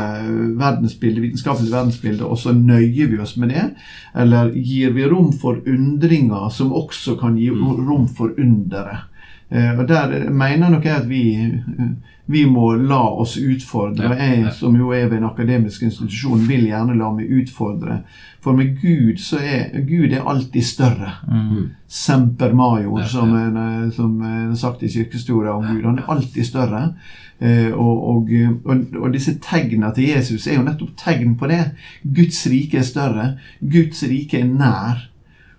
verdensbilde, 0.58 1.24
vitenskapelig 1.24 1.72
verdensbilde, 1.72 2.24
og 2.24 2.38
så 2.38 2.52
nøyer 2.52 3.08
vi 3.08 3.18
oss 3.18 3.36
med 3.36 3.54
det? 3.54 3.66
Eller 4.14 4.52
gir 4.52 4.92
vi 4.92 5.08
rom 5.08 5.32
for 5.32 5.62
undringer 5.66 6.50
som 6.52 6.72
også 6.72 7.18
kan 7.18 7.38
gi 7.38 7.48
rom 7.50 8.08
for 8.08 8.34
underet? 8.36 9.08
Eh, 9.50 9.78
og 9.78 9.88
Der 9.88 10.30
mener 10.30 10.70
nok 10.70 10.84
jeg 10.84 10.96
at 10.96 11.08
vi, 11.08 11.22
vi 12.26 12.44
må 12.50 12.74
la 12.74 13.02
oss 13.20 13.36
utfordre. 13.38 14.14
Jeg 14.18 14.52
som 14.52 14.76
jo 14.76 14.90
er 14.90 15.08
ved 15.08 15.18
en 15.18 15.28
akademisk 15.30 15.82
institusjon, 15.82 16.48
vil 16.48 16.66
gjerne 16.66 16.96
la 16.98 17.12
meg 17.14 17.30
utfordre. 17.30 18.00
For 18.42 18.56
med 18.56 18.76
Gud 18.80 19.18
så 19.22 19.38
er 19.42 19.80
Gud 19.86 20.12
er 20.12 20.26
alltid 20.26 20.62
større. 20.62 21.12
Mm. 21.30 21.70
Semper 21.86 22.52
major, 22.54 23.04
som 23.10 23.34
er, 23.34 23.90
som 23.94 24.20
er 24.22 24.54
sagt 24.54 24.82
i 24.82 24.90
kirkehistoria 24.90 25.54
om 25.54 25.66
Gud. 25.66 25.84
Han 25.84 25.98
er 25.98 26.10
alltid 26.10 26.44
større. 26.44 26.82
Eh, 27.38 27.72
og, 27.72 28.04
og, 28.08 28.30
og, 28.64 28.84
og, 28.96 29.10
disse 29.12 29.34
tegna 29.44 29.90
til 29.92 30.08
Jesus 30.08 30.46
er 30.46 30.56
jo 30.56 30.64
nettopp 30.64 30.94
tegn 30.98 31.34
på 31.38 31.50
det. 31.50 31.62
Guds 32.02 32.46
rike 32.50 32.80
er 32.80 32.86
større. 32.86 33.26
Guds 33.60 34.02
rike 34.08 34.40
er 34.40 34.48
nær. 34.50 35.06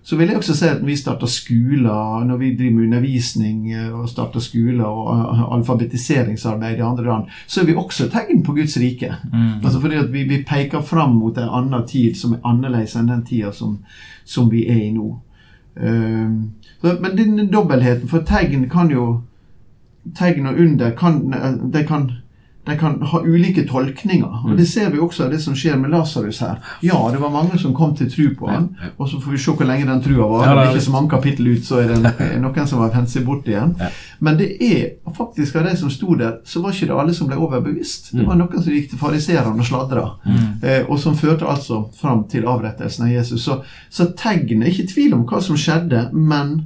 Så 0.08 0.16
vil 0.16 0.30
jeg 0.30 0.40
også 0.40 0.54
si 0.56 0.64
at 0.64 0.78
når 0.80 0.88
vi 0.88 0.94
starter 0.96 1.28
skoler, 1.28 2.22
når 2.24 2.36
vi 2.40 2.54
driver 2.56 2.76
med 2.78 2.84
undervisning 2.86 3.72
eh, 3.74 3.90
og 3.92 4.08
starter 4.08 4.40
skoler 4.40 4.86
og 4.86 5.10
eh, 5.12 5.42
alfabetiseringsarbeid 5.58 6.78
i 6.78 6.86
andre 6.86 7.04
land, 7.04 7.34
så 7.46 7.60
er 7.60 7.66
vi 7.68 7.74
også 7.76 8.06
tegn 8.08 8.40
på 8.42 8.54
Guds 8.56 8.78
rike. 8.80 9.10
Mm. 9.32 9.58
Altså 9.64 9.80
fordi 9.80 9.98
at 10.00 10.08
vi, 10.12 10.22
vi, 10.30 10.38
peker 10.48 10.80
fram 10.80 11.18
mot 11.20 11.36
en 11.36 11.52
annen 11.60 11.84
tid 11.86 12.16
som 12.16 12.32
er 12.32 12.40
annerledes 12.48 12.96
enn 12.96 13.12
den 13.12 13.20
tida 13.28 13.52
som, 13.52 13.82
som 14.24 14.48
vi 14.48 14.64
er 14.64 14.80
i 14.86 14.94
nå. 14.96 15.10
Um, 15.76 16.38
så, 16.80 16.96
men 17.02 17.18
den 17.18 17.52
dobbeltheten, 17.52 18.08
for 18.08 18.24
tegn 18.24 18.64
kan 18.72 18.88
jo 18.90 19.20
Tegn 20.16 20.46
og 20.46 20.56
under 20.56 20.94
kan, 20.96 21.34
det 21.72 21.82
kan 21.84 22.06
de 22.68 22.76
kan 22.78 22.98
ha 23.02 23.20
ulike 23.24 23.64
tolkninger. 23.68 24.44
og 24.44 24.56
Det 24.56 24.66
ser 24.68 24.90
vi 24.90 24.98
også 24.98 25.24
av 25.24 25.30
det 25.32 25.40
som 25.42 25.56
skjer 25.56 25.78
med 25.80 25.90
Lasarus 25.90 26.40
her. 26.44 26.58
Ja, 26.84 26.98
det 27.12 27.20
var 27.20 27.32
mange 27.34 27.58
som 27.58 27.74
kom 27.74 27.94
til 27.96 28.10
tru 28.12 28.34
på 28.38 28.48
han, 28.50 28.70
og 28.96 29.08
så 29.08 29.20
får 29.20 29.34
vi 29.34 29.40
se 29.42 29.54
hvor 29.56 29.68
lenge 29.68 29.88
den 29.88 30.02
trua 30.04 30.28
var. 30.28 30.46
Det 30.46 30.64
er 30.66 30.76
ikke 30.76 30.84
så 30.84 30.94
mange 30.94 31.10
kapittel 31.10 31.50
ut, 31.54 31.64
så 31.64 31.82
er 31.82 31.92
det 31.94 32.14
noen 32.44 32.70
som 32.70 32.82
har 32.84 32.94
hendt 32.94 33.12
seg 33.12 33.26
bort 33.26 33.48
igjen. 33.48 33.74
Men 34.18 34.38
det 34.38 34.48
er 34.64 35.12
faktisk 35.16 35.56
av 35.56 35.68
de 35.68 35.76
som 35.78 35.90
sto 35.90 36.14
der, 36.18 36.38
så 36.44 36.62
var 36.62 36.74
ikke 36.74 36.90
det 36.90 36.98
alle 37.02 37.14
som 37.14 37.28
ble 37.30 37.38
overbevist. 37.38 38.12
Det 38.12 38.26
var 38.26 38.38
noen 38.38 38.62
som 38.62 38.72
gikk 38.74 38.90
til 38.92 39.00
fariserene 39.00 39.62
og 39.62 39.68
sladra, 39.68 40.06
eh, 40.62 40.82
og 40.88 40.98
som 41.00 41.16
førte 41.18 41.46
altså 41.48 41.84
fram 42.00 42.24
til 42.30 42.48
avrettelsen 42.48 43.06
av 43.06 43.14
Jesus. 43.14 43.44
Så, 43.44 43.60
så 43.90 44.10
tegn 44.18 44.62
er 44.62 44.72
ikke 44.72 44.88
tvil 44.90 45.14
om 45.16 45.24
hva 45.28 45.40
som 45.44 45.58
skjedde, 45.58 46.08
men 46.12 46.58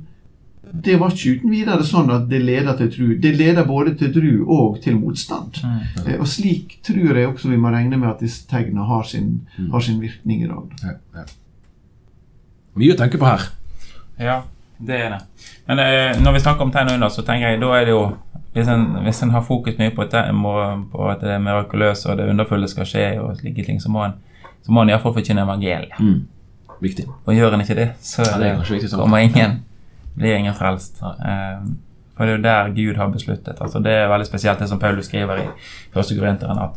det 0.72 0.96
var 0.96 1.12
ikke 1.12 1.36
uten 1.36 1.52
videre 1.52 1.84
sånn 1.84 2.10
at 2.14 2.24
det 2.30 2.38
leder 2.40 2.76
til 2.78 2.88
tru. 2.94 3.08
Det 3.20 3.34
leder 3.36 3.66
både 3.68 3.92
til 4.00 4.12
tru 4.14 4.30
og 4.46 4.78
til 4.80 4.96
motstand. 4.96 5.58
Mm. 5.60 5.80
Eh, 6.06 6.16
og 6.16 6.28
slik 6.30 6.78
tror 6.86 7.18
jeg 7.18 7.28
også 7.28 7.50
vi 7.50 7.58
må 7.60 7.72
regne 7.74 7.98
med 8.00 8.08
at 8.08 8.22
disse 8.24 8.46
tegnene 8.48 8.86
har 8.88 9.04
sin, 9.08 9.42
mm. 9.58 9.68
har 9.74 9.84
sin 9.84 10.00
virkning 10.00 10.46
i 10.46 10.48
dag. 10.48 10.76
Ja, 10.82 10.94
ja. 11.18 11.26
Mye 12.80 12.94
å 12.94 12.96
tenke 12.96 13.20
på 13.20 13.28
her. 13.28 13.44
Ja, 14.16 14.38
det 14.80 14.96
er 14.96 15.12
det. 15.12 15.20
Men 15.68 15.82
eh, 15.84 16.20
når 16.22 16.38
vi 16.38 16.44
snakker 16.46 16.64
om 16.64 16.72
tegn 16.72 16.94
under, 16.94 17.12
så 17.12 17.24
tenker 17.26 17.52
jeg 17.52 17.60
da 17.60 17.72
er 17.76 17.90
det 17.90 17.92
jo 17.92 18.04
hvis 18.52 18.68
en, 18.68 18.86
hvis 19.04 19.22
en 19.24 19.32
har 19.32 19.44
fokus 19.44 19.76
mye 19.80 19.92
på, 19.96 20.06
på, 20.92 21.02
at 21.08 21.20
det 21.24 21.36
mirakuløse 21.40 22.10
og 22.12 22.16
det 22.20 22.28
underfulle 22.32 22.68
skal 22.68 22.88
skje, 22.88 23.04
og 23.20 23.36
slike 23.40 23.64
ting, 23.64 23.80
så 23.80 23.92
må 23.92 24.06
en, 24.06 24.16
så 24.64 24.72
må 24.72 24.84
en 24.84 24.92
iallfall 24.92 25.14
forkynne 25.16 25.44
evangeliet. 25.44 26.00
Mm. 26.00 26.24
Viktig. 26.82 27.06
Og 27.24 27.36
gjør 27.36 27.56
en 27.56 27.64
ikke 27.64 27.76
det, 27.78 27.86
så 28.04 28.24
ja, 28.26 28.40
det 28.40 28.90
kommer 28.92 29.24
ingen 29.24 29.60
blir 30.14 30.36
ingen 30.36 30.54
frelst. 30.54 31.00
For 32.16 32.24
det 32.24 32.32
er 32.32 32.36
jo 32.36 32.42
der 32.44 32.74
Gud 32.76 32.96
har 32.96 33.08
besluttet. 33.08 33.60
Altså 33.60 33.80
Det 33.80 33.92
er 33.92 34.08
veldig 34.08 34.26
spesielt 34.26 34.58
det 34.58 34.68
som 34.68 34.78
Paulus 34.78 35.08
skriver 35.08 35.40
i 35.42 35.46
første 35.94 36.18
Korinteren, 36.18 36.58
at 36.58 36.76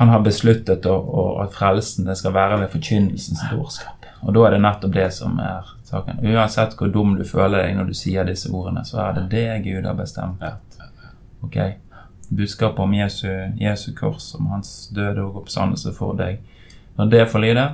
han 0.00 0.08
har 0.08 0.22
besluttet 0.24 0.86
å, 0.86 0.94
å, 0.96 1.24
at 1.42 1.52
frelsen 1.52 2.06
det 2.08 2.16
skal 2.16 2.32
være 2.32 2.60
ved 2.62 2.70
forkynnelsens 2.72 3.42
dårskap. 3.50 4.06
Og 4.22 4.32
da 4.36 4.46
er 4.46 4.54
det 4.54 4.62
nettopp 4.64 4.94
det 4.94 5.10
som 5.12 5.36
er 5.44 5.66
saken. 5.84 6.22
Uansett 6.24 6.76
hvor 6.78 6.88
dum 6.92 7.16
du 7.18 7.24
føler 7.28 7.66
deg 7.66 7.76
når 7.76 7.90
du 7.90 7.98
sier 7.98 8.24
disse 8.28 8.48
ordene, 8.52 8.84
så 8.88 9.02
er 9.04 9.18
det 9.18 9.26
det 9.34 9.46
Gud 9.66 9.84
har 9.84 9.98
bestemt. 9.98 10.44
Ok? 11.44 11.58
Budskapet 12.30 12.80
om 12.80 12.94
Jesu, 12.94 13.28
Jesu 13.60 13.90
kors, 13.98 14.30
om 14.38 14.52
hans 14.54 14.88
døde 14.94 15.24
og 15.24 15.42
oppstandelse 15.42 15.92
for 15.96 16.16
deg. 16.16 16.38
Når 16.96 17.10
det 17.10 17.24
får 17.32 17.44
lide, 17.44 17.64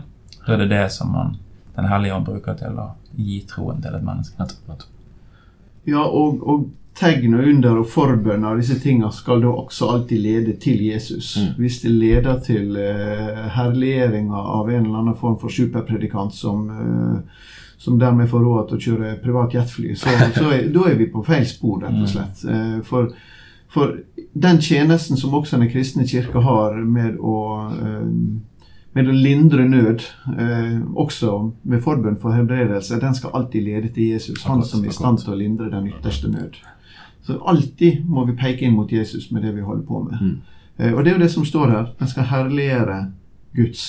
da 0.47 0.55
er 0.55 0.63
det 0.63 0.71
det 0.73 0.87
som 0.95 1.13
man 1.13 1.37
Den 1.77 1.89
hellige 1.91 2.17
ånd 2.17 2.27
bruker 2.27 2.57
til 2.59 2.79
å 2.81 2.91
gi 3.17 3.43
troen 3.49 3.83
til 3.85 3.95
et 3.97 4.05
menneske. 4.05 4.49
Ja, 5.87 6.03
og, 6.03 6.43
og 6.43 6.69
tegn 6.97 7.37
og 7.37 7.45
under 7.51 7.81
og 7.83 7.91
forbønner, 7.93 8.57
disse 8.59 8.79
tingene 8.81 9.13
skal 9.13 9.43
da 9.45 9.53
også 9.53 9.91
alltid 9.93 10.23
lede 10.23 10.57
til 10.61 10.81
Jesus. 10.87 11.35
Mm. 11.37 11.53
Hvis 11.61 11.81
det 11.83 11.93
leder 11.93 12.41
til 12.45 12.73
uh, 12.79 13.45
herliggjøringa 13.57 14.41
av 14.57 14.71
en 14.71 14.87
eller 14.87 15.03
annen 15.03 15.19
form 15.21 15.37
for 15.43 15.53
superpredikant 15.53 16.35
som, 16.35 16.67
uh, 16.73 17.47
som 17.79 18.01
dermed 18.01 18.31
får 18.33 18.45
råd 18.49 18.69
til 18.69 18.79
å 18.79 18.85
kjøre 18.89 19.15
privat 19.25 19.57
jetfly, 19.59 19.95
så, 19.95 20.17
så 20.39 20.51
er, 20.57 20.69
da 20.77 20.89
er 20.91 20.99
vi 21.01 21.11
på 21.13 21.25
feil 21.27 21.47
spor, 21.49 21.83
rett 21.85 21.97
og 21.97 22.07
mm. 22.07 22.13
slett. 22.15 22.45
Uh, 22.49 22.79
for, 22.87 23.13
for, 23.73 23.99
den 24.37 24.61
tjenesten 24.61 25.21
som 25.21 25.35
også 25.37 25.61
den 25.61 25.71
kristne 25.73 26.05
kirke 26.09 26.41
har 26.45 26.77
med 26.85 27.17
å 27.21 27.39
med 28.97 29.11
å 29.11 29.13
lindre 29.13 29.67
nød, 29.69 30.05
eh, 30.39 30.79
også 30.97 31.33
med 31.69 31.83
forbønn 31.85 32.17
for 32.21 32.33
helbredelse, 32.33 32.97
den 33.01 33.15
skal 33.15 33.35
alltid 33.37 33.67
lede 33.67 33.91
til 33.93 34.15
Jesus. 34.15 34.45
Han 34.49 34.65
som 34.65 34.85
er 34.85 34.89
i 34.89 34.97
stand 34.97 35.21
til 35.21 35.35
å 35.35 35.37
lindre 35.37 35.69
den 35.71 35.91
ytterste 35.91 36.31
nød. 36.33 36.57
Så 37.27 37.37
alltid 37.45 38.07
må 38.09 38.25
vi 38.25 38.37
peke 38.39 38.65
inn 38.65 38.77
mot 38.77 38.93
Jesus 38.93 39.29
med 39.35 39.43
det 39.45 39.53
vi 39.57 39.67
holder 39.67 39.85
på 39.85 40.01
med. 40.07 40.23
Mm. 40.23 40.37
Eh, 40.79 40.95
og 40.95 41.05
det 41.05 41.13
er 41.13 41.19
jo 41.19 41.25
det 41.25 41.31
som 41.35 41.45
står 41.45 41.71
her. 41.75 41.93
Den 41.99 42.09
skal 42.09 42.31
herliggjøre 42.31 42.99
Guds 43.57 43.85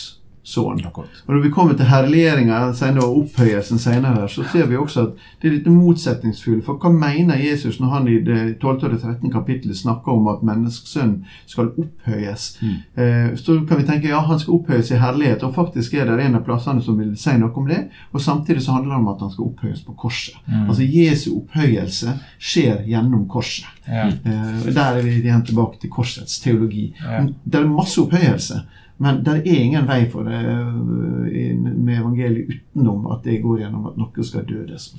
sønn. 0.48 0.80
Og 0.88 1.08
Når 1.28 1.42
vi 1.44 1.52
kommer 1.52 1.76
til 1.76 1.90
herliggjøringa 1.90 2.60
og 3.04 3.18
opphøyelsen 3.18 3.80
senere, 3.80 4.30
så 4.30 4.46
ser 4.52 4.68
vi 4.70 4.78
også 4.80 5.02
at 5.02 5.26
det 5.42 5.50
er 5.50 5.56
litt 5.58 5.68
motsetningsfullt. 5.72 6.64
For 6.66 6.80
hva 6.80 6.92
mener 6.94 7.40
Jesus 7.42 7.80
når 7.82 7.92
han 7.94 8.08
i 8.08 8.18
det 8.24 8.40
12. 8.62 8.94
og 8.94 9.02
13. 9.02 9.32
kapittelet 9.34 9.78
snakker 9.78 10.16
om 10.16 10.30
at 10.32 10.46
menneskesønnen 10.48 11.26
skal 11.46 11.74
opphøyes? 11.76 12.48
Mm. 12.62 12.78
Eh, 13.04 13.36
så 13.36 13.60
kan 13.68 13.82
vi 13.82 13.88
tenke 13.90 14.12
ja, 14.12 14.22
han 14.24 14.40
skal 14.40 14.56
opphøyes 14.60 14.92
i 14.92 15.02
herlighet, 15.02 15.44
og 15.44 15.56
faktisk 15.56 15.98
er 15.98 16.08
det 16.08 16.24
en 16.24 16.40
av 16.40 16.46
plassene 16.48 16.84
som 16.84 17.00
vil 17.00 17.12
si 17.20 17.36
noe 17.42 17.52
om 17.52 17.68
det. 17.68 17.84
Og 18.14 18.24
samtidig 18.24 18.64
så 18.64 18.78
handler 18.78 18.96
det 18.96 19.02
om 19.02 19.12
at 19.14 19.28
han 19.28 19.36
skal 19.36 19.50
opphøyes 19.50 19.84
på 19.84 19.98
korset. 20.00 20.40
Mm. 20.48 20.64
Altså 20.70 20.88
Jesu 20.88 21.30
opphøyelse 21.42 22.16
skjer 22.40 22.88
gjennom 22.88 23.28
korset. 23.28 23.68
Ja. 23.88 24.08
Eh, 24.08 24.72
der 24.72 24.98
er 24.98 25.04
vi 25.04 25.20
igjen 25.20 25.44
tilbake 25.48 25.80
til 25.82 25.92
korsets 25.92 26.40
teologi. 26.44 26.94
Ja. 27.04 27.26
Det 27.44 27.60
er 27.60 27.68
masse 27.68 28.00
opphøyelse. 28.02 28.64
Men 28.98 29.22
det 29.24 29.36
er 29.44 29.62
ingen 29.62 29.86
vei 29.86 30.02
for 30.10 30.26
det 30.26 30.40
eh, 30.42 31.54
med 31.60 32.00
evangeliet 32.00 32.50
utenom 32.50 33.06
at 33.14 33.24
det 33.28 33.42
går 33.44 33.62
gjennom 33.62 33.92
at 33.92 33.98
noe 34.00 34.26
skal 34.26 34.46
dødes. 34.48 34.90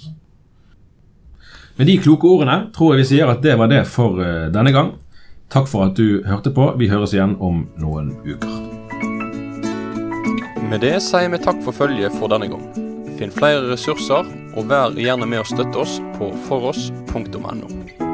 Med 1.78 1.86
de 1.86 1.98
kloke 2.02 2.26
ordene 2.26 2.68
tror 2.74 2.94
jeg 2.94 3.02
vi 3.02 3.10
sier 3.12 3.30
at 3.30 3.42
det 3.42 3.58
var 3.58 3.70
det 3.70 3.84
for 3.90 4.22
eh, 4.22 4.48
denne 4.54 4.74
gang. 4.74 4.94
Takk 5.50 5.70
for 5.70 5.88
at 5.88 5.96
du 5.98 6.22
hørte 6.28 6.52
på. 6.54 6.72
Vi 6.78 6.90
høres 6.90 7.14
igjen 7.16 7.36
om 7.40 7.64
noen 7.80 8.12
uker. 8.26 8.58
Med 10.68 10.82
det 10.84 10.98
sier 11.00 11.30
vi 11.32 11.40
takk 11.40 11.62
for 11.64 11.74
følget 11.74 12.14
for 12.20 12.30
denne 12.30 12.50
gang. 12.52 12.66
Finn 13.18 13.32
flere 13.34 13.64
ressurser, 13.70 14.28
og 14.54 14.68
vær 14.70 14.94
gjerne 14.94 15.26
med 15.26 15.42
å 15.42 15.48
støtte 15.48 15.80
oss 15.80 15.96
på 16.18 16.30
foross.no. 16.46 18.07